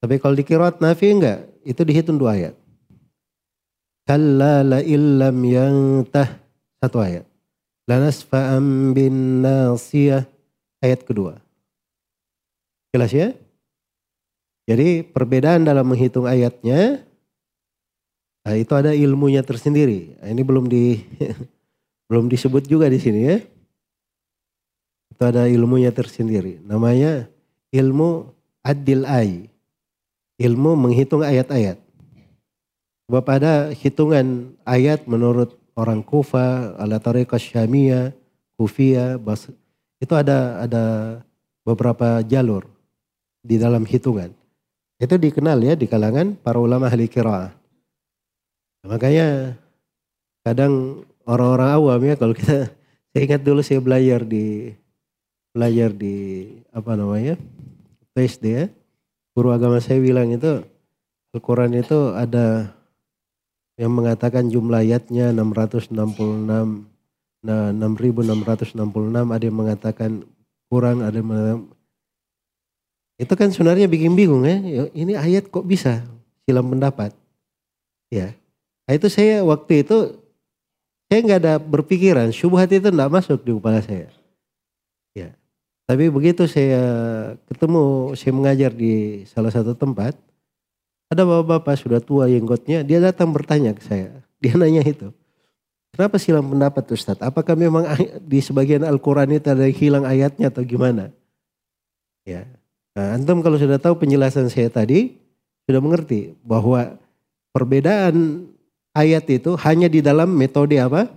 Tapi 0.04 0.20
kalau 0.20 0.36
di 0.36 0.44
kirat 0.44 0.84
nafi 0.84 1.16
enggak, 1.16 1.48
itu 1.64 1.80
dihitung 1.88 2.20
dua 2.20 2.36
ayat. 2.36 2.56
Kalla 4.04 4.68
la 4.68 4.80
illam 4.84 5.40
yantah. 5.48 6.28
Satu 6.84 7.00
ayat. 7.00 7.24
Lanasfa'an 7.88 8.92
bin 8.92 9.40
nasiyah. 9.40 10.28
Ayat 10.84 11.08
kedua. 11.08 11.40
Jelas 12.92 13.16
ya? 13.16 13.32
Jadi 14.68 15.08
perbedaan 15.08 15.64
dalam 15.64 15.88
menghitung 15.88 16.28
ayatnya 16.28 17.08
Nah, 18.46 18.56
itu 18.56 18.74
ada 18.76 18.96
ilmunya 18.96 19.44
tersendiri. 19.44 20.16
Nah, 20.20 20.28
ini 20.32 20.42
belum 20.42 20.66
di 20.72 21.04
belum 22.10 22.32
disebut 22.32 22.66
juga 22.66 22.88
di 22.88 23.00
sini 23.00 23.20
ya. 23.28 23.38
Itu 25.12 25.24
ada 25.28 25.46
ilmunya 25.52 25.92
tersendiri. 25.92 26.64
Namanya 26.64 27.28
ilmu 27.76 28.32
adil 28.64 29.04
ay. 29.04 29.52
Ilmu 30.40 30.72
menghitung 30.80 31.20
ayat-ayat. 31.20 31.76
Sebab 33.12 33.26
ada 33.28 33.76
hitungan 33.76 34.56
ayat 34.64 35.04
menurut 35.04 35.60
orang 35.76 36.00
Kufa, 36.00 36.80
ala 36.80 36.96
tariqah 37.02 37.42
Syamiyah, 37.42 38.16
Kufiyah, 38.56 39.20
itu 40.00 40.14
ada 40.16 40.64
ada 40.64 40.86
beberapa 41.68 42.24
jalur 42.24 42.72
di 43.44 43.60
dalam 43.60 43.84
hitungan. 43.84 44.32
Itu 45.00 45.16
dikenal 45.20 45.60
ya 45.64 45.74
di 45.76 45.88
kalangan 45.88 46.40
para 46.40 46.60
ulama 46.60 46.88
ahli 46.88 47.12
kiraah. 47.12 47.59
Makanya 48.88 49.60
kadang 50.48 51.04
orang-orang 51.28 51.70
awam 51.76 52.00
ya 52.08 52.16
kalau 52.16 52.32
kita 52.32 52.72
saya 53.12 53.22
ingat 53.28 53.42
dulu 53.44 53.60
saya 53.60 53.84
belajar 53.84 54.24
di 54.24 54.72
belajar 55.52 55.92
di 55.92 56.16
apa 56.72 56.96
namanya 56.96 57.36
PSD 58.16 58.46
ya. 58.48 58.66
Guru 59.36 59.52
agama 59.56 59.80
saya 59.80 60.00
bilang 60.00 60.32
itu 60.32 60.64
Al-Quran 61.32 61.78
itu 61.78 62.16
ada 62.18 62.74
yang 63.80 63.96
mengatakan 63.96 64.52
jumlah 64.52 64.84
ayatnya 64.84 65.32
666 65.32 65.96
nah 67.40 67.72
6666 67.72 68.76
ada 69.16 69.44
yang 69.48 69.56
mengatakan 69.56 70.28
kurang 70.68 71.00
ada 71.00 71.16
yang 71.16 71.32
mengatakan 71.32 71.72
itu 73.16 73.34
kan 73.40 73.48
sebenarnya 73.48 73.88
bikin 73.88 74.12
bingung 74.12 74.44
ya 74.44 74.60
ini 74.92 75.16
ayat 75.16 75.48
kok 75.48 75.64
bisa 75.64 76.04
silam 76.44 76.68
pendapat? 76.68 77.16
Ya 78.12 78.36
nah, 78.90 78.94
itu 78.98 79.08
saya 79.14 79.46
waktu 79.46 79.86
itu 79.86 80.18
saya 81.06 81.20
nggak 81.22 81.40
ada 81.46 81.54
berpikiran 81.62 82.34
syubhat 82.34 82.74
itu 82.74 82.90
nggak 82.90 83.14
masuk 83.14 83.46
di 83.46 83.54
kepala 83.54 83.86
saya 83.86 84.10
ya 85.14 85.30
tapi 85.86 86.10
begitu 86.10 86.50
saya 86.50 86.82
ketemu 87.46 88.18
saya 88.18 88.34
mengajar 88.34 88.74
di 88.74 89.22
salah 89.30 89.54
satu 89.54 89.78
tempat 89.78 90.18
ada 91.10 91.26
bapak-bapak 91.26 91.74
sudah 91.74 91.98
tua 91.98 92.30
yenggotnya, 92.30 92.86
dia 92.86 93.02
datang 93.02 93.34
bertanya 93.34 93.74
ke 93.74 93.82
saya. 93.82 94.22
Dia 94.38 94.54
nanya 94.54 94.86
itu. 94.86 95.10
Kenapa 95.90 96.22
silang 96.22 96.46
pendapat 96.46 96.86
Ustaz? 96.94 97.18
Apakah 97.18 97.58
memang 97.58 97.82
di 98.30 98.40
sebagian 98.46 98.86
Al-Quran 98.86 99.34
itu 99.34 99.50
ada 99.50 99.66
yang 99.66 99.76
hilang 99.76 100.06
ayatnya 100.06 100.54
atau 100.54 100.62
gimana? 100.62 101.10
Ya. 102.24 102.46
Nah, 102.94 103.18
antum 103.18 103.42
kalau 103.42 103.58
sudah 103.58 103.82
tahu 103.82 103.98
penjelasan 103.98 104.54
saya 104.54 104.70
tadi, 104.70 105.18
sudah 105.66 105.82
mengerti 105.82 106.38
bahwa 106.46 107.02
perbedaan 107.58 108.46
ayat 108.94 109.26
itu 109.30 109.54
hanya 109.62 109.88
di 109.90 110.02
dalam 110.02 110.30
metode 110.34 110.78
apa? 110.80 111.10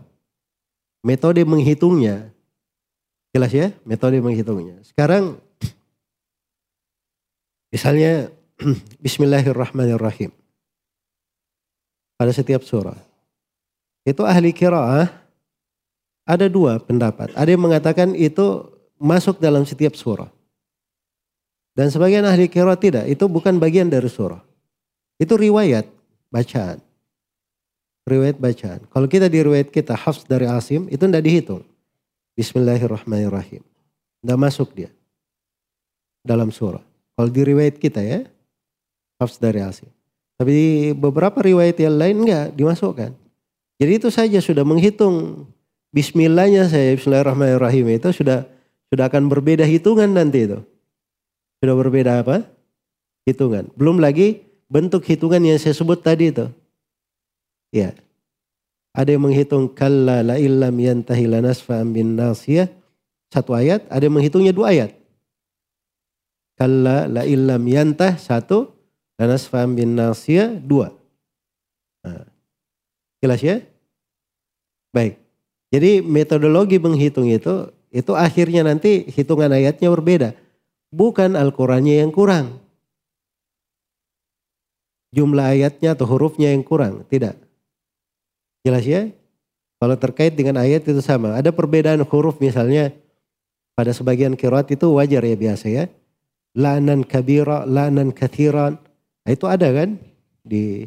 Metode 1.02 1.42
menghitungnya. 1.42 2.30
Jelas 3.32 3.52
ya? 3.52 3.72
Metode 3.82 4.20
menghitungnya. 4.20 4.78
Sekarang 4.86 5.40
misalnya 7.72 8.28
Bismillahirrahmanirrahim. 9.04 10.30
Pada 12.20 12.30
setiap 12.30 12.62
surah. 12.62 12.94
Itu 14.06 14.22
ahli 14.22 14.54
kiraah 14.54 15.10
ada 16.22 16.46
dua 16.46 16.78
pendapat. 16.78 17.34
Ada 17.34 17.50
yang 17.50 17.62
mengatakan 17.66 18.14
itu 18.14 18.70
masuk 18.98 19.42
dalam 19.42 19.66
setiap 19.66 19.98
surah. 19.98 20.30
Dan 21.74 21.90
sebagian 21.90 22.22
ahli 22.22 22.46
kiraah 22.46 22.78
tidak. 22.78 23.10
Itu 23.10 23.26
bukan 23.26 23.58
bagian 23.58 23.90
dari 23.90 24.06
surah. 24.06 24.38
Itu 25.18 25.34
riwayat 25.34 25.88
bacaan. 26.30 26.78
Riwayat 28.03 28.36
bacaan. 28.42 28.80
Kalau 28.90 29.07
kita 29.07 29.30
di 29.30 29.38
riwayat 29.46 29.70
kita 29.70 29.94
hafs 29.94 30.26
dari 30.26 30.50
Asim 30.50 30.90
itu 30.90 31.07
tidak 31.07 31.22
dihitung. 31.22 31.62
Bismillahirrahmanirrahim. 32.34 33.62
Tidak 33.62 34.38
masuk 34.38 34.74
dia. 34.74 34.90
Dalam 36.26 36.50
surah. 36.50 36.82
Kalau 37.14 37.30
di 37.30 37.42
riwayat 37.46 37.78
kita 37.78 38.03
ya. 38.03 38.26
Hafs 39.22 39.38
dari 39.38 39.62
Asim. 39.62 39.86
Tapi 40.34 40.90
beberapa 40.98 41.38
riwayat 41.38 41.78
yang 41.78 41.94
lain 41.94 42.26
enggak 42.26 42.46
dimasukkan. 42.59 43.14
Jadi 43.78 43.92
itu 43.98 44.11
saja 44.11 44.38
sudah 44.42 44.66
menghitung 44.66 45.46
bismillahnya 45.94 46.66
saya 46.66 46.98
bismillahirrahmanirrahim 46.98 47.98
itu 47.98 48.11
sudah 48.11 48.46
sudah 48.90 49.07
akan 49.07 49.30
berbeda 49.30 49.62
hitungan 49.62 50.11
nanti 50.11 50.50
itu. 50.50 50.59
Sudah 51.62 51.78
berbeda 51.78 52.26
apa? 52.26 52.42
Hitungan. 53.22 53.70
Belum 53.78 54.03
lagi 54.03 54.42
bentuk 54.66 55.07
hitungan 55.07 55.38
yang 55.38 55.62
saya 55.62 55.78
sebut 55.78 56.03
tadi 56.03 56.34
itu. 56.34 56.50
Ya. 57.72 57.96
Ada 58.92 59.16
yang 59.16 59.24
menghitung 59.24 59.72
kalla 59.72 60.20
la 60.20 60.36
illam 60.36 60.76
yantahi 60.76 61.24
lanasfa'an 61.24 61.96
bin 61.96 62.14
nasiyah. 62.14 62.68
Satu 63.32 63.56
ayat, 63.56 63.88
ada 63.88 64.04
yang 64.04 64.20
menghitungnya 64.20 64.52
dua 64.52 64.76
ayat. 64.76 64.92
Kalla 66.60 67.08
la 67.08 67.24
illam 67.24 67.64
yantah 67.64 68.20
satu, 68.20 68.68
dan 69.16 69.32
asfam 69.32 69.78
bin 69.78 69.96
nasiyah 69.96 70.58
dua. 70.58 70.92
Nah, 72.02 72.26
jelas 73.22 73.40
ya? 73.40 73.62
Baik. 74.90 75.16
Jadi 75.72 76.04
metodologi 76.04 76.76
menghitung 76.76 77.30
itu, 77.30 77.70
itu 77.88 78.12
akhirnya 78.12 78.66
nanti 78.66 79.08
hitungan 79.08 79.48
ayatnya 79.48 79.88
berbeda. 79.88 80.36
Bukan 80.92 81.38
Al-Qurannya 81.38 82.04
yang 82.04 82.12
kurang. 82.12 82.60
Jumlah 85.16 85.56
ayatnya 85.56 85.96
atau 85.96 86.04
hurufnya 86.04 86.52
yang 86.52 86.60
kurang. 86.60 87.08
Tidak. 87.08 87.51
Jelas 88.62 88.86
ya? 88.86 89.10
Kalau 89.82 89.98
terkait 89.98 90.38
dengan 90.38 90.62
ayat 90.62 90.86
itu 90.86 91.02
sama. 91.02 91.34
Ada 91.34 91.50
perbedaan 91.50 92.06
huruf 92.06 92.38
misalnya 92.38 92.94
pada 93.74 93.90
sebagian 93.90 94.38
kirat 94.38 94.70
itu 94.70 94.86
wajar 94.94 95.26
ya 95.26 95.34
biasa 95.34 95.66
ya. 95.66 95.84
La'nan 96.54 97.02
kabira, 97.02 97.66
la'nan 97.66 98.14
kathiran. 98.14 98.78
Nah, 99.26 99.30
itu 99.30 99.50
ada 99.50 99.66
kan 99.74 99.98
di 100.46 100.86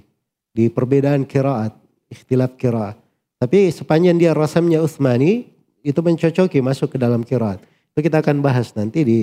di 0.55 0.71
perbedaan 0.71 1.28
kiraat, 1.28 1.76
ikhtilaf 2.07 2.55
kiraat. 2.55 2.95
Tapi 3.36 3.67
sepanjang 3.67 4.15
dia 4.15 4.32
rasamnya 4.32 4.80
Utsmani 4.80 5.51
itu 5.84 5.99
mencocoki 5.99 6.63
masuk 6.63 6.95
ke 6.95 6.97
dalam 6.97 7.28
kiraat. 7.28 7.59
Itu 7.91 7.99
kita 7.99 8.23
akan 8.23 8.39
bahas 8.39 8.71
nanti 8.80 9.03
di 9.03 9.19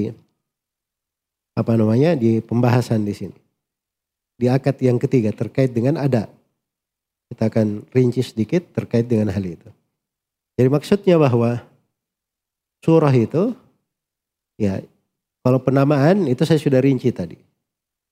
apa 1.56 1.72
namanya 1.76 2.12
di 2.12 2.44
pembahasan 2.44 3.08
di 3.08 3.16
sini. 3.16 3.38
Di 4.36 4.52
akad 4.52 4.76
yang 4.84 5.00
ketiga 5.00 5.32
terkait 5.32 5.72
dengan 5.72 5.96
ada. 5.96 6.28
Kita 7.32 7.48
akan 7.48 7.88
rinci 7.96 8.20
sedikit 8.20 8.60
terkait 8.76 9.08
dengan 9.08 9.32
hal 9.32 9.40
itu. 9.40 9.68
Jadi 10.60 10.68
maksudnya 10.68 11.16
bahwa 11.16 11.64
surah 12.84 13.14
itu 13.16 13.56
ya 14.60 14.84
kalau 15.40 15.56
penamaan 15.64 16.28
itu 16.28 16.44
saya 16.44 16.60
sudah 16.60 16.84
rinci 16.84 17.08
tadi. 17.08 17.40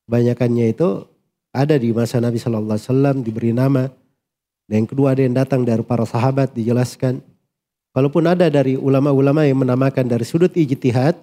Kebanyakannya 0.09 0.73
itu 0.73 1.05
ada 1.53 1.77
di 1.77 1.93
masa 1.93 2.16
Nabi 2.16 2.41
Shallallahu 2.41 2.81
Alaihi 2.81 2.89
Wasallam 2.89 3.16
diberi 3.21 3.53
nama. 3.53 3.93
Dan 4.64 4.83
yang 4.83 4.89
kedua 4.89 5.12
ada 5.12 5.21
yang 5.21 5.37
datang 5.37 5.68
dari 5.68 5.85
para 5.85 6.09
sahabat 6.09 6.57
dijelaskan. 6.57 7.21
Kalaupun 7.93 8.25
ada 8.25 8.49
dari 8.49 8.81
ulama-ulama 8.81 9.45
yang 9.45 9.61
menamakan 9.61 10.09
dari 10.09 10.25
sudut 10.25 10.55
ijtihad, 10.57 11.18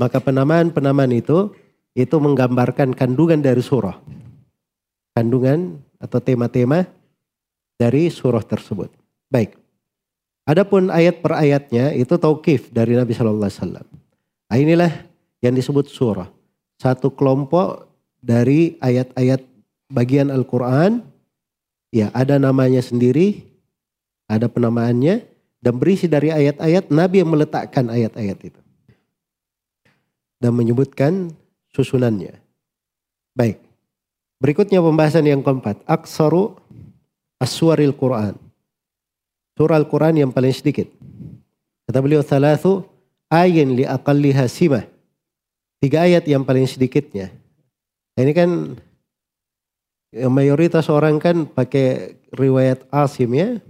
maka 0.00 0.18
penamaan-penamaan 0.18 1.14
itu 1.14 1.54
itu 1.94 2.16
menggambarkan 2.18 2.92
kandungan 2.92 3.38
dari 3.38 3.62
surah. 3.62 3.96
Kandungan 5.14 5.80
atau 5.96 6.18
tema-tema 6.20 6.88
dari 7.76 8.08
surah 8.08 8.42
tersebut. 8.42 8.88
Baik. 9.28 9.56
Adapun 10.46 10.88
ayat 10.88 11.20
per 11.20 11.36
ayatnya 11.36 11.92
itu 11.92 12.14
taukif 12.16 12.70
dari 12.70 12.94
Nabi 12.94 13.12
Shallallahu 13.12 13.46
Alaihi 13.46 13.60
Wasallam. 13.60 13.86
Nah, 14.46 14.56
inilah 14.56 14.92
yang 15.42 15.54
disebut 15.54 15.90
surah. 15.90 16.30
Satu 16.78 17.10
kelompok 17.10 17.90
dari 18.22 18.78
ayat-ayat 18.78 19.42
bagian 19.90 20.30
Al-Quran, 20.30 21.02
ya 21.90 22.14
ada 22.14 22.38
namanya 22.38 22.78
sendiri, 22.78 23.42
ada 24.30 24.46
penamaannya, 24.46 25.26
dan 25.58 25.74
berisi 25.82 26.06
dari 26.06 26.30
ayat-ayat 26.30 26.94
Nabi 26.94 27.26
yang 27.26 27.30
meletakkan 27.34 27.90
ayat-ayat 27.90 28.38
itu. 28.54 28.60
Dan 30.38 30.54
menyebutkan 30.54 31.34
susunannya. 31.74 32.38
Baik. 33.34 33.58
Berikutnya 34.36 34.84
pembahasan 34.84 35.26
yang 35.26 35.40
keempat. 35.40 35.80
Aksaru 35.88 36.60
aswaril 37.40 37.92
Quran. 37.96 38.36
Surah 39.56 39.80
Al-Quran 39.80 40.20
yang 40.20 40.30
paling 40.32 40.52
sedikit. 40.52 40.88
Kata 41.88 41.98
beliau, 42.04 42.20
Thalathu 42.20 42.84
ayin 43.32 43.72
li 43.72 43.84
aqalliha 43.88 44.44
simah. 44.50 44.84
Tiga 45.80 46.04
ayat 46.04 46.24
yang 46.28 46.44
paling 46.44 46.68
sedikitnya. 46.68 47.32
Nah, 48.16 48.20
ini 48.24 48.32
kan 48.32 48.50
ya, 50.12 50.28
mayoritas 50.32 50.88
orang 50.88 51.20
kan 51.20 51.44
pakai 51.44 52.16
riwayat 52.32 52.84
Asim 52.88 53.32
ya. 53.36 53.60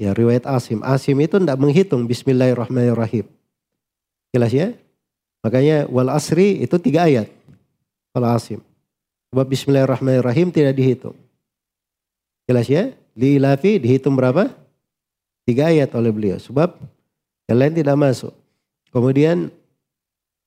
Ya 0.00 0.16
riwayat 0.16 0.48
Asim. 0.48 0.80
Asim 0.84 1.20
itu 1.20 1.36
tidak 1.36 1.60
menghitung 1.60 2.08
Bismillahirrahmanirrahim. 2.08 3.28
Jelas 4.32 4.52
ya? 4.52 4.72
Makanya 5.44 5.84
wal 5.92 6.08
asri 6.08 6.64
itu 6.64 6.80
tiga 6.80 7.04
ayat. 7.04 7.28
Kalau 8.16 8.28
Asim. 8.32 8.60
Sebab 9.32 9.46
Bismillahirrahmanirrahim 9.48 10.48
tidak 10.52 10.76
dihitung. 10.76 11.16
Jelas 12.46 12.66
ya? 12.66 12.90
Li 13.14 13.36
ilafi 13.38 13.78
dihitung 13.78 14.18
berapa? 14.18 14.50
Tiga 15.46 15.70
ayat 15.70 15.92
oleh 15.94 16.10
beliau. 16.14 16.38
Sebab 16.38 16.78
yang 17.50 17.58
lain 17.58 17.74
tidak 17.74 17.96
masuk. 17.98 18.34
Kemudian 18.92 19.50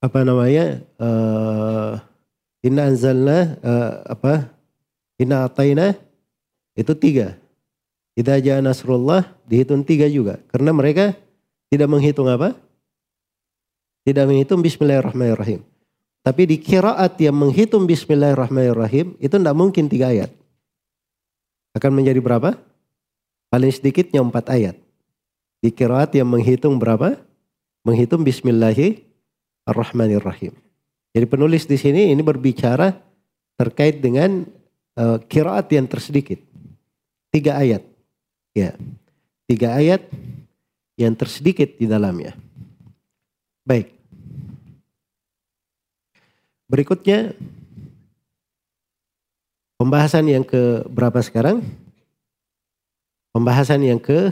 apa 0.02 0.20
namanya? 0.24 0.82
Uh, 1.00 1.98
Inna 2.66 2.90
anzalna 2.90 3.62
uh, 3.62 3.92
apa? 4.10 4.50
Inna 5.22 5.46
ataina 5.46 5.94
itu 6.74 6.92
tiga. 6.98 7.38
Idza 8.16 8.40
jaa 8.42 8.64
nasrullah 8.64 9.28
dihitung 9.46 9.86
tiga 9.86 10.08
juga. 10.10 10.42
Karena 10.50 10.72
mereka 10.74 11.14
tidak 11.70 11.88
menghitung 11.92 12.26
apa? 12.32 12.58
Tidak 14.08 14.24
menghitung 14.26 14.64
bismillahirrahmanirrahim. 14.66 15.62
Tapi 16.26 16.42
di 16.50 16.58
kiraat 16.58 17.22
yang 17.22 17.38
menghitung 17.38 17.86
bismillahirrahmanirrahim 17.86 19.14
itu 19.22 19.36
tidak 19.38 19.56
mungkin 19.56 19.86
tiga 19.86 20.10
ayat. 20.10 20.34
Akan 21.76 21.92
menjadi 21.92 22.24
berapa? 22.24 22.56
Paling 23.52 23.76
sedikitnya 23.76 24.24
empat 24.24 24.48
ayat. 24.48 24.80
Di 25.60 25.76
kiraat 25.76 26.16
yang 26.16 26.32
menghitung 26.32 26.80
berapa? 26.80 27.20
Menghitung 27.84 28.24
bismillahirrahmanirrahim. 28.24 30.56
Jadi 31.12 31.26
penulis 31.28 31.68
di 31.68 31.76
sini 31.76 32.16
ini 32.16 32.24
berbicara 32.24 32.96
terkait 33.60 34.00
dengan 34.00 34.48
uh, 34.96 35.20
kiraat 35.28 35.68
yang 35.72 35.88
tersedikit. 35.88 36.40
Tiga 37.32 37.58
ayat. 37.60 37.84
Ya. 38.56 38.76
Tiga 39.44 39.76
ayat 39.76 40.08
yang 40.96 41.12
tersedikit 41.12 41.76
di 41.76 41.92
dalamnya. 41.92 42.32
Baik. 43.68 43.92
Berikutnya 46.72 47.36
pembahasan 49.80 50.26
yang 50.28 50.44
ke 50.44 50.84
berapa 50.90 51.20
sekarang? 51.24 51.64
Pembahasan 53.36 53.84
yang 53.84 54.00
ke 54.00 54.32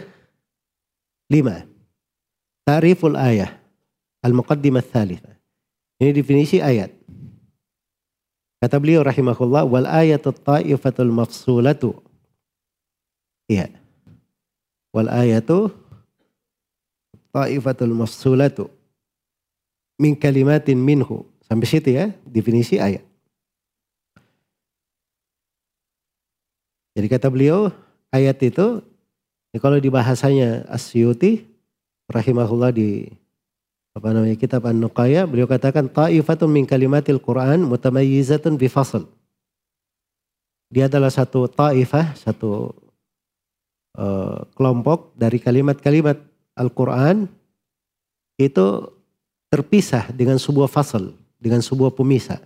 lima. 1.27 1.67
Tariful 2.63 3.19
ayah. 3.19 3.59
Al-Muqaddimah 4.23 4.83
Thalithah. 4.83 5.35
Ini 5.99 6.15
definisi 6.15 6.63
ayat. 6.63 6.91
Kata 8.63 8.79
beliau 8.79 9.03
rahimahullah 9.03 9.67
wal 9.67 9.83
ayatu 9.83 10.31
ta'ifatul 10.31 11.11
mafsulatu. 11.11 11.99
Iya. 13.51 13.67
Wal 14.95 15.11
ayatu 15.11 15.67
ta'ifatul 17.35 17.91
mafsulatu 17.91 18.71
min 19.99 20.15
kalimatin 20.15 20.79
minhu. 20.79 21.27
Sampai 21.43 21.67
situ 21.67 21.91
ya 21.91 22.15
definisi 22.23 22.79
ayat. 22.79 23.03
Jadi 26.93 27.07
kata 27.09 27.27
beliau 27.33 27.73
ayat 28.13 28.37
itu 28.45 28.81
kalau 29.57 29.77
di 29.77 29.89
bahasanya 29.89 30.65
Asyuti 30.69 31.45
rahimahullah 32.09 32.73
di 32.73 33.09
apa 33.93 34.09
namanya 34.09 34.33
kitab 34.33 34.65
An-Nuqaya 34.65 35.29
beliau 35.29 35.45
katakan 35.45 35.85
ta'ifatun 35.85 36.49
min 36.49 36.65
kalimatil 36.65 37.21
Quran 37.21 37.65
mutamayyizatun 37.65 38.57
bi 38.57 38.65
fasl. 38.65 39.05
Dia 40.73 40.89
adalah 40.89 41.13
satu 41.13 41.45
ta'ifah, 41.45 42.17
satu 42.17 42.73
uh, 43.93 44.41
kelompok 44.57 45.13
dari 45.13 45.37
kalimat-kalimat 45.37 46.17
Al-Quran 46.57 47.29
itu 48.41 48.89
terpisah 49.53 50.09
dengan 50.09 50.41
sebuah 50.41 50.65
fasal, 50.65 51.13
dengan 51.37 51.61
sebuah 51.61 51.93
pemisah. 51.93 52.41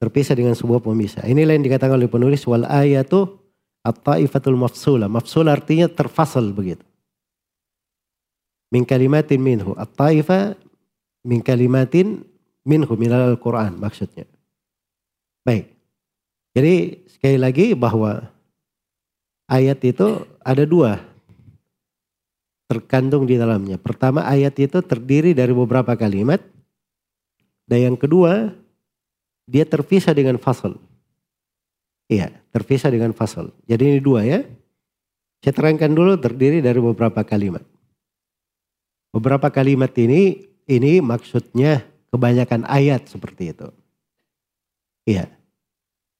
Terpisah 0.00 0.32
dengan 0.32 0.56
sebuah 0.56 0.80
pemisah. 0.80 1.28
Inilah 1.28 1.54
yang 1.54 1.64
dikatakan 1.64 2.00
oleh 2.00 2.08
penulis 2.08 2.40
wal 2.48 2.64
ayatu 2.64 3.36
at-ta'ifatul 3.84 4.56
mafsula. 4.56 5.12
Mafsula 5.12 5.52
artinya 5.52 5.86
terfasal 5.92 6.56
begitu 6.56 6.84
min 8.70 8.86
kalimatin 8.86 9.42
minhu. 9.42 9.74
At-taifa 9.76 10.54
min 11.26 11.42
kalimatin 11.42 12.22
minhu 12.62 12.94
minal 12.96 13.34
Al-Quran 13.34 13.76
maksudnya. 13.76 14.24
Baik. 15.44 15.74
Jadi 16.54 17.06
sekali 17.10 17.38
lagi 17.38 17.66
bahwa 17.74 18.26
ayat 19.50 19.78
itu 19.86 20.26
ada 20.42 20.64
dua 20.66 20.98
terkandung 22.70 23.26
di 23.26 23.34
dalamnya. 23.34 23.78
Pertama 23.78 24.22
ayat 24.26 24.54
itu 24.58 24.78
terdiri 24.82 25.34
dari 25.34 25.50
beberapa 25.50 25.94
kalimat. 25.98 26.38
Dan 27.66 27.94
yang 27.94 27.96
kedua 27.98 28.50
dia 29.50 29.66
terpisah 29.66 30.14
dengan 30.14 30.38
fasal. 30.38 30.78
Iya, 32.06 32.30
terpisah 32.54 32.94
dengan 32.94 33.10
fasal. 33.10 33.50
Jadi 33.66 33.98
ini 33.98 33.98
dua 33.98 34.22
ya. 34.22 34.46
Saya 35.42 35.54
terangkan 35.56 35.90
dulu 35.90 36.14
terdiri 36.14 36.62
dari 36.62 36.78
beberapa 36.78 37.26
kalimat. 37.26 37.66
Beberapa 39.10 39.50
kalimat 39.50 39.90
ini, 39.98 40.46
ini 40.70 41.02
maksudnya 41.02 41.82
kebanyakan 42.14 42.62
ayat 42.70 43.10
seperti 43.10 43.50
itu. 43.50 43.68
Iya. 45.10 45.26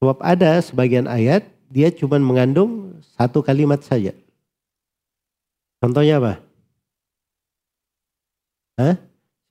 Sebab 0.02 0.18
ada 0.24 0.58
sebagian 0.58 1.06
ayat, 1.06 1.46
dia 1.70 1.92
cuma 1.94 2.18
mengandung 2.18 2.98
satu 3.14 3.44
kalimat 3.46 3.78
saja. 3.84 4.10
Contohnya 5.78 6.18
apa? 6.18 6.34
Hah? 8.80 8.96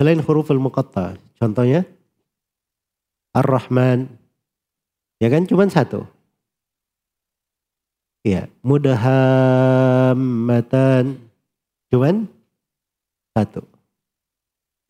Selain 0.01 0.19
huruf 0.19 0.49
al-muqatta. 0.49 1.15
Contohnya? 1.37 1.85
Ar-Rahman. 3.39 4.11
Ya 5.23 5.31
kan 5.31 5.47
cuma 5.47 5.63
satu. 5.71 6.03
Iya. 8.27 8.51
Mudahammatan. 8.59 10.13
Cuman 11.87 12.27
satu. 13.31 13.63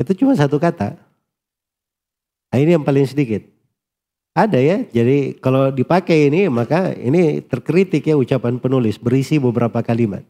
Itu 0.01 0.17
cuma 0.17 0.33
satu 0.33 0.57
kata. 0.57 0.97
Nah, 2.49 2.57
ini 2.57 2.73
yang 2.73 2.81
paling 2.81 3.05
sedikit. 3.05 3.45
Ada 4.33 4.61
ya, 4.61 4.77
jadi 4.87 5.35
kalau 5.41 5.67
dipakai 5.73 6.31
ini 6.31 6.47
maka 6.47 6.95
ini 6.95 7.43
terkritik 7.43 8.07
ya 8.07 8.15
ucapan 8.15 8.55
penulis 8.61 8.95
berisi 8.95 9.35
beberapa 9.35 9.83
kalimat. 9.83 10.23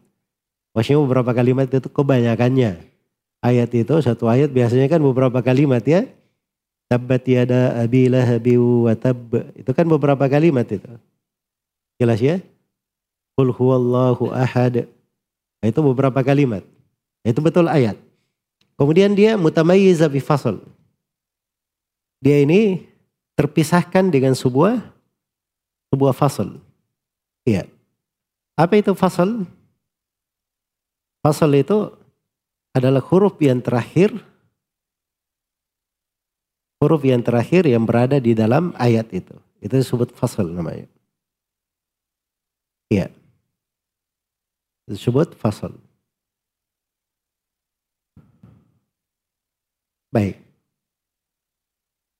Maksudnya 0.74 1.04
beberapa 1.04 1.30
kalimat 1.30 1.70
itu 1.70 1.86
kebanyakannya. 1.86 2.90
Ayat 3.40 3.70
itu 3.72 3.94
satu 4.02 4.26
ayat 4.26 4.50
biasanya 4.50 4.90
kan 4.90 4.98
beberapa 4.98 5.38
kalimat 5.40 5.84
ya. 5.86 6.10
Tabbat 6.90 7.22
yada 7.30 7.78
abi 7.78 8.10
lahabi 8.10 8.58
wa 8.58 8.90
tab. 8.98 9.30
Itu 9.54 9.70
kan 9.70 9.86
beberapa 9.86 10.26
kalimat 10.26 10.66
itu. 10.66 10.90
Jelas 12.02 12.18
ya? 12.18 12.42
Qul 13.38 13.54
huwallahu 13.54 14.34
ahad. 14.34 14.90
Nah, 15.62 15.66
itu 15.70 15.78
beberapa 15.86 16.18
kalimat. 16.26 16.66
Itu 17.22 17.38
betul 17.38 17.70
ayat. 17.70 17.94
Kemudian 18.74 19.14
dia 19.14 19.38
mutamayyiza 19.38 20.10
bi 20.10 20.18
fasl. 20.18 20.58
Dia 22.18 22.42
ini 22.42 22.90
terpisahkan 23.38 24.10
dengan 24.10 24.34
sebuah 24.34 24.82
sebuah 25.94 26.10
fasal. 26.10 26.58
Iya. 27.46 27.70
Apa 28.58 28.82
itu 28.82 28.92
fasal? 28.98 29.46
Fasal 31.22 31.54
itu 31.54 31.92
adalah 32.72 33.02
huruf 33.04 33.36
yang 33.40 33.60
terakhir 33.60 34.14
huruf 36.80 37.04
yang 37.04 37.20
terakhir 37.20 37.68
yang 37.68 37.84
berada 37.84 38.16
di 38.16 38.32
dalam 38.32 38.72
ayat 38.80 39.12
itu. 39.12 39.36
Itu 39.60 39.76
disebut 39.76 40.16
fasal 40.16 40.48
namanya. 40.48 40.88
Iya. 42.88 43.12
Disebut 44.88 45.36
fasal. 45.36 45.76
Baik. 50.10 50.40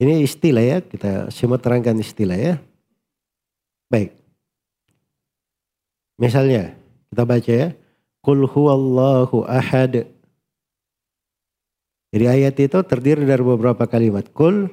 Ini 0.01 0.23
istilah 0.23 0.63
ya, 0.63 0.79
kita 0.81 1.29
semua 1.35 1.59
terangkan 1.59 1.99
istilah 1.99 2.39
ya. 2.39 2.55
Baik. 3.91 4.15
Misalnya, 6.21 6.79
kita 7.11 7.23
baca 7.27 7.53
ya. 7.53 7.69
Qul 8.23 8.47
huwallahu 8.47 9.49
ahad. 9.49 10.07
Jadi 12.11 12.25
ayat 12.27 12.55
itu 12.59 12.79
terdiri 12.83 13.23
dari 13.23 13.43
beberapa 13.43 13.87
kalimat. 13.87 14.27
Qul 14.35 14.67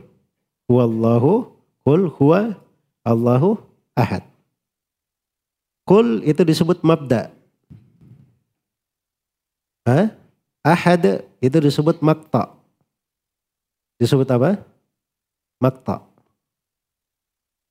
huwallahu, 0.66 1.46
qul 1.86 2.10
huwa 2.18 2.58
Allahu 3.06 3.62
ahad. 3.94 4.26
Qul 5.86 6.26
itu 6.26 6.42
disebut 6.42 6.82
mabda. 6.82 7.32
Hah? 9.88 10.12
Ahad 10.66 11.24
itu 11.40 11.58
disebut 11.64 12.04
makta. 12.04 12.52
Disebut 13.96 14.28
apa? 14.28 14.60
Makta. 15.64 16.04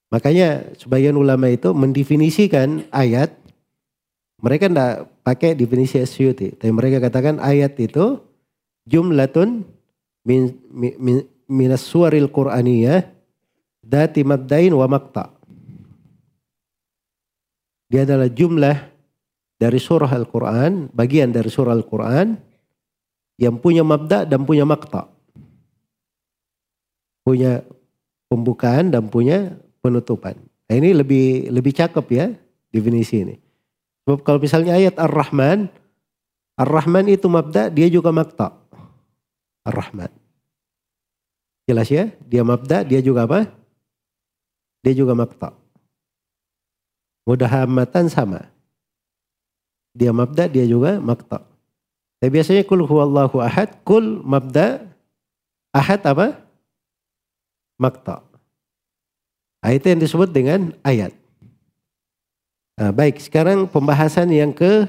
Makanya 0.08 0.72
sebagian 0.80 1.18
ulama 1.18 1.52
itu 1.52 1.76
mendefinisikan 1.76 2.88
ayat, 2.88 3.36
mereka 4.40 4.70
tidak 4.70 5.12
pakai 5.20 5.52
definisi 5.52 6.00
SUT, 6.00 6.56
tapi 6.56 6.72
mereka 6.72 7.04
katakan 7.04 7.36
ayat 7.36 7.76
itu 7.76 8.22
jumlatun 8.86 9.66
min, 10.24 10.54
min, 10.70 11.26
minas 11.50 11.82
suaril 11.84 12.30
Qur'aniyah 12.30 13.04
dati 13.82 14.22
mabdain 14.22 14.72
wa 14.72 14.86
makta. 14.88 15.30
Dia 17.86 18.02
adalah 18.02 18.26
jumlah 18.26 18.76
dari 19.58 19.78
surah 19.78 20.10
Al-Quran, 20.10 20.90
bagian 20.90 21.30
dari 21.30 21.46
surah 21.46 21.70
Al-Quran 21.70 22.34
yang 23.38 23.60
punya 23.62 23.86
mabda 23.86 24.26
dan 24.26 24.42
punya 24.42 24.66
makta 24.66 25.16
punya 27.26 27.66
pembukaan 28.30 28.94
dan 28.94 29.10
punya 29.10 29.58
penutupan. 29.82 30.38
Nah, 30.70 30.74
ini 30.78 30.94
lebih 30.94 31.50
lebih 31.50 31.74
cakep 31.74 32.06
ya 32.14 32.26
definisi 32.70 33.26
ini. 33.26 33.34
Sebab 34.06 34.22
kalau 34.22 34.38
misalnya 34.38 34.78
ayat 34.78 34.94
Ar-Rahman, 34.94 35.66
Ar-Rahman 36.54 37.10
itu 37.10 37.26
mabda, 37.26 37.74
dia 37.74 37.90
juga 37.90 38.14
makta. 38.14 38.54
Ar-Rahman. 39.66 40.10
Jelas 41.66 41.90
ya? 41.90 42.14
Dia 42.22 42.46
mabda, 42.46 42.86
dia 42.86 43.02
juga 43.02 43.26
apa? 43.26 43.50
Dia 44.86 44.94
juga 44.94 45.18
makta. 45.18 45.50
Mudahamatan 47.26 48.06
sama. 48.06 48.46
Dia 49.90 50.14
mabda, 50.14 50.46
dia 50.46 50.62
juga 50.62 51.02
makta. 51.02 51.42
Tapi 52.22 52.30
biasanya 52.30 52.62
kul 52.62 52.86
huwallahu 52.86 53.42
ahad, 53.42 53.74
kul 53.82 54.22
mabda, 54.22 54.86
ahad 55.74 56.00
apa? 56.06 56.46
makta. 57.76 58.24
Nah, 59.60 59.70
itu 59.72 59.86
yang 59.88 60.00
disebut 60.00 60.28
dengan 60.32 60.72
ayat. 60.80 61.12
Nah, 62.76 62.92
baik, 62.92 63.20
sekarang 63.20 63.64
pembahasan 63.68 64.28
yang 64.32 64.52
ke 64.52 64.88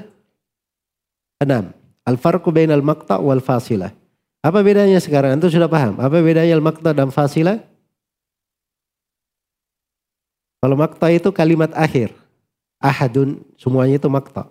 enam. 1.40 1.72
Al-farqu 2.04 2.48
bainal 2.48 2.84
makta 2.84 3.20
wal 3.20 3.40
fasilah. 3.40 3.92
Apa 4.38 4.62
bedanya 4.62 5.02
sekarang? 5.02 5.34
Antum 5.34 5.50
sudah 5.50 5.66
paham? 5.66 5.98
Apa 5.98 6.22
bedanya 6.22 6.54
al-makta 6.54 6.94
dan 6.94 7.10
fasilah? 7.10 7.58
Kalau 10.58 10.74
makta 10.78 11.10
itu 11.10 11.30
kalimat 11.34 11.70
akhir. 11.74 12.14
Ahadun, 12.78 13.42
semuanya 13.58 13.98
itu 13.98 14.06
makta. 14.06 14.46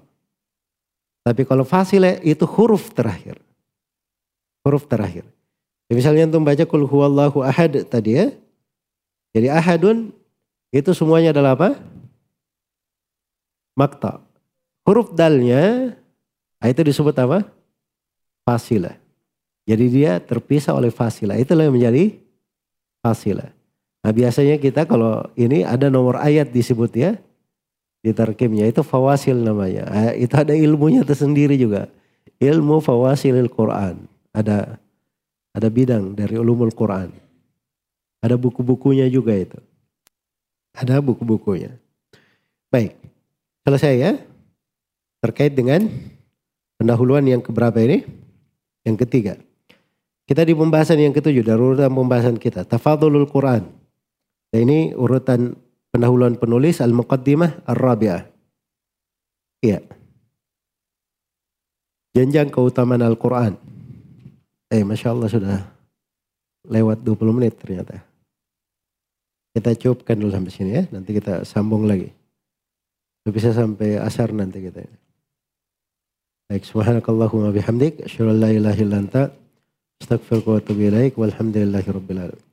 Tapi 1.23 1.43
kalau 1.47 1.63
fasilah 1.63 2.19
itu 2.23 2.43
huruf 2.43 2.91
terakhir. 2.91 3.39
Huruf 4.63 4.87
terakhir. 4.87 5.23
Ya, 5.87 5.93
misalnya 5.95 6.27
antum 6.27 6.43
baca 6.43 6.63
kul 6.67 6.83
huwallahu 6.83 7.43
ahad 7.43 7.87
tadi 7.87 8.19
ya. 8.19 8.27
Jadi 9.31 9.47
ahadun 9.47 10.11
itu 10.71 10.91
semuanya 10.91 11.31
adalah 11.31 11.55
apa? 11.55 11.79
Makta. 13.79 14.19
Huruf 14.83 15.15
dalnya 15.15 15.95
ah, 16.59 16.67
itu 16.67 16.83
disebut 16.83 17.15
apa? 17.15 17.47
Fasilah. 18.43 19.06
Jadi 19.67 19.85
dia 19.91 20.23
terpisah 20.23 20.71
oleh 20.71 20.87
fasilah. 20.87 21.35
Itulah 21.35 21.67
yang 21.67 21.75
menjadi 21.75 22.15
fasilah. 23.03 23.51
Nah 23.99 24.11
biasanya 24.15 24.55
kita 24.55 24.87
kalau 24.87 25.27
ini 25.35 25.67
ada 25.67 25.91
nomor 25.91 26.15
ayat 26.23 26.47
disebut 26.55 26.91
ya. 26.95 27.11
Di 27.99 28.15
tarkimnya 28.15 28.63
itu 28.63 28.79
fawasil 28.79 29.35
namanya. 29.35 29.83
Ah, 29.91 30.11
itu 30.15 30.31
ada 30.31 30.55
ilmunya 30.55 31.03
tersendiri 31.03 31.59
juga. 31.59 31.91
Ilmu 32.39 32.79
fawasilil 32.79 33.51
Quran. 33.51 34.07
Ada 34.31 34.79
ada 35.51 35.67
bidang 35.67 36.15
dari 36.15 36.39
ulumul 36.39 36.71
Quran. 36.71 37.11
Ada 38.23 38.39
buku-bukunya 38.39 39.11
juga 39.11 39.35
itu. 39.35 39.59
Ada 40.71 41.03
buku-bukunya. 41.03 41.75
Baik. 42.71 42.95
Selesai 43.67 43.93
ya. 43.99 44.11
Terkait 45.19 45.51
dengan 45.51 45.89
pendahuluan 46.79 47.25
yang 47.27 47.43
keberapa 47.43 47.75
ini? 47.83 48.07
Yang 48.87 49.03
ketiga. 49.03 49.33
Kita 50.27 50.43
di 50.43 50.51
pembahasan 50.51 50.99
yang 50.99 51.15
ketujuh 51.15 51.39
dari 51.39 51.55
urutan 51.55 51.87
pembahasan 51.87 52.35
kita. 52.35 52.67
Tafadulul 52.67 53.31
Quran. 53.31 53.63
Dan 54.51 54.59
ini 54.67 54.91
urutan 54.91 55.55
pendahuluan 55.87 56.35
penulis 56.35 56.83
Al-Muqaddimah 56.83 57.63
Ar-Rabi'ah. 57.63 58.27
Iya. 59.63 59.79
Jenjang 62.11 62.51
keutamaan 62.51 63.07
Al-Quran. 63.07 63.55
Eh, 64.67 64.83
Masya 64.83 65.15
Allah 65.15 65.31
sudah 65.31 65.57
lewat 66.67 67.07
20 67.07 67.31
menit 67.31 67.55
ternyata. 67.55 68.03
Kita 69.55 69.79
cukupkan 69.79 70.19
dulu 70.19 70.35
sampai 70.35 70.51
sini 70.51 70.71
ya. 70.75 70.83
Nanti 70.91 71.15
kita 71.15 71.47
sambung 71.47 71.87
lagi. 71.87 72.11
Bisa 73.23 73.55
sampai 73.55 73.95
asar 73.95 74.35
nanti 74.35 74.59
kita. 74.59 74.83
Baik, 76.51 76.67
subhanakallahumma 76.67 77.55
bihamdik. 77.55 78.03
Asyurallah 78.03 78.51
ilaha 78.51 78.79
illa 78.79 78.99
أستغفرك 80.01 80.47
وأتوب 80.47 80.77
إليك 80.77 81.17
والحمد 81.17 81.57
لله 81.57 81.83
رب 81.87 82.11
العالمين. 82.11 82.46